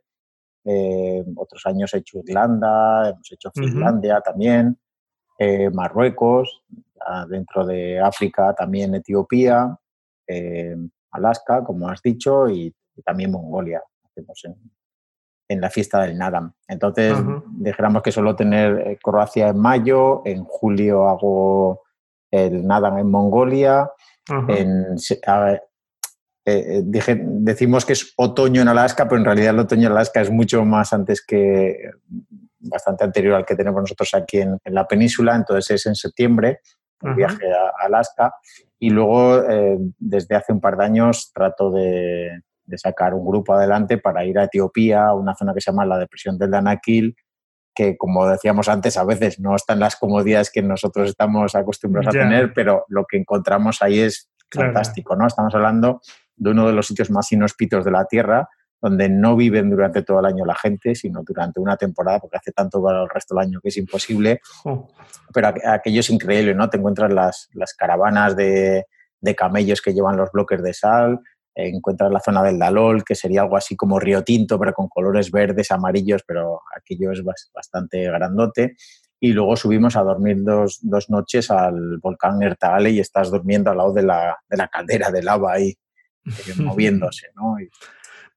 eh, 0.65 1.23
otros 1.35 1.63
años 1.65 1.93
he 1.93 1.99
hecho 1.99 2.19
Irlanda, 2.25 3.09
hemos 3.09 3.31
hecho 3.31 3.51
Finlandia 3.53 4.19
también, 4.21 4.77
eh, 5.37 5.69
Marruecos, 5.69 6.63
dentro 7.29 7.65
de 7.65 7.99
África 7.99 8.55
también 8.55 8.95
Etiopía, 8.95 9.77
eh, 10.27 10.75
Alaska, 11.11 11.63
como 11.63 11.87
has 11.87 12.01
dicho, 12.01 12.49
y, 12.49 12.73
también 13.05 13.31
Mongolia. 13.31 13.83
Hacemos 14.05 14.43
en, 14.45 14.55
en 15.49 15.61
la 15.61 15.69
fiesta 15.69 16.01
del 16.01 16.17
Nadam. 16.17 16.53
Entonces, 16.67 17.15
dijéramos 17.57 18.01
que 18.01 18.11
solo 18.11 18.35
tener 18.35 18.97
Croacia 19.03 19.49
en 19.49 19.59
mayo, 19.59 20.21
en 20.25 20.45
julio 20.45 21.07
hago 21.07 21.83
el 22.31 22.65
Nadam 22.65 22.97
en 22.97 23.11
Mongolia, 23.11 23.91
en, 24.47 24.97
eh, 26.45 26.81
dije, 26.85 27.19
decimos 27.19 27.85
que 27.85 27.93
es 27.93 28.13
otoño 28.17 28.61
en 28.61 28.67
Alaska, 28.67 29.07
pero 29.07 29.19
en 29.19 29.25
realidad 29.25 29.53
el 29.53 29.59
otoño 29.59 29.87
en 29.87 29.93
Alaska 29.93 30.21
es 30.21 30.29
mucho 30.29 30.63
más 30.63 30.93
antes 30.93 31.25
que, 31.25 31.89
bastante 32.59 33.03
anterior 33.03 33.35
al 33.35 33.45
que 33.45 33.55
tenemos 33.55 33.81
nosotros 33.81 34.13
aquí 34.13 34.39
en, 34.39 34.59
la 34.65 34.87
península, 34.87 35.35
entonces 35.35 35.71
es 35.71 35.85
en 35.87 35.95
septiembre, 35.95 36.59
un 37.01 37.15
viaje 37.15 37.51
a 37.51 37.85
Alaska, 37.85 38.33
y 38.79 38.89
luego 38.89 39.43
desde 39.99 40.35
hace 40.35 40.53
un 40.53 40.61
par 40.61 40.77
de 40.77 40.85
años 40.85 41.31
trato 41.33 41.69
de, 41.71 42.31
de 42.65 42.77
sacar 42.77 43.13
un 43.13 43.25
grupo 43.25 43.53
adelante 43.53 43.97
para 43.97 44.25
ir 44.25 44.39
a 44.39 44.45
Etiopía, 44.45 45.07
a 45.07 45.13
una 45.13 45.35
zona 45.35 45.53
que 45.53 45.61
se 45.61 45.71
llama 45.71 45.85
la 45.85 45.97
Depresión 45.97 46.37
del 46.37 46.51
Danakil, 46.51 47.15
que 47.73 47.97
como 47.97 48.27
decíamos 48.27 48.69
antes, 48.69 48.97
a 48.97 49.03
veces 49.03 49.39
no 49.39 49.55
están 49.55 49.79
las 49.79 49.95
comodidades 49.95 50.49
que 50.49 50.61
nosotros 50.61 51.09
estamos 51.09 51.55
acostumbrados 51.55 52.15
a 52.15 52.19
tener, 52.19 52.53
pero 52.53 52.85
lo 52.87 53.05
que 53.05 53.17
encontramos 53.17 53.81
ahí 53.81 53.99
es 53.99 54.29
fantástico, 54.49 55.15
¿no? 55.15 55.27
Estamos 55.27 55.53
hablando 55.53 56.01
de 56.35 56.51
uno 56.51 56.67
de 56.67 56.73
los 56.73 56.87
sitios 56.87 57.09
más 57.09 57.31
inhóspitos 57.31 57.83
de 57.85 57.91
la 57.91 58.05
Tierra, 58.05 58.47
donde 58.81 59.09
no 59.09 59.35
viven 59.35 59.69
durante 59.69 60.03
todo 60.03 60.19
el 60.19 60.25
año 60.25 60.45
la 60.45 60.55
gente, 60.55 60.93
sino 60.95 61.23
durante 61.23 61.59
una 61.59 61.75
temporada, 61.75 62.19
porque 62.19 62.37
hace 62.37 62.51
tanto 62.51 62.81
para 62.83 63.01
el 63.01 63.09
resto 63.09 63.35
del 63.35 63.45
año 63.45 63.59
que 63.61 63.69
es 63.69 63.77
imposible. 63.77 64.41
Pero 65.33 65.53
aquello 65.65 65.99
es 66.01 66.09
increíble, 66.09 66.53
¿no? 66.53 66.69
Te 66.69 66.77
encuentras 66.77 67.11
las, 67.11 67.49
las 67.53 67.73
caravanas 67.73 68.35
de, 68.35 68.85
de 69.21 69.35
camellos 69.35 69.81
que 69.81 69.93
llevan 69.93 70.17
los 70.17 70.31
bloques 70.31 70.61
de 70.61 70.73
sal, 70.73 71.19
encuentras 71.55 72.11
la 72.11 72.19
zona 72.19 72.43
del 72.43 72.59
Dalol, 72.59 73.03
que 73.03 73.15
sería 73.15 73.41
algo 73.41 73.57
así 73.57 73.75
como 73.75 73.99
Río 73.99 74.23
Tinto, 74.23 74.59
pero 74.59 74.73
con 74.73 74.87
colores 74.87 75.31
verdes, 75.31 75.71
amarillos, 75.71 76.21
pero 76.27 76.61
aquello 76.77 77.11
es 77.11 77.23
bastante 77.53 78.03
grandote. 78.03 78.75
Y 79.19 79.31
luego 79.31 79.55
subimos 79.55 79.95
a 79.95 80.03
dormir 80.03 80.43
dos, 80.43 80.79
dos 80.81 81.09
noches 81.09 81.49
al 81.49 81.97
volcán 81.99 82.43
Ertagale 82.43 82.91
y 82.91 82.99
estás 82.99 83.31
durmiendo 83.31 83.71
al 83.71 83.77
lado 83.77 83.93
de 83.93 84.03
la, 84.03 84.37
de 84.49 84.57
la 84.57 84.67
caldera 84.67 85.09
de 85.09 85.23
lava 85.23 85.53
ahí, 85.53 85.73
moviéndose, 86.57 87.27
¿no? 87.35 87.57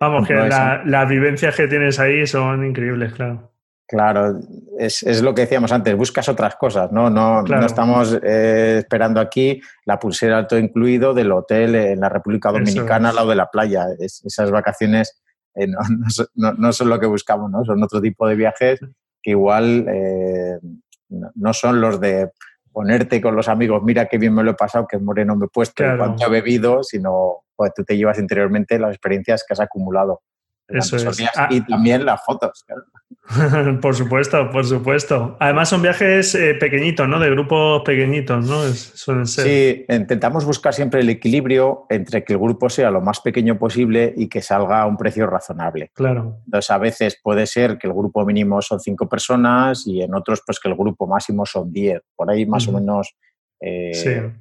Vamos, 0.01 0.29
que 0.29 0.35
las 0.35 1.09
vivencias 1.09 1.57
que 1.57 1.67
tienes 1.67 1.99
ahí 1.99 2.27
son 2.27 2.65
increíbles, 2.65 3.13
claro. 3.15 3.53
Claro, 3.89 4.39
es, 4.79 5.03
es, 5.03 5.23
lo 5.23 5.35
que 5.35 5.41
decíamos 5.41 5.73
antes, 5.73 5.97
buscas 5.97 6.29
otras 6.29 6.57
cosas, 6.57 6.93
¿no? 6.93 7.09
No, 7.09 7.43
no 7.43 7.65
estamos 7.65 8.19
eh, 8.23 8.77
esperando 8.81 9.19
aquí 9.19 9.63
la 9.87 9.99
pulsera 9.99 10.37
alto 10.37 10.59
incluido 10.59 11.15
del 11.15 11.33
hotel 11.33 11.75
en 11.75 12.01
la 12.01 12.11
República 12.11 12.53
Dominicana 12.53 13.09
al 13.09 13.17
lado 13.17 13.31
de 13.31 13.37
la 13.37 13.51
playa. 13.51 13.87
esas 13.99 14.51
vacaciones 14.51 15.23
eh, 15.55 15.67
no, 15.69 15.79
no, 16.35 16.53
no, 16.53 16.73
son 16.73 16.91
lo 16.91 17.01
que 17.01 17.07
buscamos, 17.07 17.51
¿no? 17.51 17.65
Son 17.65 17.83
otro 17.83 18.01
tipo 18.03 18.29
de 18.29 18.35
viajes 18.35 18.79
que 19.23 19.31
igual 19.31 19.87
eh, 19.89 20.59
no 21.09 21.53
son 21.55 21.81
los 21.81 21.99
de 21.99 22.31
ponerte 22.71 23.21
con 23.21 23.35
los 23.35 23.49
amigos, 23.49 23.83
mira 23.83 24.07
qué 24.07 24.19
bien 24.19 24.35
me 24.35 24.45
lo 24.45 24.51
he 24.51 24.55
pasado, 24.55 24.87
qué 24.87 24.99
moreno 24.99 25.35
me 25.35 25.47
he 25.47 25.49
puesto, 25.49 25.83
cuánto 25.97 26.27
he 26.27 26.31
bebido, 26.31 26.83
sino 26.83 27.45
pues, 27.59 27.75
tú 27.75 27.83
te 27.85 27.97
llevas 27.97 28.21
interiormente 28.21 28.79
las 28.79 28.91
experiencias 28.91 29.45
que 29.47 29.53
has 29.53 29.61
acumulado. 29.61 30.23
Eso 30.69 30.97
es. 30.97 31.21
Ah. 31.35 31.49
Y 31.51 31.63
también 31.63 32.05
las 32.05 32.23
fotos. 32.25 32.65
por 33.81 33.95
supuesto, 33.95 34.51
por 34.51 34.65
supuesto. 34.65 35.37
Además 35.41 35.71
son 35.71 35.83
viajes 35.83 36.35
eh, 36.35 36.55
pequeñitos, 36.55 37.09
¿no? 37.09 37.19
De 37.19 37.31
grupos 37.31 37.83
pequeñitos, 37.85 38.47
¿no? 38.47 38.63
suelen 38.73 39.27
ser. 39.27 39.47
Sí, 39.47 39.87
intentamos 39.89 40.45
buscar 40.45 40.75
siempre 40.75 41.01
el 41.01 41.09
equilibrio 41.09 41.87
entre 41.89 42.23
que 42.23 42.35
el 42.35 42.39
grupo 42.39 42.69
sea 42.69 42.91
lo 42.91 43.01
más 43.01 43.21
pequeño 43.21 43.59
posible 43.59 44.13
y 44.15 44.29
que 44.29 44.43
salga 44.43 44.83
a 44.83 44.87
un 44.87 44.97
precio 44.99 45.27
razonable. 45.27 45.91
Claro. 45.95 46.43
Entonces, 46.45 46.71
a 46.71 46.79
veces 46.79 47.19
puede 47.23 47.47
ser 47.47 47.79
que 47.79 47.87
el 47.87 47.95
grupo 47.95 48.25
mínimo 48.25 48.61
son 48.61 48.79
cinco 48.79 49.09
personas 49.09 49.87
y 49.87 50.03
en 50.03 50.15
otros, 50.15 50.43
pues 50.47 50.61
que 50.61 50.69
el 50.69 50.77
grupo 50.77 51.07
máximo 51.07 51.45
son 51.45 51.73
diez. 51.73 52.03
Por 52.15 52.31
ahí 52.31 52.45
más 52.45 52.69
o 52.69 52.73
menos 52.73 53.17
eh, 53.61 54.33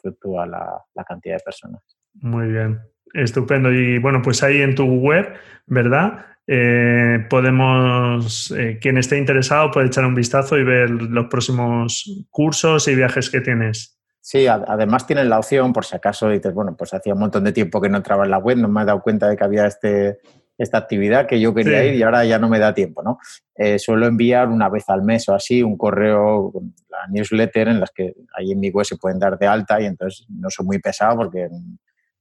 fluctúa 0.00 0.46
la, 0.46 0.82
la 0.94 1.04
cantidad 1.04 1.36
de 1.36 1.42
personas. 1.44 1.97
Muy 2.20 2.48
bien. 2.48 2.80
Estupendo. 3.14 3.72
Y 3.72 3.98
bueno, 3.98 4.20
pues 4.22 4.42
ahí 4.42 4.60
en 4.60 4.74
tu 4.74 4.84
web, 4.84 5.32
¿verdad? 5.66 6.26
Eh, 6.46 7.26
podemos, 7.28 8.50
eh, 8.52 8.78
quien 8.80 8.96
esté 8.96 9.18
interesado 9.18 9.70
puede 9.70 9.88
echar 9.88 10.04
un 10.04 10.14
vistazo 10.14 10.56
y 10.56 10.64
ver 10.64 10.90
los 10.90 11.26
próximos 11.26 12.26
cursos 12.30 12.88
y 12.88 12.94
viajes 12.94 13.28
que 13.30 13.40
tienes. 13.40 13.98
Sí, 14.20 14.46
además 14.46 15.06
tienes 15.06 15.26
la 15.26 15.38
opción, 15.38 15.72
por 15.72 15.84
si 15.84 15.96
acaso 15.96 16.28
dices, 16.28 16.52
bueno, 16.52 16.74
pues 16.76 16.92
hacía 16.92 17.14
un 17.14 17.20
montón 17.20 17.44
de 17.44 17.52
tiempo 17.52 17.80
que 17.80 17.88
no 17.88 17.98
entraba 17.98 18.24
en 18.24 18.30
la 18.30 18.38
web, 18.38 18.58
no 18.58 18.68
me 18.68 18.82
he 18.82 18.84
dado 18.84 19.00
cuenta 19.00 19.28
de 19.28 19.36
que 19.36 19.44
había 19.44 19.66
este, 19.66 20.18
esta 20.58 20.76
actividad 20.76 21.26
que 21.26 21.40
yo 21.40 21.54
quería 21.54 21.84
ir 21.84 21.94
y 21.94 22.02
ahora 22.02 22.24
ya 22.24 22.38
no 22.38 22.48
me 22.48 22.58
da 22.58 22.74
tiempo, 22.74 23.02
¿no? 23.02 23.18
Eh, 23.54 23.78
suelo 23.78 24.06
enviar 24.06 24.48
una 24.48 24.68
vez 24.68 24.84
al 24.88 25.02
mes 25.02 25.28
o 25.28 25.34
así 25.34 25.62
un 25.62 25.78
correo, 25.78 26.52
la 26.90 27.06
newsletter 27.08 27.68
en 27.68 27.80
las 27.80 27.90
que 27.90 28.14
ahí 28.36 28.52
en 28.52 28.60
mi 28.60 28.70
web 28.70 28.84
se 28.84 28.96
pueden 28.96 29.18
dar 29.18 29.38
de 29.38 29.46
alta 29.46 29.80
y 29.80 29.86
entonces 29.86 30.26
no 30.28 30.50
soy 30.50 30.66
muy 30.66 30.78
pesado 30.78 31.16
porque 31.16 31.48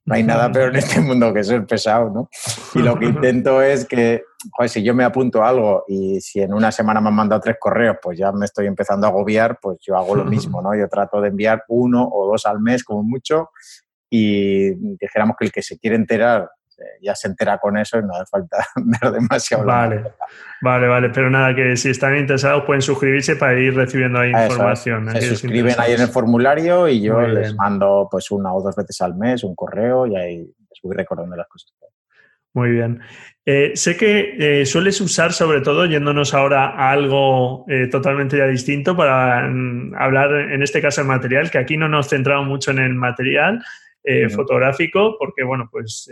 no 0.07 0.15
hay 0.15 0.23
nada 0.23 0.49
peor 0.49 0.69
en 0.69 0.77
este 0.77 1.01
mundo 1.01 1.33
que 1.33 1.43
ser 1.43 1.65
pesado, 1.65 2.09
¿no? 2.09 2.29
Y 2.73 2.79
lo 2.79 2.97
que 2.97 3.05
intento 3.07 3.61
es 3.61 3.85
que, 3.85 4.23
joder, 4.53 4.69
si 4.69 4.81
yo 4.81 4.95
me 4.95 5.03
apunto 5.03 5.43
a 5.43 5.49
algo 5.49 5.83
y 5.85 6.21
si 6.21 6.39
en 6.39 6.53
una 6.53 6.71
semana 6.71 7.01
me 7.01 7.09
han 7.09 7.15
mandado 7.15 7.41
tres 7.41 7.57
correos, 7.59 7.97
pues 8.01 8.17
ya 8.17 8.31
me 8.31 8.45
estoy 8.45 8.67
empezando 8.67 9.05
a 9.05 9.09
agobiar, 9.09 9.59
pues 9.61 9.79
yo 9.81 9.97
hago 9.97 10.15
lo 10.15 10.23
mismo, 10.25 10.61
¿no? 10.61 10.73
Yo 10.73 10.87
trato 10.87 11.19
de 11.19 11.27
enviar 11.27 11.65
uno 11.67 12.07
o 12.09 12.25
dos 12.25 12.45
al 12.45 12.61
mes 12.61 12.85
como 12.85 13.03
mucho 13.03 13.49
y 14.09 14.73
dijéramos 14.95 15.35
que 15.37 15.45
el 15.45 15.51
que 15.51 15.61
se 15.61 15.77
quiere 15.77 15.97
enterar 15.97 16.49
ya 17.01 17.15
se 17.15 17.27
entera 17.27 17.57
con 17.57 17.77
eso 17.77 17.99
y 17.99 18.03
no 18.03 18.13
hace 18.13 18.25
falta 18.25 18.57
ver 18.75 19.11
demasiado. 19.11 19.65
Vale, 19.65 20.03
vale, 20.61 20.87
vale, 20.87 21.09
pero 21.09 21.29
nada, 21.29 21.55
que 21.55 21.75
si 21.77 21.89
están 21.89 22.17
interesados 22.17 22.63
pueden 22.65 22.81
suscribirse 22.81 23.35
para 23.35 23.59
ir 23.59 23.75
recibiendo 23.75 24.19
ahí 24.19 24.31
información. 24.31 25.09
Se 25.11 25.35
suscriben 25.35 25.75
ahí 25.77 25.93
en 25.93 26.01
el 26.01 26.09
formulario 26.09 26.87
y 26.87 27.01
yo 27.01 27.21
les 27.21 27.55
mando 27.55 28.07
pues 28.09 28.31
una 28.31 28.53
o 28.53 28.61
dos 28.61 28.75
veces 28.75 29.01
al 29.01 29.15
mes 29.15 29.43
un 29.43 29.55
correo 29.55 30.07
y 30.07 30.15
ahí 30.15 30.37
les 30.37 30.81
voy 30.81 30.95
recordando 30.95 31.35
las 31.35 31.47
cosas. 31.47 31.73
Muy 32.57 32.71
bien. 32.71 33.01
Eh, 33.45 33.73
sé 33.75 33.95
que 33.95 34.35
eh, 34.39 34.65
sueles 34.65 34.99
usar, 34.99 35.31
sobre 35.31 35.61
todo, 35.61 35.85
yéndonos 35.85 36.33
ahora 36.33 36.71
a 36.71 36.91
algo 36.91 37.65
eh, 37.69 37.85
totalmente 37.85 38.35
ya 38.35 38.47
distinto 38.47 38.97
para 38.97 39.47
mm, 39.47 39.93
hablar, 39.95 40.51
en 40.51 40.63
este 40.63 40.81
caso, 40.81 41.01
el 41.01 41.07
material, 41.07 41.51
que 41.51 41.59
aquí 41.59 41.77
no 41.77 41.87
nos 41.87 42.09
centramos 42.09 42.47
mucho 42.47 42.71
en 42.71 42.79
el 42.79 42.95
material 42.95 43.63
fotográfico, 44.33 45.17
porque, 45.19 45.43
bueno, 45.43 45.67
pues 45.69 46.09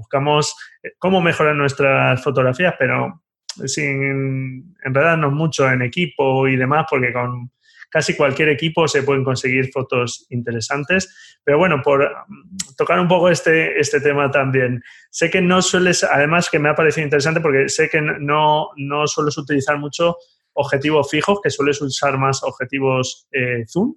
buscamos 0.00 0.56
eh, 0.82 0.92
cómo 0.98 1.20
mejorar 1.20 1.54
nuestras 1.54 2.22
fotografías, 2.22 2.74
pero 2.78 3.22
sin 3.66 4.74
enredarnos 4.84 5.32
mucho 5.32 5.70
en 5.70 5.82
equipo 5.82 6.48
y 6.48 6.56
demás, 6.56 6.86
porque 6.88 7.12
con, 7.12 7.50
casi 7.90 8.16
cualquier 8.16 8.48
equipo 8.48 8.88
se 8.88 9.02
pueden 9.02 9.24
conseguir 9.24 9.70
fotos 9.72 10.26
interesantes. 10.30 11.38
Pero 11.44 11.58
bueno, 11.58 11.82
por 11.82 12.08
mm, 12.08 12.76
tocar 12.76 13.00
un 13.00 13.08
poco 13.08 13.28
este, 13.28 13.78
este 13.78 14.00
tema 14.00 14.30
también, 14.30 14.82
sé 15.10 15.28
que 15.28 15.42
no 15.42 15.60
sueles, 15.60 16.04
además 16.04 16.48
que 16.48 16.58
me 16.58 16.70
ha 16.70 16.74
parecido 16.74 17.04
interesante 17.04 17.40
porque 17.40 17.68
sé 17.68 17.88
que 17.90 18.00
no, 18.00 18.68
no 18.76 19.06
sueles 19.06 19.36
utilizar 19.36 19.78
mucho 19.78 20.16
objetivos 20.52 21.10
fijos, 21.10 21.40
que 21.42 21.50
sueles 21.50 21.80
usar 21.82 22.16
más 22.18 22.42
objetivos 22.42 23.26
eh, 23.32 23.64
zoom. 23.68 23.96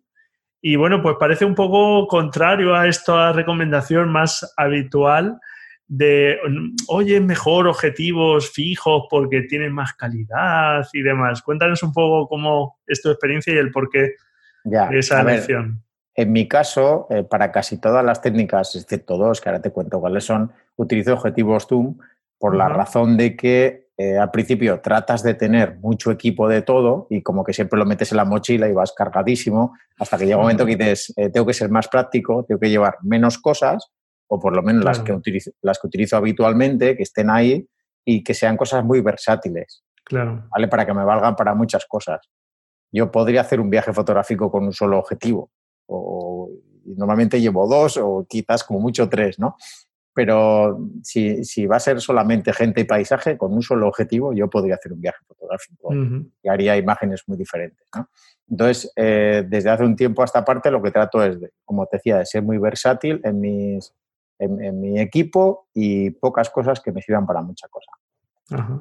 Y 0.62 0.78
bueno, 0.78 1.02
pues 1.02 1.18
parece 1.20 1.46
un 1.46 1.56
poco 1.56 2.08
contrario 2.08 2.74
a 2.74 2.88
esta 2.88 3.34
recomendación 3.34 4.10
más 4.10 4.54
habitual 4.56 5.38
de, 5.96 6.40
oye, 6.88 7.20
mejor 7.20 7.68
objetivos 7.68 8.50
fijos 8.50 9.04
porque 9.12 9.42
tienen 9.44 9.72
más 9.72 9.94
calidad 9.94 10.84
y 10.92 11.04
demás. 11.04 11.44
Cuéntanos 11.44 11.84
un 11.84 11.94
poco 11.94 12.28
cómo 12.28 12.80
es 12.88 13.00
tu 13.04 13.12
experiencia 13.12 13.54
y 13.54 13.58
el 13.58 13.70
porqué 13.70 14.16
de 14.64 14.98
esa 14.98 15.22
elección. 15.22 15.84
en 16.16 16.32
mi 16.32 16.48
caso, 16.48 17.06
eh, 17.12 17.24
para 17.24 17.52
casi 17.52 17.80
todas 17.80 18.04
las 18.04 18.24
técnicas, 18.24 18.76
excepto 18.76 19.18
dos, 19.18 19.40
que 19.40 19.50
ahora 19.50 19.62
te 19.62 19.70
cuento 19.70 20.00
cuáles 20.00 20.24
son, 20.24 20.52
utilizo 20.78 21.14
objetivos 21.14 21.68
Zoom 21.68 22.00
por 22.40 22.56
la 22.56 22.70
razón 22.70 23.16
de 23.16 23.36
que 23.36 23.90
eh, 23.96 24.18
al 24.18 24.32
principio 24.32 24.80
tratas 24.80 25.22
de 25.22 25.36
tener 25.36 25.78
mucho 25.78 26.10
equipo 26.10 26.50
de 26.50 26.64
todo 26.64 27.06
y 27.12 27.22
como 27.22 27.44
que 27.44 27.54
siempre 27.54 27.78
lo 27.78 27.86
metes 27.86 28.12
en 28.12 28.18
la 28.18 28.26
mochila 28.26 28.68
y 28.68 28.74
vas 28.74 28.94
cargadísimo, 28.94 29.78
hasta 30.00 30.18
que 30.18 30.26
llega 30.26 30.38
un 30.38 30.44
momento 30.44 30.66
que 30.66 30.76
dices, 30.76 31.14
eh, 31.18 31.30
tengo 31.30 31.46
que 31.46 31.54
ser 31.54 31.70
más 31.70 31.88
práctico, 31.88 32.44
tengo 32.48 32.60
que 32.60 32.72
llevar 32.72 32.98
menos 33.04 33.38
cosas 33.38 33.92
o 34.28 34.40
por 34.40 34.56
lo 34.56 34.64
menos 34.64 34.84
las, 34.84 35.00
que 35.00 35.14
utilizo, 35.14 35.52
las 35.62 35.80
que 35.80 35.88
utilizo 35.88 36.18
habitualmente, 36.18 36.96
que 36.96 37.04
estén 37.04 37.30
ahí 37.30 37.68
y 38.06 38.24
que 38.24 38.34
sean 38.34 38.58
cosas 38.58 38.84
muy 38.84 39.02
versátiles. 39.02 39.84
Claro. 40.04 40.48
¿Vale? 40.52 40.68
Para 40.68 40.86
que 40.86 40.94
me 40.94 41.04
valgan 41.04 41.36
para 41.36 41.54
muchas 41.56 41.86
cosas. 41.86 42.30
Yo 42.92 43.12
podría 43.12 43.42
hacer 43.42 43.60
un 43.60 43.70
viaje 43.70 43.94
fotográfico 43.94 44.52
con 44.52 44.66
un 44.66 44.74
solo 44.74 45.00
objetivo. 45.00 45.52
O, 45.88 46.50
normalmente 46.86 47.40
llevo 47.40 47.68
dos 47.68 47.98
o 47.98 48.26
quizás 48.30 48.64
como 48.64 48.80
mucho 48.80 49.10
tres, 49.10 49.40
¿no? 49.40 49.56
Pero 50.16 50.78
si, 51.02 51.44
si, 51.44 51.66
va 51.66 51.78
a 51.78 51.80
ser 51.80 52.00
solamente 52.00 52.54
gente 52.54 52.82
y 52.82 52.84
paisaje, 52.84 53.36
con 53.36 53.52
un 53.52 53.64
solo 53.64 53.88
objetivo, 53.88 54.32
yo 54.32 54.48
podría 54.48 54.76
hacer 54.76 54.94
un 54.94 55.02
viaje 55.02 55.18
fotográfico 55.28 55.90
y 56.44 56.48
haría 56.48 56.78
imágenes 56.78 57.24
muy 57.26 57.36
diferentes. 57.36 57.88
¿no? 57.96 58.08
Entonces, 58.48 58.92
eh, 58.96 59.44
desde 59.48 59.72
hace 59.72 59.84
un 59.84 59.96
tiempo 59.96 60.22
a 60.22 60.26
esta 60.26 60.46
parte, 60.46 60.70
lo 60.70 60.84
que 60.84 60.92
trato 60.92 61.24
es, 61.24 61.40
como 61.66 61.88
te 61.88 61.98
decía, 61.98 62.20
de 62.20 62.28
ser 62.28 62.44
muy 62.44 62.60
versátil 62.60 63.22
en 63.24 63.40
mis, 63.40 63.92
en, 64.40 64.80
mi 64.80 65.00
equipo 65.00 65.68
y 65.74 66.12
pocas 66.12 66.50
cosas 66.50 66.80
que 66.82 66.92
me 66.92 67.02
sirvan 67.02 67.26
para 67.26 67.42
mucha 67.42 67.68
cosa. 67.68 67.92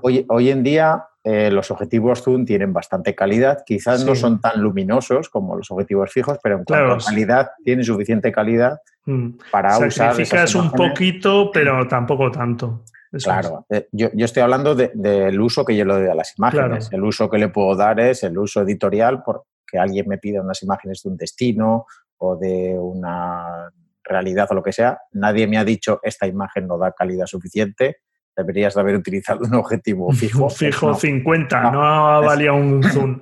Hoy, 0.02 0.26
hoy, 0.28 0.50
en 0.50 0.62
día 0.62 1.06
eh, 1.24 1.50
los 1.50 1.70
objetivos 1.70 2.22
Zoom 2.22 2.44
tienen 2.44 2.72
bastante 2.72 3.14
calidad, 3.14 3.62
quizás 3.64 4.04
no 4.04 4.14
son 4.14 4.40
tan 4.40 4.60
luminosos 4.60 5.28
como 5.28 5.56
los 5.56 5.70
objetivos 5.70 6.10
fijos, 6.10 6.38
pero 6.42 6.58
en 6.58 6.64
cuanto 6.64 6.94
a 6.94 6.98
calidad 6.98 7.50
tienen 7.64 7.84
suficiente 7.84 8.32
calidad 8.32 8.80
mm. 9.06 9.28
para 9.50 9.78
usar. 9.78 9.92
Sacrificas 9.92 10.54
un 10.56 10.72
poquito, 10.72 11.50
pero 11.52 11.86
tampoco 11.86 12.30
tanto. 12.30 12.82
claro, 13.22 13.64
eh, 13.70 13.88
yo, 13.92 14.08
yo, 14.12 14.24
estoy 14.24 14.42
hablando 14.42 14.74
del 14.74 15.40
uso 15.40 15.64
que 15.64 15.76
yo 15.76 15.84
le 15.84 15.94
doy 15.94 16.08
a 16.08 16.14
las 16.14 16.36
imágenes. 16.36 16.90
El 16.92 17.04
uso 17.04 17.30
que 17.30 17.38
le 17.38 17.48
puedo 17.48 17.76
dar 17.76 18.00
es 18.00 18.24
el 18.24 18.36
uso 18.36 18.62
editorial 18.62 19.22
porque 19.22 19.78
alguien 19.78 20.08
me 20.08 20.18
pida 20.18 20.42
unas 20.42 20.62
imágenes 20.64 21.02
de 21.02 21.10
un 21.10 21.16
destino 21.16 21.86
o 22.18 22.36
de 22.36 22.76
una 22.78 23.70
realidad 24.04 24.48
o 24.50 24.54
lo 24.54 24.62
que 24.62 24.72
sea, 24.72 24.98
nadie 25.12 25.46
me 25.46 25.58
ha 25.58 25.64
dicho 25.64 26.00
esta 26.02 26.26
imagen 26.26 26.66
no 26.66 26.78
da 26.78 26.92
calidad 26.92 27.26
suficiente, 27.26 27.98
deberías 28.36 28.74
de 28.74 28.80
haber 28.80 28.96
utilizado 28.96 29.44
un 29.44 29.54
objetivo 29.54 30.10
fijo. 30.12 30.48
fijo 30.48 30.94
50, 30.94 31.70
no, 31.70 32.22
valía 32.22 32.52
un 32.52 32.82
zoom. 32.92 33.20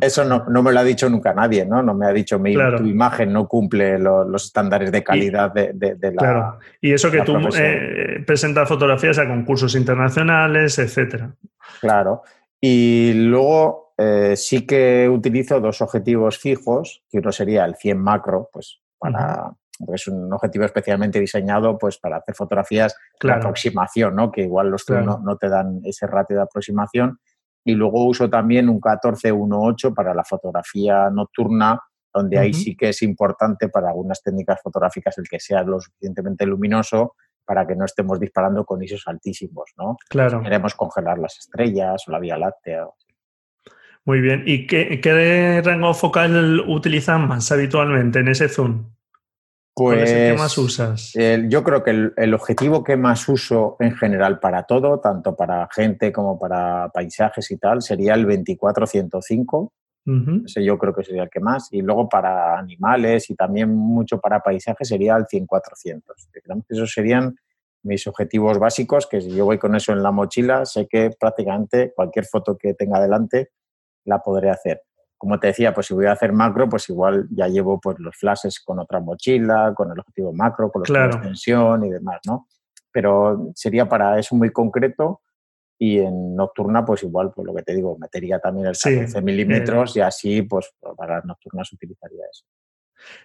Eso 0.00 0.24
no, 0.24 0.44
no, 0.48 0.62
me 0.62 0.72
lo 0.72 0.80
ha 0.80 0.84
dicho 0.84 1.08
nunca 1.08 1.34
nadie, 1.34 1.66
¿no? 1.66 1.82
No 1.82 1.94
me 1.94 2.06
ha 2.06 2.12
dicho 2.12 2.38
mi, 2.38 2.54
tu 2.54 2.84
imagen 2.84 3.32
no 3.32 3.48
cumple 3.48 3.98
los 3.98 4.44
estándares 4.44 4.92
de 4.92 5.02
calidad 5.02 5.52
de, 5.52 5.72
de, 5.74 6.12
la. 6.12 6.16
Claro. 6.16 6.58
Y 6.80 6.92
eso 6.92 7.10
que 7.10 7.22
tú 7.22 7.36
eh, 7.56 8.22
presentas 8.26 8.68
fotografías 8.68 9.18
a 9.18 9.26
concursos 9.26 9.74
internacionales, 9.74 10.78
etcétera. 10.78 11.34
Claro. 11.80 12.22
Y 12.60 13.12
luego 13.14 13.94
eh, 13.98 14.34
sí 14.36 14.66
que 14.66 15.08
utilizo 15.08 15.60
dos 15.60 15.80
objetivos 15.82 16.38
fijos, 16.38 17.02
que 17.10 17.18
uno 17.18 17.30
sería 17.30 17.64
el 17.64 17.76
100 17.76 17.98
macro, 17.98 18.48
pues 18.52 18.80
para, 18.98 19.52
es 19.92 20.08
un 20.08 20.32
objetivo 20.32 20.64
especialmente 20.64 21.20
diseñado 21.20 21.76
pues, 21.78 21.98
para 21.98 22.18
hacer 22.18 22.34
fotografías 22.34 22.96
de 23.20 23.32
aproximación, 23.32 24.14
¿no? 24.14 24.30
que 24.30 24.42
igual 24.42 24.70
los 24.70 24.88
no, 24.88 25.18
no, 25.18 25.36
te 25.36 25.48
dan 25.48 25.80
ese 25.84 26.06
ratio 26.06 26.36
de 26.36 26.42
aproximación. 26.42 27.18
Y 27.64 27.74
luego 27.74 28.04
uso 28.04 28.28
también 28.28 28.68
un 28.68 28.80
14-1.8 28.80 29.94
para 29.94 30.14
la 30.14 30.24
fotografía 30.24 31.08
nocturna, 31.10 31.80
donde 32.12 32.38
ahí 32.38 32.52
sí 32.52 32.76
que 32.76 32.90
es 32.90 33.02
importante 33.02 33.68
para 33.68 33.88
algunas 33.88 34.22
técnicas 34.22 34.60
fotográficas 34.62 35.16
el 35.18 35.28
que 35.28 35.40
sea 35.40 35.62
lo 35.62 35.80
suficientemente 35.80 36.46
luminoso 36.46 37.14
para 37.44 37.66
que 37.66 37.74
no 37.74 37.84
estemos 37.84 38.20
disparando 38.20 38.64
con 38.64 38.82
ISOs 38.82 39.04
altísimos, 39.06 39.72
¿no? 39.76 39.96
Claro. 40.08 40.42
queremos 40.42 40.74
congelar 40.74 41.18
las 41.18 41.38
estrellas 41.38 42.02
o 42.06 42.12
la 42.12 42.18
Vía 42.18 42.38
Láctea. 42.38 42.86
Muy 44.04 44.20
bien. 44.20 44.42
¿Y 44.46 44.66
qué, 44.66 45.00
qué 45.00 45.62
rango 45.64 45.94
focal 45.94 46.60
utilizan 46.68 47.26
más 47.26 47.50
habitualmente 47.50 48.20
en 48.20 48.28
ese 48.28 48.48
zoom? 48.48 48.93
Pues, 49.76 50.12
¿Qué 50.12 50.34
más 50.38 50.56
usas? 50.56 51.12
yo 51.48 51.64
creo 51.64 51.82
que 51.82 52.12
el, 52.16 52.34
objetivo 52.34 52.84
que 52.84 52.96
más 52.96 53.28
uso 53.28 53.76
en 53.80 53.96
general 53.96 54.38
para 54.38 54.62
todo, 54.62 55.00
tanto 55.00 55.34
para 55.34 55.68
gente 55.72 56.12
como 56.12 56.38
para 56.38 56.90
paisajes 56.90 57.50
y 57.50 57.56
tal, 57.56 57.82
sería 57.82 58.14
el 58.14 58.24
24-105. 58.26 59.72
Ese 60.44 60.62
yo 60.62 60.78
creo 60.78 60.94
que 60.94 61.02
sería 61.02 61.24
el 61.24 61.30
que 61.30 61.40
más. 61.40 61.68
Y 61.72 61.80
luego 61.82 62.08
para 62.08 62.56
animales 62.56 63.30
y 63.30 63.34
también 63.34 63.74
mucho 63.74 64.20
para 64.20 64.40
paisajes 64.40 64.86
sería 64.86 65.16
el 65.16 65.24
100-400. 65.24 66.02
esos 66.68 66.92
serían 66.92 67.34
mis 67.82 68.06
objetivos 68.06 68.58
básicos, 68.58 69.06
que 69.06 69.20
si 69.20 69.30
yo 69.34 69.44
voy 69.44 69.58
con 69.58 69.74
eso 69.74 69.92
en 69.92 70.02
la 70.02 70.12
mochila, 70.12 70.64
sé 70.66 70.86
que 70.86 71.10
prácticamente 71.18 71.92
cualquier 71.94 72.26
foto 72.26 72.56
que 72.56 72.74
tenga 72.74 73.00
delante 73.00 73.50
la 74.04 74.20
podré 74.20 74.50
hacer 74.50 74.82
como 75.24 75.40
te 75.40 75.46
decía, 75.46 75.72
pues 75.72 75.86
si 75.86 75.94
voy 75.94 76.04
a 76.04 76.12
hacer 76.12 76.34
macro, 76.34 76.68
pues 76.68 76.86
igual 76.90 77.26
ya 77.30 77.48
llevo 77.48 77.80
pues 77.80 77.98
los 77.98 78.14
flashes 78.14 78.60
con 78.60 78.78
otra 78.78 79.00
mochila, 79.00 79.72
con 79.74 79.90
el 79.90 79.98
objetivo 79.98 80.34
macro, 80.34 80.70
con 80.70 80.82
los 80.82 80.92
de 80.92 81.06
extensión 81.06 81.82
y 81.82 81.88
demás, 81.88 82.20
¿no? 82.26 82.46
Pero 82.92 83.50
sería 83.54 83.88
para 83.88 84.18
eso 84.18 84.36
muy 84.36 84.50
concreto 84.50 85.22
y 85.78 85.98
en 85.98 86.36
nocturna, 86.36 86.84
pues 86.84 87.04
igual, 87.04 87.32
pues 87.34 87.46
lo 87.46 87.54
que 87.54 87.62
te 87.62 87.74
digo, 87.74 87.96
metería 87.98 88.38
también 88.38 88.66
el 88.66 88.76
15 88.76 89.22
milímetros 89.22 89.96
y 89.96 90.02
así, 90.02 90.42
pues 90.42 90.74
para 90.94 91.16
las 91.16 91.24
nocturnas 91.24 91.72
utilizaría 91.72 92.26
eso. 92.30 92.44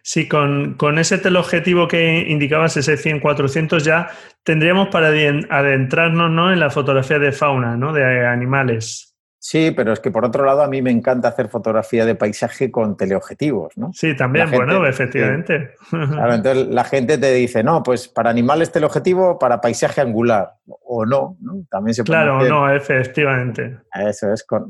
Sí, 0.01 0.29
con, 0.29 0.75
con, 0.75 0.99
ese 0.99 1.17
teleobjetivo 1.17 1.89
que 1.89 2.25
indicabas, 2.29 2.77
ese 2.77 2.95
100-400, 2.95 3.79
ya 3.79 4.09
tendríamos 4.43 4.87
para 4.87 5.09
adentrarnos 5.09 6.31
¿no? 6.31 6.53
en 6.53 6.61
la 6.61 6.69
fotografía 6.69 7.19
de 7.19 7.33
fauna, 7.33 7.75
¿no? 7.75 7.91
de 7.91 8.25
animales. 8.25 9.08
Sí, 9.41 9.71
pero 9.71 9.93
es 9.93 10.01
que 10.01 10.11
por 10.11 10.25
otro 10.25 10.45
lado 10.45 10.61
a 10.61 10.67
mí 10.67 10.81
me 10.81 10.91
encanta 10.91 11.29
hacer 11.29 11.47
fotografía 11.47 12.05
de 12.05 12.13
paisaje 12.13 12.69
con 12.69 12.97
teleobjetivos, 12.97 13.77
¿no? 13.77 13.91
Sí, 13.93 14.13
también, 14.13 14.51
bueno, 14.51 14.85
efectivamente. 14.85 15.75
Claro, 15.89 16.33
entonces 16.33 16.67
la 16.67 16.83
gente 16.83 17.17
te 17.17 17.33
dice, 17.33 17.63
no, 17.63 17.81
pues 17.81 18.09
para 18.09 18.29
animales 18.29 18.71
teleobjetivo, 18.71 19.39
para 19.39 19.61
paisaje 19.61 20.01
angular, 20.01 20.55
o 20.67 21.05
no, 21.05 21.37
¿no? 21.39 21.63
También 21.69 21.93
se 21.93 22.03
puede 22.03 22.19
Claro, 22.19 22.43
no, 22.43 22.71
efectivamente. 22.71 23.79
Eso 23.93 24.33
es, 24.33 24.43
con 24.43 24.67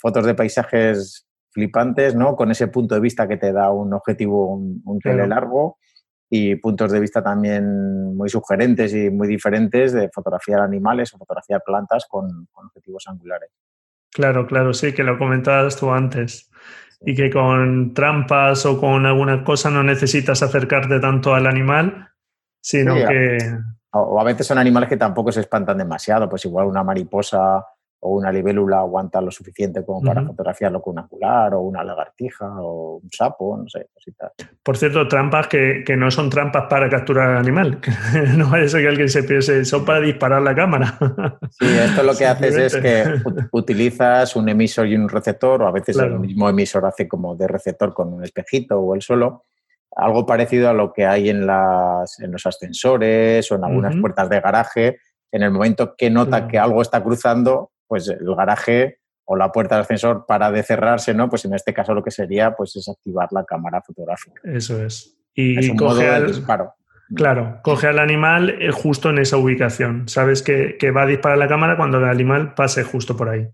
fotos 0.00 0.26
de 0.26 0.34
paisajes 0.34 1.28
flipantes, 1.52 2.14
¿no? 2.16 2.34
Con 2.34 2.50
ese 2.50 2.66
punto 2.68 2.96
de 2.96 3.00
vista 3.00 3.28
que 3.28 3.36
te 3.36 3.52
da 3.52 3.70
un 3.70 3.92
objetivo, 3.92 4.54
un, 4.54 4.98
tele 4.98 5.26
largo 5.26 5.78
y 6.30 6.54
puntos 6.54 6.92
de 6.92 7.00
vista 7.00 7.22
también 7.22 8.16
muy 8.16 8.28
sugerentes 8.28 8.94
y 8.94 9.10
muy 9.10 9.26
diferentes 9.26 9.92
de 9.92 10.08
fotografiar 10.10 10.60
animales 10.60 11.12
o 11.12 11.18
fotografiar 11.18 11.62
plantas 11.66 12.06
con 12.08 12.48
objetivos 12.54 13.04
angulares. 13.08 13.50
Claro, 14.12 14.46
claro, 14.46 14.72
sí, 14.72 14.92
que 14.92 15.02
lo 15.02 15.18
comentabas 15.18 15.76
tú 15.76 15.90
antes. 15.90 16.48
Y 17.02 17.14
que 17.14 17.30
con 17.30 17.94
trampas 17.94 18.64
o 18.66 18.78
con 18.78 19.06
alguna 19.06 19.42
cosa 19.42 19.70
no 19.70 19.82
necesitas 19.82 20.42
acercarte 20.42 21.00
tanto 21.00 21.34
al 21.34 21.46
animal, 21.46 22.08
sino 22.60 22.94
que... 22.94 23.38
O 23.92 24.20
a 24.20 24.24
veces 24.24 24.46
son 24.46 24.58
animales 24.58 24.88
que 24.88 24.96
tampoco 24.96 25.32
se 25.32 25.40
espantan 25.40 25.78
demasiado, 25.78 26.28
pues 26.28 26.44
igual 26.44 26.66
una 26.68 26.84
mariposa 26.84 27.66
o 28.02 28.14
una 28.14 28.32
libélula 28.32 28.78
aguanta 28.78 29.20
lo 29.20 29.30
suficiente 29.30 29.84
como 29.84 30.00
para 30.00 30.24
fotografiarlo 30.24 30.80
con 30.80 30.92
un 30.92 31.00
angular 31.00 31.54
o 31.54 31.60
una 31.60 31.84
lagartija 31.84 32.46
o 32.60 32.96
un 32.96 33.10
sapo, 33.10 33.58
no 33.58 33.68
sé, 33.68 33.88
cositas. 33.92 34.32
Por 34.62 34.78
cierto, 34.78 35.06
trampas 35.06 35.48
que, 35.48 35.82
que 35.84 35.96
no 35.96 36.10
son 36.10 36.30
trampas 36.30 36.64
para 36.68 36.88
capturar 36.88 37.30
al 37.30 37.36
animal, 37.36 37.78
no 38.36 38.50
parece 38.50 38.80
que 38.80 38.88
alguien 38.88 39.08
se 39.10 39.22
piense, 39.24 39.64
son 39.66 39.84
para 39.84 40.00
disparar 40.00 40.42
la 40.42 40.54
cámara. 40.54 40.98
Sí, 41.50 41.66
esto 41.66 42.02
lo 42.02 42.14
que 42.14 42.26
haces 42.26 42.56
es 42.56 42.76
que 42.76 43.04
utilizas 43.52 44.36
un 44.36 44.48
emisor 44.48 44.86
y 44.86 44.94
un 44.94 45.08
receptor, 45.08 45.62
o 45.62 45.66
a 45.66 45.72
veces 45.72 45.98
el 45.98 46.18
mismo 46.18 46.48
emisor 46.48 46.86
hace 46.86 47.08
como 47.08 47.34
de 47.34 47.48
receptor 47.48 47.92
con 47.92 48.12
un 48.12 48.24
espejito 48.24 48.78
o 48.78 48.94
el 48.94 49.02
solo, 49.02 49.44
algo 49.96 50.24
parecido 50.24 50.70
a 50.70 50.72
lo 50.72 50.92
que 50.92 51.04
hay 51.06 51.28
en, 51.28 51.46
las, 51.46 52.20
en 52.20 52.32
los 52.32 52.46
ascensores 52.46 53.50
o 53.50 53.56
en 53.56 53.64
algunas 53.64 53.96
puertas 53.96 54.30
de 54.30 54.40
garaje, 54.40 54.98
en 55.32 55.42
el 55.42 55.50
momento 55.50 55.94
que 55.96 56.08
nota 56.08 56.46
que 56.48 56.58
algo 56.58 56.82
está 56.82 57.02
cruzando, 57.02 57.72
pues 57.90 58.08
el 58.08 58.36
garaje 58.36 59.00
o 59.24 59.34
la 59.36 59.50
puerta 59.50 59.74
del 59.74 59.82
ascensor 59.82 60.26
para 60.28 60.52
de 60.52 60.62
cerrarse, 60.62 61.12
¿no? 61.12 61.28
Pues 61.28 61.44
en 61.44 61.54
este 61.54 61.74
caso 61.74 61.92
lo 61.92 62.04
que 62.04 62.12
sería 62.12 62.54
pues 62.54 62.76
es 62.76 62.88
activar 62.88 63.28
la 63.32 63.44
cámara 63.44 63.82
fotográfica. 63.82 64.40
Eso 64.44 64.80
es. 64.80 65.18
Y 65.34 65.74
coge 65.74 66.08
al, 66.08 66.28
disparo. 66.28 66.74
Claro, 67.16 67.58
coge 67.64 67.88
al 67.88 67.98
animal 67.98 68.50
eh, 68.50 68.70
justo 68.70 69.10
en 69.10 69.18
esa 69.18 69.38
ubicación. 69.38 70.08
Sabes 70.08 70.42
que, 70.42 70.76
que, 70.78 70.92
va 70.92 71.02
a 71.02 71.06
disparar 71.06 71.36
la 71.36 71.48
cámara 71.48 71.76
cuando 71.76 71.98
el 71.98 72.04
animal 72.04 72.54
pase 72.54 72.84
justo 72.84 73.16
por 73.16 73.28
ahí. 73.28 73.48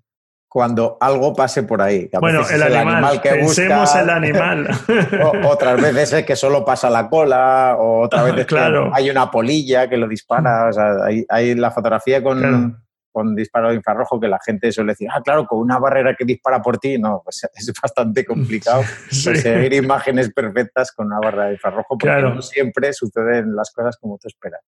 Cuando 0.49 0.99
algo 1.01 1.35
pase 1.35 1.63
por 1.63 1.81
ahí. 1.81 2.11
bueno, 2.21 2.43
el, 2.51 2.63
animal, 2.63 3.23
que 3.23 3.31
pensemos 3.31 3.95
el 3.95 4.11
animal. 4.11 4.69
otras 5.45 5.81
veces 5.81 6.13
es 6.13 6.27
que 6.27 6.37
solo 6.37 6.63
pasa 6.63 6.91
la 6.91 7.09
cola, 7.09 7.77
o 7.79 8.03
otra 8.03 8.23
vez 8.33 8.45
claro. 8.45 8.91
hay 8.93 9.09
una 9.09 9.31
polilla 9.31 9.89
que 9.89 9.97
lo 9.97 10.07
dispara. 10.07 10.69
O 10.69 10.73
sea, 10.75 11.05
hay, 11.05 11.25
hay 11.31 11.55
la 11.55 11.71
fotografía 11.71 12.23
con, 12.23 12.86
con 13.17 13.35
disparo 13.35 13.71
de 13.71 13.77
infrarrojo 13.77 14.21
que 14.21 14.29
la 14.29 14.39
gente 14.45 14.71
suele 14.71 14.93
decir, 14.93 15.09
ah, 15.11 15.23
claro, 15.23 15.47
con 15.47 15.59
una 15.59 15.79
barrera 15.79 16.15
que 16.15 16.27
dispara 16.27 16.61
por 16.61 16.77
ti, 16.77 16.99
no, 16.99 17.23
pues 17.25 17.49
es 17.57 17.73
bastante 17.81 18.27
complicado 18.27 18.83
conseguir 19.25 19.73
imágenes 19.73 20.31
perfectas 20.35 20.93
con 20.93 21.07
una 21.07 21.19
barrera 21.19 21.47
de 21.47 21.53
infrarrojo 21.53 21.97
porque 21.97 22.21
no 22.21 22.43
siempre 22.43 22.93
suceden 22.93 23.57
las 23.57 23.73
cosas 23.73 23.97
como 23.97 24.19
tú 24.19 24.29
esperas. 24.29 24.61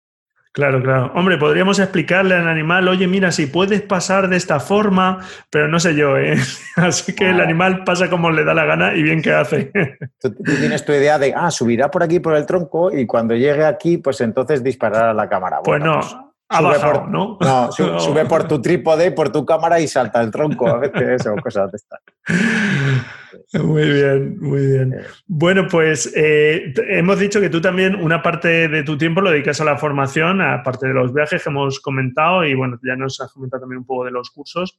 Claro, 0.52 0.82
claro. 0.82 1.12
Hombre, 1.14 1.36
podríamos 1.36 1.78
explicarle 1.78 2.36
al 2.36 2.48
animal, 2.48 2.88
oye, 2.88 3.06
mira, 3.06 3.32
si 3.32 3.48
puedes 3.48 3.82
pasar 3.82 4.30
de 4.30 4.38
esta 4.38 4.60
forma, 4.60 5.18
pero 5.50 5.68
no 5.68 5.78
sé 5.78 5.94
yo, 5.94 6.16
¿eh? 6.16 6.38
Así 6.76 7.14
que 7.14 7.28
el 7.28 7.42
animal 7.42 7.84
pasa 7.84 8.08
como 8.08 8.30
le 8.30 8.44
da 8.44 8.54
la 8.54 8.64
gana 8.64 8.94
y 8.94 9.02
bien 9.02 9.20
que 9.20 9.30
hace. 9.30 9.70
Tú, 10.18 10.34
tienes 10.58 10.86
tu 10.86 10.92
idea 10.92 11.18
de, 11.18 11.34
ah, 11.36 11.50
subirá 11.50 11.90
por 11.90 12.02
aquí 12.02 12.18
por 12.18 12.34
el 12.34 12.46
tronco 12.46 12.90
y 12.96 13.06
cuando 13.06 13.34
llegue 13.34 13.66
aquí, 13.66 13.98
pues 13.98 14.22
entonces 14.22 14.64
disparará 14.64 15.12
la 15.12 15.28
cámara. 15.28 15.60
pues 15.62 15.82
no. 15.82 16.00
Pues 16.00 16.27
sube, 16.50 16.78
por, 16.78 17.08
¿no? 17.10 17.38
sube, 17.70 18.24
por 18.26 18.48
tu 18.48 18.60
trípode, 18.60 19.12
por 19.12 19.30
tu 19.30 19.44
cámara 19.44 19.80
y 19.80 19.88
salta 19.88 20.20
el 20.22 20.30
tronco 20.30 20.68
a 20.68 20.78
veces 20.78 21.26
o 21.26 21.36
cosas 21.36 21.70
de 21.72 21.76
estas. 21.76 22.00
Muy 23.62 23.90
bien, 23.90 24.38
muy 24.40 24.66
bien. 24.66 24.92
Eh. 24.92 25.04
Bueno, 25.26 25.66
pues 25.70 26.12
eh, 26.14 26.72
hemos 26.88 27.18
dicho 27.18 27.40
que 27.40 27.48
tú 27.48 27.62
también 27.62 27.94
una 27.94 28.22
parte 28.22 28.68
de 28.68 28.82
tu 28.82 28.98
tiempo 28.98 29.22
lo 29.22 29.30
dedicas 29.30 29.58
a 29.60 29.64
la 29.64 29.78
formación, 29.78 30.42
aparte 30.42 30.88
de 30.88 30.92
los 30.92 31.14
viajes 31.14 31.42
que 31.42 31.48
hemos 31.48 31.80
comentado 31.80 32.44
y 32.44 32.54
bueno, 32.54 32.78
ya 32.82 32.94
nos 32.96 33.20
has 33.20 33.32
comentado 33.32 33.62
también 33.62 33.78
un 33.78 33.86
poco 33.86 34.04
de 34.04 34.10
los 34.10 34.30
cursos. 34.30 34.78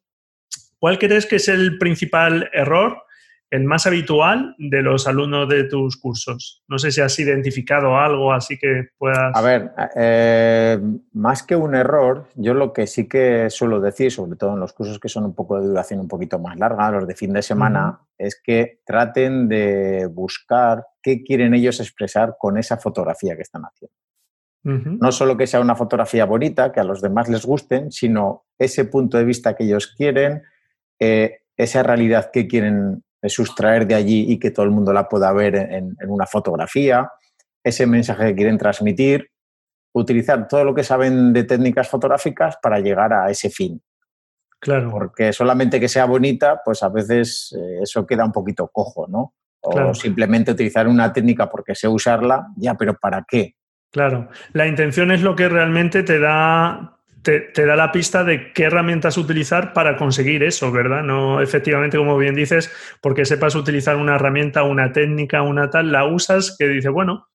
¿Cuál 0.78 1.00
crees 1.00 1.26
que 1.26 1.38
es 1.38 1.48
el 1.48 1.80
principal 1.80 2.50
error 2.54 3.04
el 3.52 3.64
más 3.64 3.88
habitual 3.88 4.56
de 4.58 4.82
los 4.82 5.08
alumnos 5.08 5.50
de 5.50 5.64
tus 5.64 5.98
cursos? 5.98 6.64
No 6.68 6.78
sé 6.78 6.92
si 6.92 7.02
has 7.02 7.18
identificado 7.20 7.98
algo 7.98 8.32
así 8.32 8.58
que 8.58 8.90
puedas... 8.98 9.36
A 9.36 9.42
ver, 9.42 9.72
eh, 9.96 10.80
más 11.14 11.44
que 11.44 11.56
un 11.56 11.76
error, 11.76 12.28
yo 12.36 12.54
lo 12.54 12.74
que 12.74 12.88
sí 12.88 13.08
que 13.08 13.50
suelo 13.50 13.82
decir, 13.82 14.12
sobre 14.12 14.38
todo 14.38 14.54
en 14.54 14.60
los 14.60 14.74
cursos 14.74 15.00
que 15.00 15.10
son 15.10 15.26
un 15.26 15.34
poco 15.34 15.60
de 15.60 15.68
duración 15.68 16.00
un 16.00 16.08
poquito 16.08 16.38
más 16.40 16.58
larga, 16.58 16.92
los 16.92 17.08
de 17.08 17.16
fin 17.16 17.34
de 17.34 17.42
semana, 17.42 18.00
es 18.18 18.40
que 18.42 18.82
traten 18.86 19.48
de 19.48 20.08
buscar 20.08 20.86
qué 21.02 21.24
quieren 21.24 21.54
ellos 21.54 21.80
expresar 21.80 22.36
con 22.38 22.58
esa 22.58 22.78
fotografía 22.78 23.36
que 23.36 23.42
están 23.42 23.64
haciendo. 23.64 23.96
No 24.62 25.12
solo 25.12 25.38
que 25.38 25.48
sea 25.48 25.62
una 25.62 25.76
fotografía 25.76 26.26
bonita, 26.26 26.72
que 26.72 26.82
a 26.82 26.84
los 26.84 27.02
demás 27.02 27.30
les 27.30 27.46
gusten, 27.46 27.92
sino 27.92 28.46
ese 28.60 28.86
punto 28.86 29.18
de 29.18 29.24
vista 29.24 29.56
que 29.56 29.64
ellos 29.64 29.88
quieren, 29.88 30.44
eh, 31.00 31.40
esa 31.56 31.82
realidad 31.82 32.30
que 32.32 32.46
quieren 32.46 33.04
sustraer 33.28 33.86
de 33.86 33.96
allí 33.96 34.32
y 34.32 34.40
que 34.40 34.52
todo 34.52 34.66
el 34.66 34.72
mundo 34.72 34.94
la 34.94 35.08
pueda 35.08 35.32
ver 35.34 35.56
en, 35.56 35.98
una 36.08 36.26
fotografía, 36.26 37.10
ese 37.64 37.86
mensaje 37.86 38.28
que 38.28 38.36
quieren 38.36 38.58
transmitir, 38.58 39.30
utilizar 39.94 40.48
todo 40.48 40.64
lo 40.64 40.74
que 40.74 40.84
saben 40.84 41.34
de 41.34 41.44
técnicas 41.44 41.90
fotográficas 41.90 42.58
para 42.62 42.80
llegar 42.80 43.12
a 43.12 43.30
ese 43.30 43.50
fin. 43.50 43.82
Claro. 44.60 44.92
Porque 44.92 45.34
solamente 45.34 45.80
que 45.80 45.90
sea 45.90 46.06
bonita, 46.06 46.62
pues 46.64 46.84
a 46.84 46.90
veces 46.90 47.56
eh, 47.58 47.80
eso 47.82 48.06
queda 48.06 48.26
un 48.26 48.32
poquito 48.32 48.70
cojo, 48.72 49.08
¿no? 49.08 49.34
O 49.62 49.94
simplemente 49.94 50.52
utilizar 50.52 50.88
una 50.88 51.12
técnica 51.12 51.50
porque 51.50 51.76
sé 51.76 51.88
usarla, 51.88 52.48
ya, 52.56 52.76
pero 52.76 52.94
¿para 52.94 53.26
qué? 53.28 53.56
Claro. 53.92 54.30
La 54.54 54.68
intención 54.68 55.12
es 55.12 55.22
lo 55.22 55.36
que 55.36 55.50
realmente 55.50 56.04
te 56.04 56.20
da 56.20 56.99
te, 57.22 57.66
da 57.66 57.76
la 57.76 57.92
pista 57.92 58.24
de 58.24 58.54
qué 58.54 58.64
herramientas 58.64 59.18
utilizar 59.18 59.74
para 59.74 59.98
conseguir 59.98 60.44
eso, 60.44 60.72
¿verdad? 60.72 61.04
No 61.04 61.42
efectivamente, 61.42 61.98
como 61.98 62.18
bien 62.18 62.36
dices, 62.36 62.72
porque 63.02 63.26
sepas 63.26 63.56
utilizar 63.56 63.96
una 63.96 64.16
herramienta, 64.16 64.64
una 64.64 64.92
técnica, 64.92 65.42
una 65.42 65.70
tal, 65.70 65.92
la 65.92 66.06
usas 66.06 66.56
que 66.58 66.68
dice, 66.68 66.90
bueno, 66.90 67.28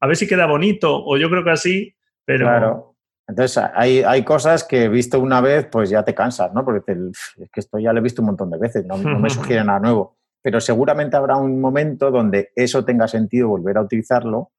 a 0.00 0.06
ver 0.06 0.16
si 0.16 0.26
queda 0.26 0.46
bonito, 0.46 1.04
o 1.04 1.16
yo 1.16 1.28
creo 1.30 1.44
que 1.44 1.50
así, 1.50 1.94
pero... 2.24 2.46
Claro. 2.46 2.92
Entonces, 3.28 3.64
hay, 3.74 4.04
hay 4.04 4.22
cosas 4.22 4.62
que 4.62 4.88
visto 4.88 5.18
una 5.18 5.40
vez, 5.40 5.66
pues 5.66 5.90
ya 5.90 6.04
te 6.04 6.14
cansas, 6.14 6.52
¿no? 6.54 6.64
Porque 6.64 6.92
es 6.92 7.50
que 7.50 7.58
esto 7.58 7.80
ya 7.80 7.92
lo 7.92 7.98
he 7.98 8.02
visto 8.02 8.22
un 8.22 8.26
montón 8.26 8.50
de 8.50 8.58
veces, 8.58 8.86
no, 8.86 8.96
no 8.96 9.18
me 9.18 9.30
sugiere 9.30 9.64
nada 9.64 9.80
nuevo. 9.80 10.16
Pero 10.42 10.60
seguramente 10.60 11.16
habrá 11.16 11.36
un 11.36 11.60
momento 11.60 12.12
donde 12.12 12.52
eso 12.54 12.84
tenga 12.84 13.08
sentido 13.08 13.48
volver 13.48 13.78
a 13.78 13.82
utilizarlo 13.82 14.52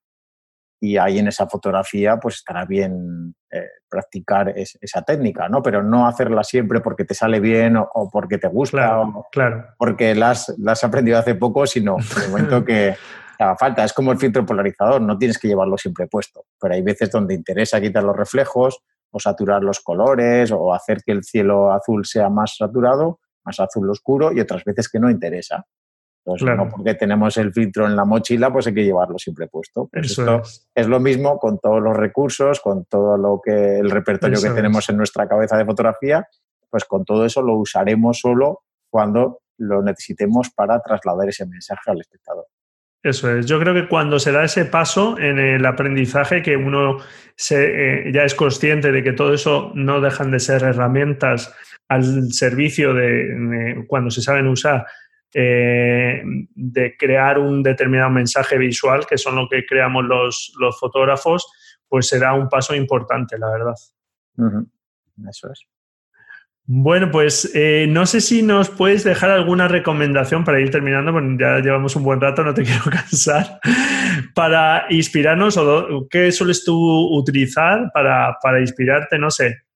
y 0.79 0.97
ahí 0.97 1.19
en 1.19 1.27
esa 1.27 1.47
fotografía 1.47 2.17
pues 2.17 2.35
estará 2.35 2.65
bien 2.65 3.35
eh, 3.51 3.67
practicar 3.89 4.53
esa 4.55 5.01
técnica, 5.01 5.49
¿no? 5.49 5.63
Pero 5.63 5.81
no 5.81 6.07
hacerla 6.07 6.43
siempre 6.43 6.81
porque 6.81 7.05
te 7.05 7.13
sale 7.13 7.39
bien 7.39 7.77
o, 7.77 8.09
porque 8.11 8.37
te 8.37 8.47
gusta 8.47 8.77
claro, 8.77 9.01
o 9.15 9.27
claro. 9.31 9.65
porque 9.77 10.13
la 10.13 10.31
has, 10.31 10.83
aprendido 10.83 11.17
hace 11.17 11.35
poco, 11.35 11.65
sino 11.65 11.97
en 12.17 12.23
el 12.23 12.29
momento 12.29 12.63
que 12.63 12.95
haga 13.39 13.55
falta. 13.57 13.83
Es 13.83 13.93
como 13.93 14.11
el 14.11 14.19
filtro 14.19 14.45
polarizador, 14.45 15.01
no 15.01 15.17
tienes 15.17 15.39
que 15.39 15.47
llevarlo 15.47 15.77
siempre 15.77 16.07
puesto, 16.07 16.45
pero 16.59 16.73
hay 16.73 16.81
veces 16.81 17.09
donde 17.09 17.33
interesa 17.33 17.81
quitar 17.81 18.03
los 18.03 18.15
reflejos 18.15 18.79
o 19.09 19.19
saturar 19.19 19.63
los 19.63 19.79
colores 19.79 20.51
o 20.51 20.73
hacer 20.73 21.01
que 21.03 21.13
el 21.13 21.23
cielo 21.23 21.71
azul 21.71 22.05
sea 22.05 22.29
más 22.29 22.57
saturado, 22.57 23.19
más 23.43 23.59
azul 23.59 23.89
oscuro 23.89 24.31
y 24.31 24.39
otras 24.41 24.63
veces 24.63 24.89
que 24.89 24.99
no 24.99 25.09
interesa. 25.09 25.65
Entonces, 26.27 26.57
no 26.57 26.67
porque 26.67 26.93
tenemos 26.95 27.37
el 27.37 27.53
filtro 27.53 27.85
en 27.85 27.95
la 27.95 28.03
mochila, 28.03 28.51
pues 28.51 28.67
hay 28.67 28.73
que 28.73 28.83
llevarlo 28.83 29.17
siempre 29.17 29.47
puesto. 29.47 29.87
Pues 29.89 30.11
esto 30.11 30.41
es. 30.75 30.87
lo 30.87 30.99
mismo 30.99 31.39
con 31.39 31.57
todos 31.57 31.81
los 31.81 31.95
recursos, 31.95 32.59
con 32.59 32.83
todo 32.83 33.15
lo 33.17 33.39
que 33.41 33.79
el 33.79 33.89
repertorio 33.89 34.41
que 34.41 34.49
tenemos 34.49 34.89
en 34.89 34.97
nuestra 34.97 35.25
cabeza 35.25 35.55
de 35.57 35.63
fotografía, 35.63 36.27
pues 36.69 36.83
con 36.83 37.05
todo 37.05 37.25
eso 37.25 37.41
lo 37.41 37.55
usaremos 37.55 38.19
solo 38.19 38.63
cuando 38.89 39.39
lo 39.57 39.81
necesitemos 39.81 40.49
para 40.49 40.81
trasladar 40.81 41.29
ese 41.29 41.45
mensaje 41.45 41.91
al 41.91 42.01
espectador. 42.01 42.45
Eso 43.01 43.33
es. 43.33 43.45
Yo 43.45 43.57
creo 43.57 43.73
que 43.73 43.87
cuando 43.87 44.19
se 44.19 44.33
da 44.33 44.43
ese 44.43 44.65
paso 44.65 45.17
en 45.17 45.39
el 45.39 45.65
aprendizaje, 45.65 46.41
que 46.41 46.57
uno 46.57 46.97
se, 47.37 48.09
eh, 48.09 48.11
ya 48.11 48.23
es 48.23 48.35
consciente 48.35 48.91
de 48.91 49.01
que 49.01 49.13
todo 49.13 49.33
eso 49.33 49.71
no 49.75 50.01
dejan 50.01 50.31
de 50.31 50.41
ser 50.41 50.63
herramientas 50.63 51.55
al 51.87 52.33
servicio 52.33 52.93
de 52.93 53.85
cuando 53.87 54.11
se 54.11 54.21
saben 54.21 54.47
usar 54.47 54.85
eh, 55.39 56.23
de 56.55 56.97
crear 56.97 57.37
un 57.37 57.61
determinado 57.61 58.09
mensaje 58.09 58.57
visual, 58.57 59.05
que 59.05 59.19
son 59.19 59.35
lo 59.35 59.47
que 59.47 59.67
creamos 59.67 60.03
los, 60.03 60.51
los 60.59 60.79
fotógrafos, 60.79 61.47
pues 61.87 62.07
será 62.07 62.33
un 62.33 62.49
paso 62.49 62.73
importante, 62.73 63.37
la 63.37 63.51
verdad. 63.51 63.75
Eso 65.29 65.51
es. 65.51 65.63
Bueno, 66.65 67.11
pues 67.11 67.51
eh, 67.53 67.85
no 67.87 68.07
sé 68.07 68.19
si 68.19 68.41
nos 68.41 68.71
puedes 68.71 69.03
dejar 69.03 69.29
alguna 69.29 69.67
recomendación 69.67 70.43
para 70.43 70.59
ir 70.59 70.71
terminando, 70.71 71.13
porque 71.13 71.37
ya 71.39 71.59
llevamos 71.59 71.95
un 71.95 72.03
buen 72.03 72.19
rato, 72.19 72.43
no 72.43 72.55
te 72.55 72.63
quiero 72.65 72.85
cansar, 72.85 73.59
para 74.33 74.87
inspirarnos 74.89 75.55
o 75.57 76.07
qué 76.09 76.31
sueles 76.31 76.63
tú 76.63 76.75
utilizar 77.15 77.91
para, 77.93 78.37
para 78.41 78.59
inspirarte, 78.59 79.19
no 79.19 79.29
sé, 79.29 79.66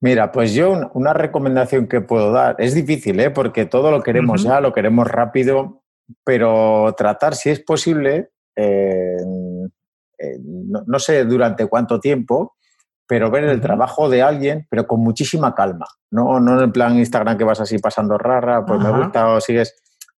Mira, 0.00 0.32
pues 0.32 0.52
yo 0.52 0.90
una 0.92 1.12
recomendación 1.12 1.86
que 1.86 2.00
puedo 2.00 2.32
dar, 2.32 2.56
es 2.58 2.74
difícil, 2.74 3.18
¿eh? 3.20 3.30
porque 3.30 3.64
todo 3.64 3.90
lo 3.90 4.02
queremos 4.02 4.42
ya, 4.42 4.60
lo 4.60 4.72
queremos 4.72 5.08
rápido, 5.08 5.82
pero 6.24 6.94
tratar, 6.96 7.34
si 7.34 7.50
es 7.50 7.60
posible, 7.60 8.30
eh, 8.56 9.16
no, 10.86 10.98
sé 10.98 11.24
durante 11.24 11.66
cuánto 11.66 12.00
tiempo, 12.00 12.56
pero 13.06 13.30
ver 13.30 13.44
el 13.44 13.60
trabajo 13.60 14.08
de 14.08 14.22
alguien, 14.22 14.66
pero 14.70 14.86
con 14.86 15.00
muchísima 15.00 15.54
calma, 15.54 15.86
no, 16.10 16.40
no 16.40 16.58
en 16.58 16.64
el 16.64 16.72
plan 16.72 16.96
Instagram 16.96 17.38
que 17.38 17.44
vas 17.44 17.60
así 17.60 17.78
pasando 17.78 18.18
rara, 18.18 18.64
pues 18.64 18.80
me 18.80 18.90
gusta 18.90 19.28
o 19.28 19.40
sigues, 19.40 19.74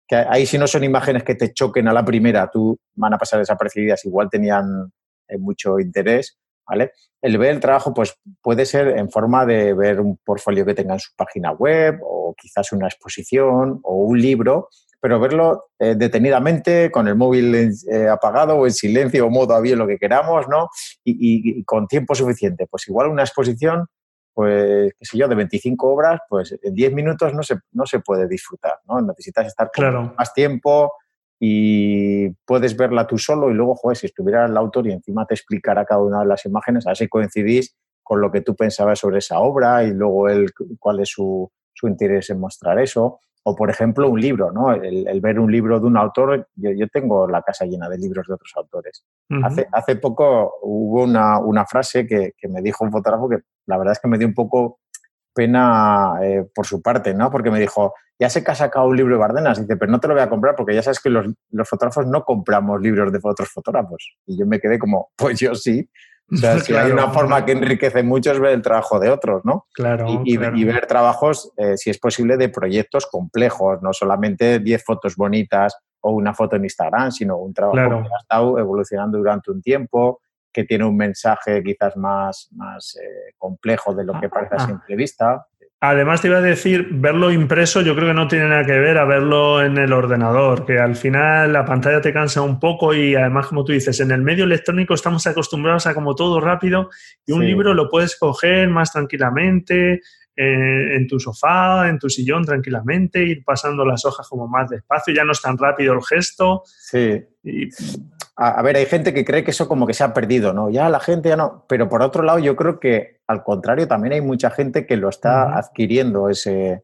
que 0.07 0.15
ahí 0.15 0.45
si 0.45 0.57
no 0.57 0.67
son 0.67 0.83
imágenes 0.83 1.23
que 1.23 1.35
te 1.35 1.53
choquen 1.53 1.87
a 1.87 1.93
la 1.93 2.05
primera, 2.05 2.49
tú 2.51 2.77
van 2.95 3.13
a 3.13 3.17
pasar 3.17 3.39
desapercibidas, 3.39 4.05
igual 4.05 4.29
tenían 4.29 4.91
eh, 5.27 5.37
mucho 5.37 5.79
interés, 5.79 6.37
¿vale? 6.67 6.91
El 7.21 7.37
ver 7.37 7.51
el 7.51 7.59
trabajo 7.59 7.93
pues, 7.93 8.19
puede 8.41 8.65
ser 8.65 8.97
en 8.97 9.09
forma 9.09 9.45
de 9.45 9.73
ver 9.73 9.99
un 9.99 10.17
portfolio 10.17 10.65
que 10.65 10.73
tenga 10.73 10.93
en 10.93 10.99
su 10.99 11.15
página 11.15 11.51
web 11.51 11.99
o 12.03 12.35
quizás 12.37 12.71
una 12.71 12.87
exposición 12.87 13.79
o 13.83 13.95
un 13.95 14.19
libro, 14.19 14.69
pero 14.99 15.19
verlo 15.19 15.69
eh, 15.79 15.95
detenidamente, 15.95 16.89
con 16.91 17.07
el 17.07 17.15
móvil 17.15 17.53
eh, 17.55 18.07
apagado 18.09 18.55
o 18.55 18.65
en 18.65 18.73
silencio 18.73 19.27
o 19.27 19.29
modo 19.29 19.53
avión, 19.53 19.79
lo 19.79 19.87
que 19.87 19.99
queramos, 19.99 20.47
¿no? 20.47 20.69
Y, 21.03 21.63
con 21.63 21.87
tiempo 21.87 22.15
suficiente. 22.15 22.67
Pues 22.67 22.87
igual 22.87 23.09
una 23.09 23.23
exposición, 23.23 23.85
pues, 24.33 24.93
qué 24.97 25.05
sé 25.05 25.17
yo, 25.17 25.27
de 25.27 25.35
25 25.35 25.87
obras, 25.87 26.21
pues 26.27 26.55
en 26.61 26.73
10 26.73 26.93
minutos 26.93 27.33
no 27.33 27.43
se, 27.43 27.57
no 27.71 27.85
se 27.85 27.99
puede 27.99 28.27
disfrutar, 28.27 28.79
¿no? 28.87 28.99
Necesitas 29.01 29.45
estar 29.45 29.69
más 30.17 30.33
tiempo, 30.33 30.93
y 31.39 32.29
puedes 32.45 32.77
verla 32.77 33.07
tú 33.07 33.17
solo 33.17 33.49
y 33.49 33.53
luego, 33.53 33.75
joder, 33.75 33.97
si 33.97 34.05
estuviera 34.05 34.45
el 34.45 34.55
autor 34.57 34.87
y 34.87 34.91
encima 34.91 35.25
te 35.25 35.33
explicara 35.33 35.85
cada 35.85 36.01
una 36.01 36.21
de 36.21 36.27
las 36.27 36.45
imágenes, 36.45 36.87
así 36.87 37.07
coincidís 37.07 37.75
con 38.03 38.21
lo 38.21 38.31
que 38.31 38.41
tú 38.41 38.55
pensabas 38.55 38.99
sobre 38.99 39.17
esa 39.17 39.39
obra 39.39 39.83
y 39.83 39.91
luego 39.91 40.29
él, 40.29 40.51
cuál 40.79 40.99
es 40.99 41.09
su, 41.09 41.51
su 41.73 41.87
interés 41.87 42.29
en 42.29 42.39
mostrar 42.39 42.79
eso. 42.79 43.19
O, 43.47 43.55
por 43.55 43.69
ejemplo, 43.69 44.09
un 44.09 44.19
libro, 44.19 44.51
¿no? 44.51 44.73
El, 44.73 45.21
ver 45.21 45.39
un 45.39 45.51
libro 45.51 45.79
de 45.79 45.85
un 45.85 45.97
autor, 45.97 46.47
yo, 46.55 46.87
tengo 46.87 47.27
la 47.27 47.43
casa 47.43 47.65
llena 47.65 47.87
de 47.87 47.99
libros 47.99 48.25
de 48.27 48.33
otros 48.33 48.51
autores. 48.55 49.05
hace, 49.43 49.67
hace 49.71 49.97
poco 49.97 50.55
hubo 50.63 51.03
una, 51.03 51.37
una 51.37 51.63
frase 51.67 52.07
que, 52.07 52.33
que, 52.35 52.47
me 52.47 52.63
dijo 52.63 52.83
un 52.83 52.91
fotógrafo 52.91 53.29
que 53.29 53.37
la 53.67 53.77
verdad 53.77 53.91
es 53.91 53.99
que 53.99 54.07
me 54.07 54.17
dio 54.17 54.27
un 54.27 54.33
poco 54.33 54.79
pena 55.35 56.13
eh, 56.23 56.45
por 56.55 56.65
su 56.65 56.81
parte, 56.81 57.13
¿no? 57.13 57.29
Porque 57.29 57.51
me 57.51 57.59
dijo, 57.59 57.93
ya 58.17 58.29
sé 58.29 58.43
que 58.43 58.51
ha 58.51 58.55
sacado 58.55 58.87
un 58.87 58.95
libro 58.95 59.15
de 59.15 59.19
Bardenas, 59.19 59.59
dice, 59.59 59.77
pero 59.77 59.91
no 59.91 59.99
te 59.99 60.07
lo 60.07 60.13
voy 60.13 60.23
a 60.23 60.29
comprar 60.29 60.55
porque 60.55 60.73
ya 60.73 60.81
sabes 60.81 60.99
que 60.99 61.09
los, 61.09 61.27
los 61.51 61.69
fotógrafos 61.69 62.07
no 62.07 62.23
compramos 62.23 62.81
libros 62.81 63.11
de 63.11 63.19
otros 63.21 63.49
fotógrafos. 63.49 64.15
Y 64.25 64.39
yo 64.39 64.45
me 64.47 64.59
quedé 64.59 64.79
como, 64.79 65.09
pues 65.17 65.39
yo 65.39 65.53
sí. 65.53 65.87
O 66.31 66.37
sea, 66.37 66.59
si 66.59 66.73
hay 66.73 66.91
una 66.91 67.09
forma 67.09 67.45
que 67.45 67.51
enriquece 67.51 68.01
mucho 68.01 68.31
es 68.31 68.39
ver 68.39 68.53
el 68.53 68.61
trabajo 68.61 68.99
de 68.99 69.09
otros, 69.09 69.41
¿no? 69.43 69.67
Claro. 69.73 70.21
Y, 70.23 70.37
ver 70.37 70.87
trabajos, 70.87 71.51
eh, 71.57 71.77
si 71.77 71.89
es 71.89 71.99
posible, 71.99 72.37
de 72.37 72.49
proyectos 72.49 73.05
complejos, 73.05 73.81
no 73.81 73.93
solamente 73.93 74.59
10 74.59 74.83
fotos 74.83 75.15
bonitas 75.15 75.77
o 76.01 76.11
una 76.11 76.33
foto 76.33 76.55
en 76.55 76.63
Instagram, 76.63 77.11
sino 77.11 77.37
un 77.37 77.53
trabajo 77.53 78.03
que 78.03 78.13
ha 78.13 78.21
estado 78.21 78.59
evolucionando 78.59 79.17
durante 79.17 79.51
un 79.51 79.61
tiempo, 79.61 80.21
que 80.55 80.63
tiene 80.63 80.85
un 80.85 80.95
mensaje 80.95 81.61
quizás 81.61 81.97
más, 81.97 82.47
más 82.55 82.95
eh, 82.95 83.33
complejo 83.37 83.93
de 83.93 84.05
lo 84.05 84.17
que 84.21 84.29
parece 84.29 84.55
a 84.55 84.63
ah. 84.63 84.67
simple 84.67 84.95
vista. 84.95 85.45
Además, 85.81 86.21
te 86.21 86.29
iba 86.29 86.37
a 86.37 86.41
decir, 86.41 86.87
verlo 86.91 87.29
impreso 87.29 87.81
yo 87.81 87.93
creo 87.93 88.07
que 88.07 88.13
no 88.13 88.29
tiene 88.29 88.47
nada 88.47 88.65
que 88.65 88.79
ver 88.79 88.97
a 88.97 89.03
verlo 89.03 89.61
en 89.61 89.77
el 89.77 89.91
ordenador, 89.91 90.65
que 90.65 90.79
al 90.79 90.95
final 90.95 91.51
la 91.51 91.65
pantalla 91.65 91.99
te 91.99 92.13
cansa 92.13 92.41
un 92.41 92.59
poco 92.59 92.93
y 92.93 93.15
además, 93.15 93.47
como 93.47 93.65
tú 93.65 93.73
dices, 93.73 93.99
en 93.99 94.11
el 94.11 94.21
medio 94.21 94.45
electrónico 94.45 94.93
estamos 94.93 95.27
acostumbrados 95.27 95.85
a 95.85 95.93
como 95.93 96.15
todo 96.15 96.39
rápido 96.39 96.89
y 97.25 97.33
un 97.33 97.45
libro 97.45 97.73
lo 97.73 97.89
puedes 97.89 98.17
coger 98.17 98.69
más 98.69 98.93
tranquilamente, 98.93 99.99
eh, 100.37 100.95
en 100.95 101.07
tu 101.07 101.19
sofá, 101.19 101.87
en 101.87 101.99
tu 101.99 102.09
sillón 102.09 102.45
tranquilamente, 102.45 103.23
ir 103.23 103.43
pasando 103.43 103.85
las 103.85 104.05
hojas 104.05 104.27
como 104.27 104.47
más 104.47 104.69
despacio, 104.69 105.13
ya 105.13 105.25
no 105.25 105.33
es 105.33 105.41
tan 105.41 105.57
rápido 105.57 105.93
el 105.93 106.01
gesto. 106.03 106.63
Sí. 106.65 107.23
A, 108.37 108.61
ver, 108.61 108.75
hay 108.75 108.85
gente 108.85 109.13
que 109.13 109.23
cree 109.23 109.45
que 109.45 109.51
eso 109.51 109.67
como 109.67 109.87
que 109.87 109.93
se 109.93 110.03
ha 110.03 110.13
perdido, 110.13 110.51
¿no? 110.51 110.69
Ya 110.69 110.89
la 110.89 110.99
gente 110.99 111.29
ya 111.29 111.37
no. 111.37 111.65
Pero 111.69 111.87
por 111.87 112.01
otro 112.01 112.21
lado, 112.21 112.39
yo 112.39 112.55
creo 112.55 112.79
que 112.81 113.21
al 113.27 113.43
contrario, 113.43 113.87
también 113.87 114.13
hay 114.13 114.21
mucha 114.21 114.49
gente 114.49 114.85
que 114.85 114.97
lo 114.97 115.09
está 115.09 115.57
adquiriendo 115.57 116.29
ese, 116.29 116.83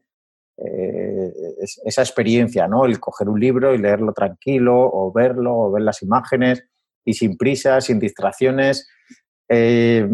eh, 0.56 1.32
esa 1.84 2.02
experiencia, 2.02 2.66
¿no? 2.68 2.84
El 2.84 2.98
coger 3.00 3.28
un 3.28 3.38
libro 3.38 3.74
y 3.74 3.78
leerlo 3.78 4.12
tranquilo, 4.12 4.78
o 4.78 5.12
verlo, 5.12 5.56
o 5.56 5.70
ver 5.70 5.82
las 5.82 6.02
imágenes, 6.02 6.64
y 7.04 7.14
sin 7.14 7.36
prisa, 7.36 7.80
sin 7.80 7.98
distracciones. 7.98 8.88
Eh, 9.48 10.08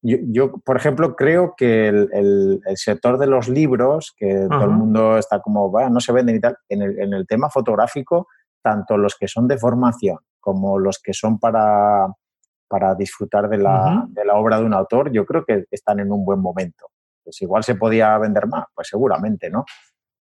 yo, 0.00 0.52
por 0.64 0.76
ejemplo, 0.76 1.14
creo 1.16 1.54
que 1.56 1.88
el, 1.88 2.60
sector 2.76 3.18
de 3.18 3.26
los 3.26 3.48
libros, 3.48 4.14
que 4.16 4.46
todo 4.48 4.64
el 4.64 4.70
mundo 4.70 5.18
está 5.18 5.40
como, 5.40 5.70
bueno, 5.70 5.90
no 5.90 6.00
se 6.00 6.12
venden 6.12 6.36
y 6.36 6.40
tal, 6.40 6.56
en 6.68 6.82
el, 7.12 7.26
tema 7.26 7.50
fotográfico, 7.50 8.28
tanto 8.64 8.96
los 8.96 9.14
que 9.16 9.28
son 9.28 9.46
de 9.46 9.58
formación 9.58 10.18
como 10.40 10.78
los 10.78 10.98
que 10.98 11.12
son 11.12 11.38
para, 11.38 12.06
para 12.66 12.94
disfrutar 12.94 13.48
de 13.48 13.58
la, 13.58 14.04
de 14.08 14.24
la, 14.24 14.34
obra 14.34 14.58
de 14.58 14.64
un 14.64 14.74
autor, 14.74 15.12
yo 15.12 15.24
creo 15.24 15.44
que 15.44 15.64
están 15.70 16.00
en 16.00 16.10
un 16.10 16.24
buen 16.24 16.40
momento. 16.40 16.86
Pues 17.22 17.40
igual 17.42 17.62
se 17.62 17.74
podía 17.74 18.16
vender 18.18 18.46
más, 18.46 18.64
pues 18.74 18.88
seguramente, 18.88 19.50
¿no? 19.50 19.64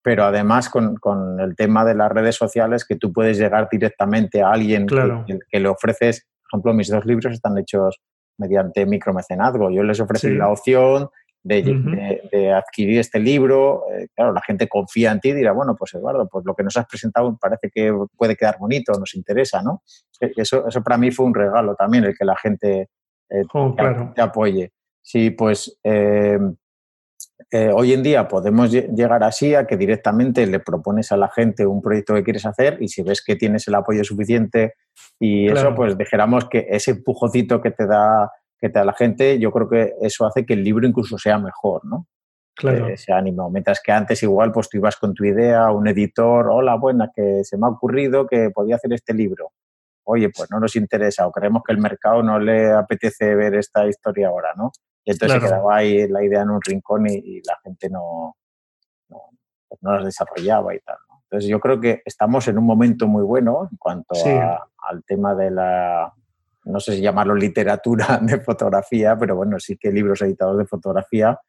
Pero 0.03 0.25
además 0.25 0.69
con, 0.69 0.97
con 0.97 1.39
el 1.39 1.55
tema 1.55 1.85
de 1.85 1.95
las 1.95 2.11
redes 2.11 2.35
sociales, 2.35 2.85
que 2.85 2.95
tú 2.95 3.11
puedes 3.11 3.37
llegar 3.37 3.67
directamente 3.71 4.41
a 4.41 4.51
alguien 4.51 4.85
que, 4.85 5.39
que, 5.49 5.59
le 5.59 5.69
ofreces, 5.69 6.27
por 6.41 6.49
ejemplo, 6.49 6.73
mis 6.73 6.89
dos 6.89 7.05
libros 7.05 7.33
están 7.33 7.57
hechos 7.57 7.99
mediante 8.37 8.85
micromecenazgo. 8.85 9.71
Yo 9.71 9.83
les 9.83 9.99
ofrecí 9.99 10.29
la 10.31 10.49
opción 10.49 11.09
de, 11.43 12.53
adquirir 12.53 12.99
este 12.99 13.19
libro. 13.19 13.83
Eh, 13.91 14.07
claro, 14.15 14.33
la 14.33 14.41
gente 14.41 14.67
confía 14.67 15.11
en 15.11 15.19
ti 15.19 15.29
y 15.29 15.33
dirá, 15.33 15.51
bueno, 15.51 15.75
pues 15.75 15.93
Eduardo, 15.93 16.27
pues 16.27 16.45
lo 16.45 16.55
que 16.55 16.63
nos 16.63 16.77
has 16.77 16.85
presentado 16.85 17.37
parece 17.39 17.69
que 17.69 17.93
puede 18.15 18.35
quedar 18.35 18.57
bonito, 18.59 18.93
nos 18.93 19.15
interesa, 19.15 19.61
¿no? 19.61 19.83
E, 20.19 20.31
eso, 20.37 20.67
eso 20.67 20.81
para 20.81 20.97
mí 20.97 21.11
fue 21.11 21.25
un 21.25 21.33
regalo 21.33 21.75
también, 21.75 22.05
el 22.05 22.17
que 22.17 22.25
la 22.25 22.37
gente 22.37 22.89
eh, 23.29 23.43
oh, 23.53 23.75
te, 24.15 24.21
apoye. 24.21 24.71
Sí, 25.01 25.31
pues 25.31 25.79
eh, 25.83 26.39
hoy 27.73 27.93
en 27.93 28.03
día 28.03 28.27
podemos 28.27 28.71
llegar 28.71 29.23
así 29.23 29.53
a 29.53 29.67
que 29.67 29.77
directamente 29.77 30.47
le 30.47 30.59
propones 30.59 31.11
a 31.11 31.17
la 31.17 31.29
gente 31.29 31.65
un 31.65 31.81
proyecto 31.81 32.13
que 32.13 32.23
quieres 32.23 32.45
hacer 32.45 32.77
y 32.79 32.87
si 32.87 33.03
ves 33.03 33.23
que 33.23 33.35
tienes 33.35 33.67
el 33.67 33.75
apoyo 33.75 34.03
suficiente 34.03 34.75
y 35.19 35.47
eso, 35.47 35.75
pues 35.75 35.97
dijéramos 35.97 36.47
que 36.49 36.67
ese 36.69 36.91
empujocito 36.91 37.61
que 37.61 37.71
te 37.71 37.85
da 37.85 38.31
que 38.63 38.69
te 38.69 38.79
da 38.79 38.85
la 38.85 38.93
gente, 38.93 39.39
yo 39.39 39.51
creo 39.51 39.67
que 39.67 39.93
eso 39.99 40.25
hace 40.25 40.45
que 40.45 40.53
el 40.53 40.63
libro 40.63 40.87
incluso 40.87 41.17
sea 41.17 41.37
mejor, 41.37 41.83
¿no? 41.83 42.07
Claro. 42.55 42.87
ese 42.87 43.11
ánimo. 43.11 43.49
Mientras 43.49 43.81
que 43.83 43.91
antes 43.91 44.23
igual 44.23 44.53
pues 44.53 44.69
tú 44.69 44.77
ibas 44.77 44.95
con 44.95 45.13
tu 45.13 45.25
idea, 45.25 45.69
un 45.71 45.85
editor, 45.85 46.47
hola, 46.49 46.75
buena, 46.75 47.11
que 47.13 47.43
se 47.43 47.57
me 47.57 47.65
ha 47.65 47.71
ocurrido 47.71 48.25
que 48.25 48.51
podía 48.51 48.75
hacer 48.75 48.93
este 48.93 49.13
libro. 49.13 49.51
Oye, 50.05 50.29
pues 50.29 50.49
no 50.49 50.61
nos 50.61 50.77
interesa 50.77 51.27
o 51.27 51.31
creemos 51.33 51.61
que 51.65 51.73
el 51.73 51.79
mercado 51.79 52.23
no 52.23 52.39
le 52.39 52.71
apetece 52.71 53.35
ver 53.35 53.55
esta 53.55 53.85
historia 53.85 54.29
ahora, 54.29 54.53
¿no? 54.55 54.71
Y 55.03 55.11
entonces 55.11 55.41
se 55.41 55.45
quedaba 55.45 55.75
ahí 55.75 56.07
la 56.07 56.23
idea 56.23 56.43
en 56.43 56.51
un 56.51 56.61
rincón 56.61 57.05
y, 57.09 57.41
la 57.41 57.57
gente 57.65 57.89
no, 57.89 58.37
no, 59.09 59.19
pues 59.67 59.83
no 59.83 59.95
las 59.95 60.05
desarrollaba 60.05 60.73
y 60.73 60.79
tal. 60.79 60.97
Entonces 61.23 61.49
yo 61.49 61.59
creo 61.59 61.81
que 61.81 62.01
estamos 62.05 62.47
en 62.47 62.57
un 62.57 62.65
momento 62.65 63.07
muy 63.07 63.23
bueno 63.23 63.67
en 63.69 63.77
cuanto 63.77 64.15
al 64.23 65.03
tema 65.03 65.35
de 65.35 65.51
la, 65.51 66.13
no 66.65 66.79
sé 66.79 66.95
si 66.95 67.01
llamarlo 67.01 67.35
literatura 67.35 68.17
de 68.21 68.39
fotografía, 68.39 69.17
pero 69.17 69.35
bueno, 69.35 69.59
sí 69.59 69.77
que 69.77 69.91
libros 69.91 70.21
editados 70.21 70.57
de 70.57 70.65
fotografía, 70.65 71.39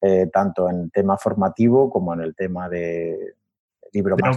eh, 0.00 0.28
tanto 0.32 0.68
en 0.70 0.90
tema 0.90 1.18
formativo 1.18 1.90
como 1.90 2.14
en 2.14 2.20
el 2.20 2.34
tema 2.34 2.68
de 2.68 3.34
libro 3.92 4.16
más 4.16 4.36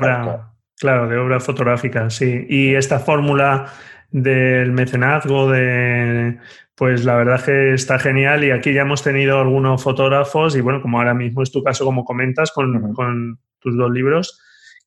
Claro, 0.80 1.07
de 1.07 1.16
obra 1.16 1.39
fotográfica, 1.39 2.09
sí. 2.09 2.47
Y 2.49 2.74
esta 2.74 2.97
fórmula 2.97 3.68
del 4.09 4.72
mecenazgo, 4.72 5.49
de 5.51 6.39
pues 6.74 7.05
la 7.05 7.16
verdad 7.16 7.45
que 7.45 7.76
está 7.76 7.99
genial 7.99 8.43
y 8.43 8.49
aquí 8.49 8.74
ya 8.74 8.82
hemos 8.82 9.03
tenido 9.03 9.39
algunos 9.39 9.84
fotógrafos 9.84 10.55
y 10.55 10.62
bueno, 10.62 10.82
como 10.82 10.97
ahora 10.97 11.14
mismo 11.14 11.43
es 11.43 11.51
tu 11.51 11.64
caso, 11.64 11.86
como 11.86 12.03
comentas, 12.03 12.51
con, 12.51 12.93
con 12.93 13.38
tus 13.59 13.78
dos 13.78 13.91
libros, 13.91 14.41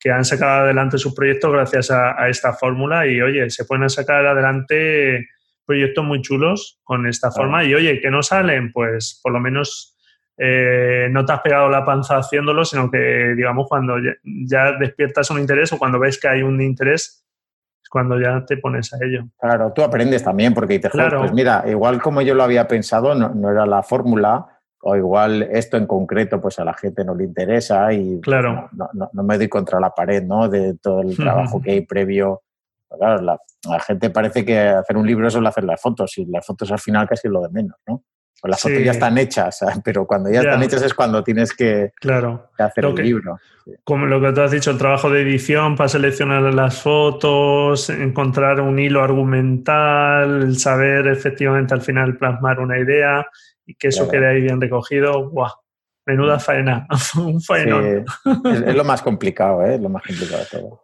que 0.04 0.12
han 0.12 0.24
sacado 0.26 0.64
adelante 0.64 0.98
su 0.98 1.14
proyecto 1.14 1.50
gracias 1.50 1.90
a, 1.90 2.28
esta 2.28 2.52
fórmula 2.52 3.06
y 3.06 3.22
oye, 3.22 3.48
se 3.48 3.64
pueden 3.64 3.88
sacar 3.88 4.26
adelante 4.26 5.28
proyectos 5.64 6.04
muy 6.04 6.20
chulos 6.20 6.78
con 6.84 7.06
esta 7.06 7.30
forma 7.30 7.64
y 7.64 7.74
oye, 7.74 8.02
que 8.02 8.10
no 8.10 8.22
salen, 8.22 8.70
pues 8.70 9.18
por 9.22 9.32
lo 9.32 9.40
menos 9.40 9.96
eh, 10.36 11.08
no 11.10 11.24
te 11.24 11.32
has 11.32 11.40
pegado 11.40 11.70
la 11.70 11.86
panza 11.86 12.18
haciéndolo, 12.18 12.66
sino 12.66 12.90
que 12.90 13.32
digamos 13.34 13.66
cuando 13.66 13.94
ya, 14.22 14.72
despiertas 14.72 15.30
un 15.30 15.38
interés 15.38 15.72
o 15.72 15.78
cuando 15.78 15.98
ves 15.98 16.20
que 16.20 16.28
hay 16.28 16.42
un 16.42 16.60
interés, 16.60 17.24
es 17.82 17.88
cuando 17.88 18.20
ya 18.20 18.44
te 18.44 18.58
pones 18.58 18.92
a 18.92 18.98
ello. 19.02 19.24
Claro, 19.40 19.72
tú 19.74 19.82
aprendes 19.82 20.22
también 20.22 20.52
porque 20.52 20.78
te 20.80 20.90
claro. 20.90 21.20
pues 21.20 21.32
mira, 21.32 21.64
igual 21.66 21.98
como 22.02 22.20
yo 22.20 22.34
lo 22.34 22.42
había 22.42 22.68
pensado, 22.68 23.14
no, 23.14 23.30
no 23.30 23.50
era 23.50 23.64
la 23.64 23.82
fórmula, 23.82 24.53
o 24.86 24.96
igual 24.96 25.48
esto 25.50 25.78
en 25.78 25.86
concreto 25.86 26.40
pues 26.40 26.58
a 26.58 26.64
la 26.64 26.74
gente 26.74 27.04
no 27.04 27.14
le 27.14 27.24
interesa 27.24 27.90
y 27.92 28.20
claro. 28.20 28.68
no, 28.72 29.22
me 29.22 29.38
doy 29.38 29.48
contra 29.48 29.80
la 29.80 29.90
pared 29.90 30.22
¿no? 30.22 30.48
de 30.48 30.76
todo 30.76 31.00
el 31.00 31.16
trabajo 31.16 31.60
que 31.60 31.70
hay 31.70 31.80
previo. 31.80 32.42
Claro, 32.90 33.22
la, 33.22 33.40
la, 33.66 33.80
gente 33.80 34.10
parece 34.10 34.44
que 34.44 34.58
hacer 34.58 34.96
un 34.96 35.06
libro 35.06 35.26
es 35.26 35.32
solo 35.32 35.48
hacer 35.48 35.64
las 35.64 35.80
fotos 35.80 36.16
y 36.18 36.26
las 36.26 36.46
fotos 36.46 36.70
al 36.70 36.78
final 36.78 37.08
casi 37.08 37.26
es 37.26 37.32
lo 37.32 37.40
de 37.40 37.48
menos, 37.48 37.76
¿no? 37.88 38.04
Pues 38.40 38.50
las 38.50 38.60
fotos 38.60 38.84
ya 38.84 38.92
están 38.92 39.16
hechas, 39.16 39.64
pero 39.84 40.06
cuando 40.06 40.30
ya, 40.30 40.42
están 40.42 40.62
hechas 40.62 40.82
es 40.82 40.94
cuando 40.94 41.24
tienes 41.24 41.52
que, 41.54 41.92
claro. 41.96 42.50
hacer 42.58 42.84
el 42.84 42.94
libro. 42.94 43.38
Como 43.82 44.04
lo 44.06 44.20
que 44.20 44.32
tú 44.32 44.42
has 44.42 44.50
dicho, 44.50 44.70
el 44.70 44.78
trabajo 44.78 45.08
de 45.08 45.22
edición 45.22 45.76
para 45.76 45.88
seleccionar 45.88 46.42
las 46.54 46.82
fotos, 46.82 47.88
encontrar 47.88 48.60
un 48.60 48.78
hilo 48.78 49.02
argumental, 49.02 50.54
saber 50.56 51.08
efectivamente 51.08 51.72
al 51.72 51.80
final 51.80 52.18
plasmar 52.18 52.60
una 52.60 52.78
idea 52.78 53.26
y 53.66 53.74
que 53.74 53.88
eso 53.88 54.08
quede 54.08 54.28
ahí 54.28 54.40
bien 54.40 54.60
recogido, 54.60 55.30
¡guau! 55.30 55.50
Menuda 56.06 56.38
faena, 56.38 56.86
un 57.16 57.40
faenón. 57.40 58.04
es, 58.44 58.74
lo 58.74 58.84
más 58.84 59.00
complicado, 59.00 59.64
¿eh? 59.64 59.78
Lo 59.78 59.88
más 59.88 60.02
complicado 60.02 60.40
de 60.40 60.46
todo. 60.50 60.82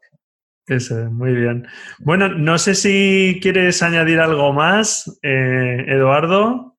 Eso, 0.67 0.95
muy 1.11 1.35
bien. 1.35 1.67
Bueno, 1.99 2.29
no 2.29 2.57
sé 2.57 2.75
si 2.75 3.39
quieres 3.43 3.83
añadir 3.83 4.21
algo 4.21 4.53
más, 4.53 5.19
eh, 5.23 5.85
Eduardo. 5.89 6.79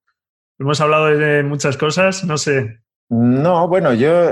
Hemos 0.58 0.80
hablado 0.82 1.06
de 1.08 1.43
muchas 1.43 1.78
cosas, 1.78 2.24
no 2.24 2.38
sé. 2.38 2.80
No, 3.10 3.68
bueno, 3.68 3.93
yo 3.93 4.30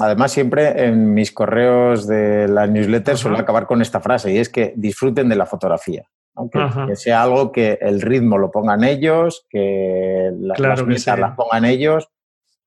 además 0.00 0.32
siempre 0.32 0.86
en 0.86 1.12
mis 1.12 1.32
correos 1.32 2.06
de 2.06 2.48
la 2.48 2.66
newsletter 2.66 3.18
suelo 3.18 3.36
acabar 3.36 3.66
con 3.66 3.82
esta 3.82 4.00
frase 4.00 4.32
y 4.32 4.38
es 4.38 4.48
que 4.48 4.72
disfruten 4.74 5.28
de 5.28 5.36
la 5.36 5.44
fotografía. 5.44 6.08
Que, 6.52 6.96
sea 6.96 7.22
algo 7.22 7.50
que 7.50 7.78
el 7.80 8.02
ritmo 8.02 8.36
lo 8.36 8.50
pongan 8.50 8.84
ellos, 8.84 9.46
que 9.48 10.30
las 10.38 10.84
mesas 10.84 11.18
las 11.18 11.34
pongan 11.34 11.64
ellos 11.64 12.08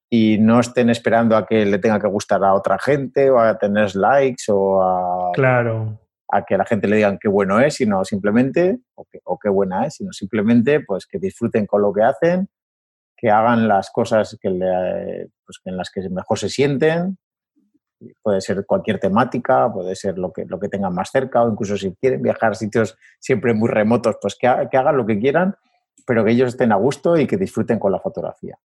y 0.10 0.38
no 0.40 0.60
estén 0.60 0.90
esperando 0.90 1.38
a 1.38 1.46
que 1.46 1.66
le 1.66 1.78
tenga 1.78 2.00
que 2.00 2.08
gustar 2.08 2.44
a 2.44 2.56
otra 2.56 2.80
gente 2.80 3.30
o 3.30 3.40
a 3.40 3.58
tener 3.60 3.96
likes 3.96 4.46
o 4.50 4.82
a, 4.82 5.32
claro. 5.34 6.00
a 6.30 6.44
que 6.46 6.58
la 6.58 6.66
gente 6.66 6.88
le 6.88 6.96
digan 6.96 7.20
qué 7.22 7.28
bueno 7.28 7.60
es, 7.60 7.76
sino 7.76 8.04
simplemente, 8.04 8.80
o, 8.96 9.38
qué 9.38 9.50
buena 9.50 9.86
es, 9.86 9.96
sino 9.96 10.12
simplemente 10.12 10.80
pues 10.80 11.06
que 11.06 11.20
disfruten 11.20 11.68
con 11.68 11.84
lo 11.84 11.94
que 11.94 12.02
hacen, 12.02 12.50
que 13.16 13.30
hagan 13.30 13.68
las 13.68 13.92
cosas 13.92 14.36
que 14.42 14.50
pues, 15.46 15.60
en 15.66 15.78
las 15.78 15.92
que 15.92 16.10
mejor 16.10 16.40
se 16.40 16.50
sienten. 16.50 17.18
Puede 18.22 18.42
ser 18.42 18.66
cualquier 18.66 19.00
temática, 19.00 19.72
puede 19.72 19.96
ser 19.96 20.18
lo 20.18 20.32
que, 20.32 20.46
lo 20.46 20.60
que 20.60 20.70
tengan 20.70 20.94
más 20.94 21.12
cerca 21.12 21.44
o 21.44 21.52
incluso 21.52 21.78
si 21.78 21.94
quieren 21.96 22.22
viajar 22.22 22.52
a 22.52 22.56
sitios 22.56 22.98
siempre 23.20 23.54
muy 23.54 23.70
remotos, 23.70 24.18
pues 24.22 24.36
que, 24.40 24.48
hagan 24.48 24.98
lo 24.98 25.06
que 25.06 25.20
quieran, 25.20 25.56
pero 26.06 26.24
que 26.24 26.32
ellos 26.32 26.50
estén 26.50 26.72
a 26.72 26.76
gusto 26.76 27.18
y 27.18 27.28
que 27.28 27.38
disfruten 27.38 27.80
con 27.80 27.92
la 27.92 28.00
fotografía. 28.00 28.58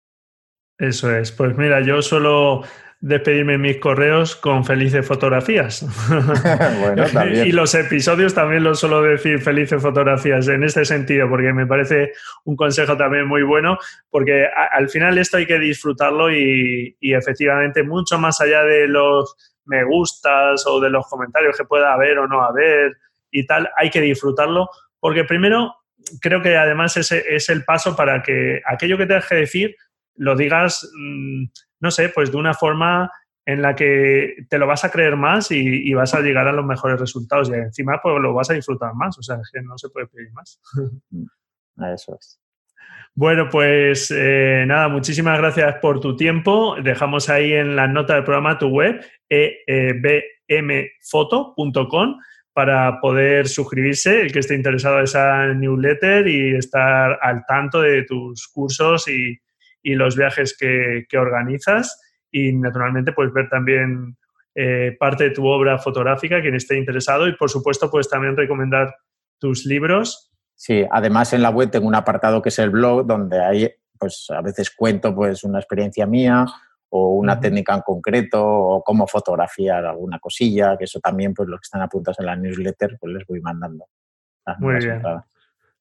Eso 0.78 1.14
es. 1.14 1.32
Pues 1.32 1.57
mira, 1.57 1.80
yo 1.80 2.03
suelo 2.03 2.62
despedirme 3.07 3.59
mis 3.59 3.76
correos 3.76 4.34
con 4.34 4.64
felices 4.64 5.07
fotografías. 5.07 5.84
bueno, 6.80 7.05
y 7.44 7.52
los 7.52 7.74
episodios 7.74 8.32
también 8.32 8.64
los 8.64 8.80
suelo 8.80 9.02
decir 9.02 9.42
felices 9.42 9.82
fotografías 9.82 10.48
en 10.48 10.64
este 10.64 10.86
sentido, 10.86 11.28
porque 11.28 11.52
me 11.52 11.66
parece 11.66 12.12
un 12.44 12.57
consejo 12.57 12.96
también 12.96 13.26
muy 13.26 13.42
bueno, 13.42 13.76
porque 14.09 14.46
al 14.46 14.88
final 14.88 15.18
esto 15.18 15.36
hay 15.36 15.44
que 15.44 15.59
disfrutarlo 15.59 16.32
y, 16.32 16.96
y 16.98 17.12
efectivamente 17.12 17.82
mucho 17.82 18.18
más 18.18 18.40
allá 18.40 18.62
de 18.62 18.88
los 18.88 19.36
me 19.66 19.84
gustas 19.84 20.64
o 20.66 20.80
de 20.80 20.88
los 20.88 21.07
comentarios 21.07 21.59
que 21.59 21.64
pueda 21.64 21.92
haber 21.92 22.18
o 22.18 22.26
no 22.26 22.42
haber 22.42 22.96
y 23.30 23.44
tal, 23.44 23.68
hay 23.76 23.90
que 23.90 24.00
disfrutarlo, 24.00 24.70
porque 24.98 25.24
primero 25.24 25.74
creo 26.22 26.40
que 26.40 26.57
además 26.57 26.96
ese 26.96 27.22
es 27.28 27.50
el 27.50 27.64
paso 27.64 27.94
para 27.94 28.22
que 28.22 28.62
aquello 28.64 28.96
que 28.96 29.05
tengas 29.05 29.28
que 29.28 29.34
decir 29.34 29.76
lo 30.16 30.36
digas, 30.36 30.90
mm, 30.96 31.44
no 31.85 31.91
sé, 31.91 32.09
pues 32.09 32.32
de 32.32 32.39
una 32.39 32.55
forma 32.55 33.11
en 33.47 33.61
la 33.61 33.74
que 33.76 34.47
te 34.49 34.59
lo 34.59 34.66
vas 34.66 34.85
a 34.85 34.91
creer 34.91 35.16
más 35.16 35.51
y, 35.51 35.93
vas 35.93 36.14
a 36.14 36.20
llegar 36.20 36.49
a 36.49 36.53
los 36.53 36.64
mejores 36.64 36.99
resultados 36.99 37.51
y 37.51 37.53
encima 37.53 38.01
pues 38.03 38.18
lo 38.20 38.32
vas 38.32 38.49
a 38.51 38.55
disfrutar 38.55 38.95
más, 38.95 39.18
o 39.18 39.22
sea, 39.22 39.39
que 39.53 39.61
no 39.61 39.76
se 39.76 39.91
puede 39.91 40.07
pedir 40.07 40.32
más. 40.32 40.61
Eso 41.95 42.16
es. 42.18 42.41
Bueno, 43.14 43.49
pues 43.51 44.11
eh, 44.16 44.64
nada, 44.66 44.89
muchísimas 44.89 45.39
gracias 45.39 45.76
por 45.80 46.01
tu 46.01 46.16
tiempo. 46.16 46.74
Dejamos 46.82 47.28
ahí 47.28 47.53
en 47.53 47.76
la 47.76 47.87
nota 47.87 48.14
del 48.14 48.24
programa 48.24 48.59
tu 48.59 48.68
web, 48.68 49.05
ebmfoto.com, 50.49 52.18
para 52.53 52.99
poder 53.01 53.47
suscribirse, 53.47 54.22
el 54.22 54.32
que 54.32 54.39
esté 54.41 54.55
interesado 54.55 54.99
en 54.99 55.05
esa 55.05 55.53
newsletter 55.53 56.26
y 56.26 56.57
estar 56.57 57.18
al 57.20 57.45
tanto 57.47 57.82
de 57.82 58.05
tus 58.05 58.49
cursos 58.49 59.07
y, 59.07 59.39
y 59.85 59.95
los 59.95 60.16
viajes 60.16 60.57
que, 60.59 61.07
organizas 61.16 62.01
y 62.32 62.53
naturalmente 62.53 63.12
pues 63.12 63.32
ver 63.32 63.49
también 63.49 64.16
eh, 64.57 64.97
parte 64.99 65.24
de 65.24 65.30
tu 65.30 65.47
obra 65.47 65.78
fotográfica, 65.78 66.41
quien 66.41 66.55
esté 66.55 66.76
interesado 66.76 67.28
y 67.28 67.37
por 67.37 67.51
supuesto 67.51 67.91
pues 67.91 68.09
también 68.09 68.37
recomendar 68.37 68.97
tus 69.39 69.66
libros. 69.66 70.32
Sí, 70.57 70.85
además 70.91 71.32
en 71.35 71.43
la 71.43 71.51
web 71.51 71.70
tengo 71.70 71.87
un 71.87 71.95
apartado 71.95 72.41
que 72.41 72.49
es 72.49 72.59
el 72.59 72.70
blog 72.70 73.07
donde 73.07 73.41
hay 73.41 73.70
pues 73.99 74.26
a 74.30 74.41
veces 74.41 74.70
cuento 74.70 75.14
pues 75.14 75.45
una 75.45 75.59
experiencia 75.59 76.07
mía 76.07 76.47
o 76.89 77.14
una 77.16 77.39
técnica 77.39 77.74
en 77.74 77.82
concreto 77.82 78.43
o 78.43 78.82
cómo 78.82 79.07
fotografiar 79.07 79.85
alguna 79.85 80.18
cosilla, 80.18 80.76
que 80.78 80.85
eso 80.85 80.99
también 81.01 81.35
pues 81.35 81.49
los 81.49 81.61
que 81.61 81.64
están 81.64 81.82
apuntados 81.82 82.18
en 82.20 82.26
la 82.26 82.37
newsletter 82.37 82.97
pues 82.99 83.12
les 83.12 83.26
voy 83.26 83.41
mandando. 83.41 83.87
Muy 84.59 84.76
bien. 84.76 85.03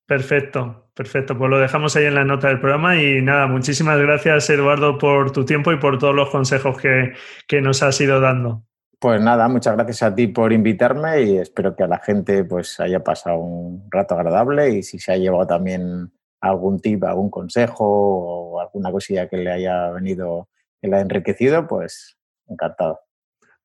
Perfecto, 0.06 0.90
perfecto. 0.94 1.38
Pues 1.38 1.50
lo 1.50 1.60
dejamos 1.60 1.96
ahí 1.96 2.06
en 2.06 2.16
la 2.16 2.26
nota 2.26 2.50
del 2.50 2.60
programa 2.60 3.02
y 3.02 3.22
nada, 3.22 3.48
muchísimas 3.48 4.00
gracias 4.00 4.50
Eduardo 4.50 4.98
por 4.98 5.32
tu 5.32 5.46
tiempo 5.46 5.72
y 5.72 5.78
por 5.78 5.98
todos 5.98 6.14
los 6.14 6.30
consejos 6.30 6.78
que, 6.78 7.62
nos 7.62 7.84
has 7.84 8.00
ido 8.02 8.20
dando. 8.20 8.64
Pues 9.00 9.22
nada, 9.22 9.48
muchas 9.48 9.76
gracias 9.76 10.04
a 10.04 10.16
ti 10.16 10.28
por 10.28 10.52
invitarme 10.54 11.22
y 11.22 11.38
espero 11.38 11.76
que 11.76 11.84
a 11.84 11.88
la 11.88 12.00
gente 12.00 12.44
pues 12.44 12.80
haya 12.80 13.04
pasado 13.04 13.38
un 13.38 13.88
rato 13.90 14.16
agradable 14.16 14.70
y 14.70 14.84
si 14.84 15.00
se 15.00 15.14
ha 15.14 15.18
llevado 15.18 15.48
también 15.48 16.12
algún 16.42 16.80
tip, 16.80 17.04
algún 17.04 17.30
consejo 17.30 17.86
o 17.86 18.60
alguna 18.62 18.92
cosilla 18.92 19.28
que 19.28 19.38
le 19.38 19.52
haya 19.52 19.90
venido, 19.90 20.50
que 20.82 20.90
le 20.90 20.98
ha 20.98 21.00
enriquecido, 21.02 21.68
pues 21.68 22.18
encantado. 22.48 23.00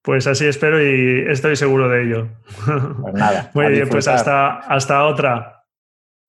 Pues 0.02 0.26
así 0.26 0.46
espero 0.46 0.80
y 0.80 1.24
estoy 1.28 1.56
seguro 1.56 1.88
de 1.88 2.02
ello. 2.04 2.28
Pues 3.02 3.14
nada. 3.14 3.50
Muy 3.54 3.66
bien, 3.72 3.88
pues 3.88 4.06
hasta, 4.06 4.58
hasta 4.58 5.04
otra. 5.04 5.57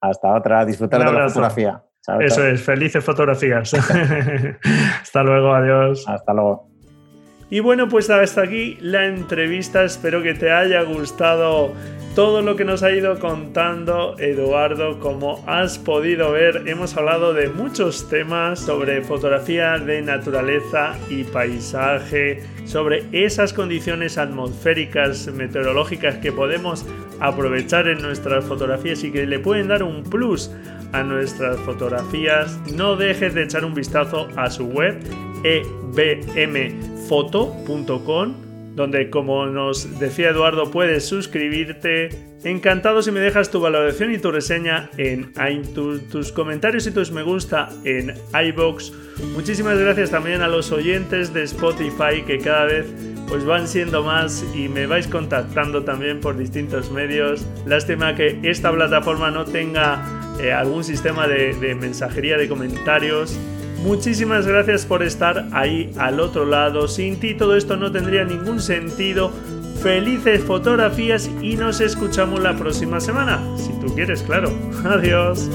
Hasta 0.02 0.34
otra, 0.34 0.66
disfrutar 0.66 1.00
de 1.00 1.12
la 1.12 1.28
fotografía. 1.28 1.84
Eso 2.20 2.46
es, 2.46 2.62
felices 2.64 3.04
fotografías. 3.04 3.74
Hasta 5.02 5.24
luego, 5.24 5.54
adiós. 5.54 6.08
Hasta 6.08 6.34
luego. 6.34 6.69
Y 7.52 7.62
bueno, 7.62 7.90
pues 7.90 8.10
hasta 8.10 8.44
aquí 8.44 8.78
la 8.80 9.08
entrevista. 9.08 9.84
Espero 9.84 10.22
que 10.22 10.36
te 10.36 10.52
haya 10.52 10.84
gustado 10.84 11.74
todo 12.14 12.42
lo 12.44 12.56
que 12.56 12.64
nos 12.64 12.84
ha 12.84 12.92
ido 12.92 13.18
contando 13.18 14.16
Eduardo. 14.20 15.00
Como 15.00 15.44
has 15.48 15.80
podido 15.80 16.32
ver, 16.32 16.68
hemos 16.68 16.96
hablado 16.96 17.34
de 17.34 17.50
muchos 17.50 18.08
temas 18.08 18.60
sobre 18.60 19.02
fotografía 19.02 19.80
de 19.80 20.04
naturaleza 20.04 20.96
y 21.10 21.24
paisaje, 21.24 22.44
sobre 22.66 23.06
esas 23.14 23.52
condiciones 23.52 24.20
atmosféricas, 24.20 25.28
meteorológicas 25.34 26.18
que 26.18 26.32
podemos 26.32 26.86
aprovechar 27.20 27.88
en 27.88 28.00
nuestras 28.02 28.46
fotografías 28.46 29.04
y 29.04 29.12
que 29.12 29.26
le 29.26 29.40
pueden 29.40 29.70
dar 29.70 29.82
un 29.82 30.04
plus 30.04 30.52
a 30.92 31.02
nuestras 31.02 31.58
fotografías. 31.62 32.60
No 32.76 32.96
dejes 32.96 33.34
de 33.34 33.44
echar 33.44 33.66
un 33.66 33.74
vistazo 33.74 34.28
a 34.36 34.52
su 34.52 34.66
web 34.66 35.00
ebmfoto.com, 37.10 38.36
donde 38.76 39.10
como 39.10 39.48
nos 39.48 40.00
decía 40.00 40.30
Eduardo 40.30 40.70
puedes 40.72 41.06
suscribirte. 41.06 42.10
Encantado 42.44 43.02
si 43.02 43.12
me 43.12 43.20
dejas 43.20 43.52
tu 43.52 43.60
valoración 43.60 44.14
y 44.14 44.18
tu 44.18 44.32
reseña 44.32 44.90
en 44.98 45.34
tus 45.74 46.32
comentarios 46.32 46.88
y 46.88 46.92
tus 46.92 47.12
me 47.12 47.24
gusta 47.24 47.70
en 47.84 48.14
iBox. 48.34 48.94
Muchísimas 49.34 49.78
gracias 49.78 50.12
también 50.12 50.42
a 50.42 50.48
los 50.48 50.72
oyentes 50.72 51.34
de 51.34 51.44
Spotify 51.44 52.22
que 52.26 52.38
cada 52.38 52.66
vez 52.66 52.86
pues 53.28 53.46
van 53.46 53.68
siendo 53.68 54.04
más 54.04 54.46
y 54.56 54.70
me 54.70 54.88
vais 54.88 55.08
contactando 55.08 55.84
también 55.84 56.22
por 56.22 56.38
distintos 56.38 56.92
medios. 56.92 57.46
Lástima 57.66 58.16
que 58.16 58.40
esta 58.44 58.72
plataforma 58.72 59.30
no 59.32 59.44
tenga 59.46 60.38
eh, 60.42 60.54
algún 60.54 60.86
sistema 60.86 61.28
de 61.28 61.76
mensajería 61.76 62.38
de 62.38 62.48
comentarios 62.48 63.38
Muchísimas 63.84 64.46
gracias 64.46 64.86
por 64.86 65.04
estar 65.04 65.48
ahí 65.52 65.92
al 65.98 66.20
otro 66.20 66.46
lado. 66.46 66.88
Sin 66.88 67.20
ti 67.20 67.34
todo 67.34 67.56
esto 67.56 67.78
no 67.78 67.92
tendría 67.92 68.24
ningún 68.26 68.62
sentido. 68.62 69.32
Felices 69.82 70.44
fotografías 70.44 71.30
y 71.42 71.56
nos 71.56 71.80
escuchamos 71.80 72.42
la 72.42 72.58
próxima 72.58 73.00
semana. 73.00 73.42
Si 73.58 73.72
tú 73.80 73.94
quieres, 73.96 74.22
claro. 74.24 74.52
Adiós. 74.84 75.50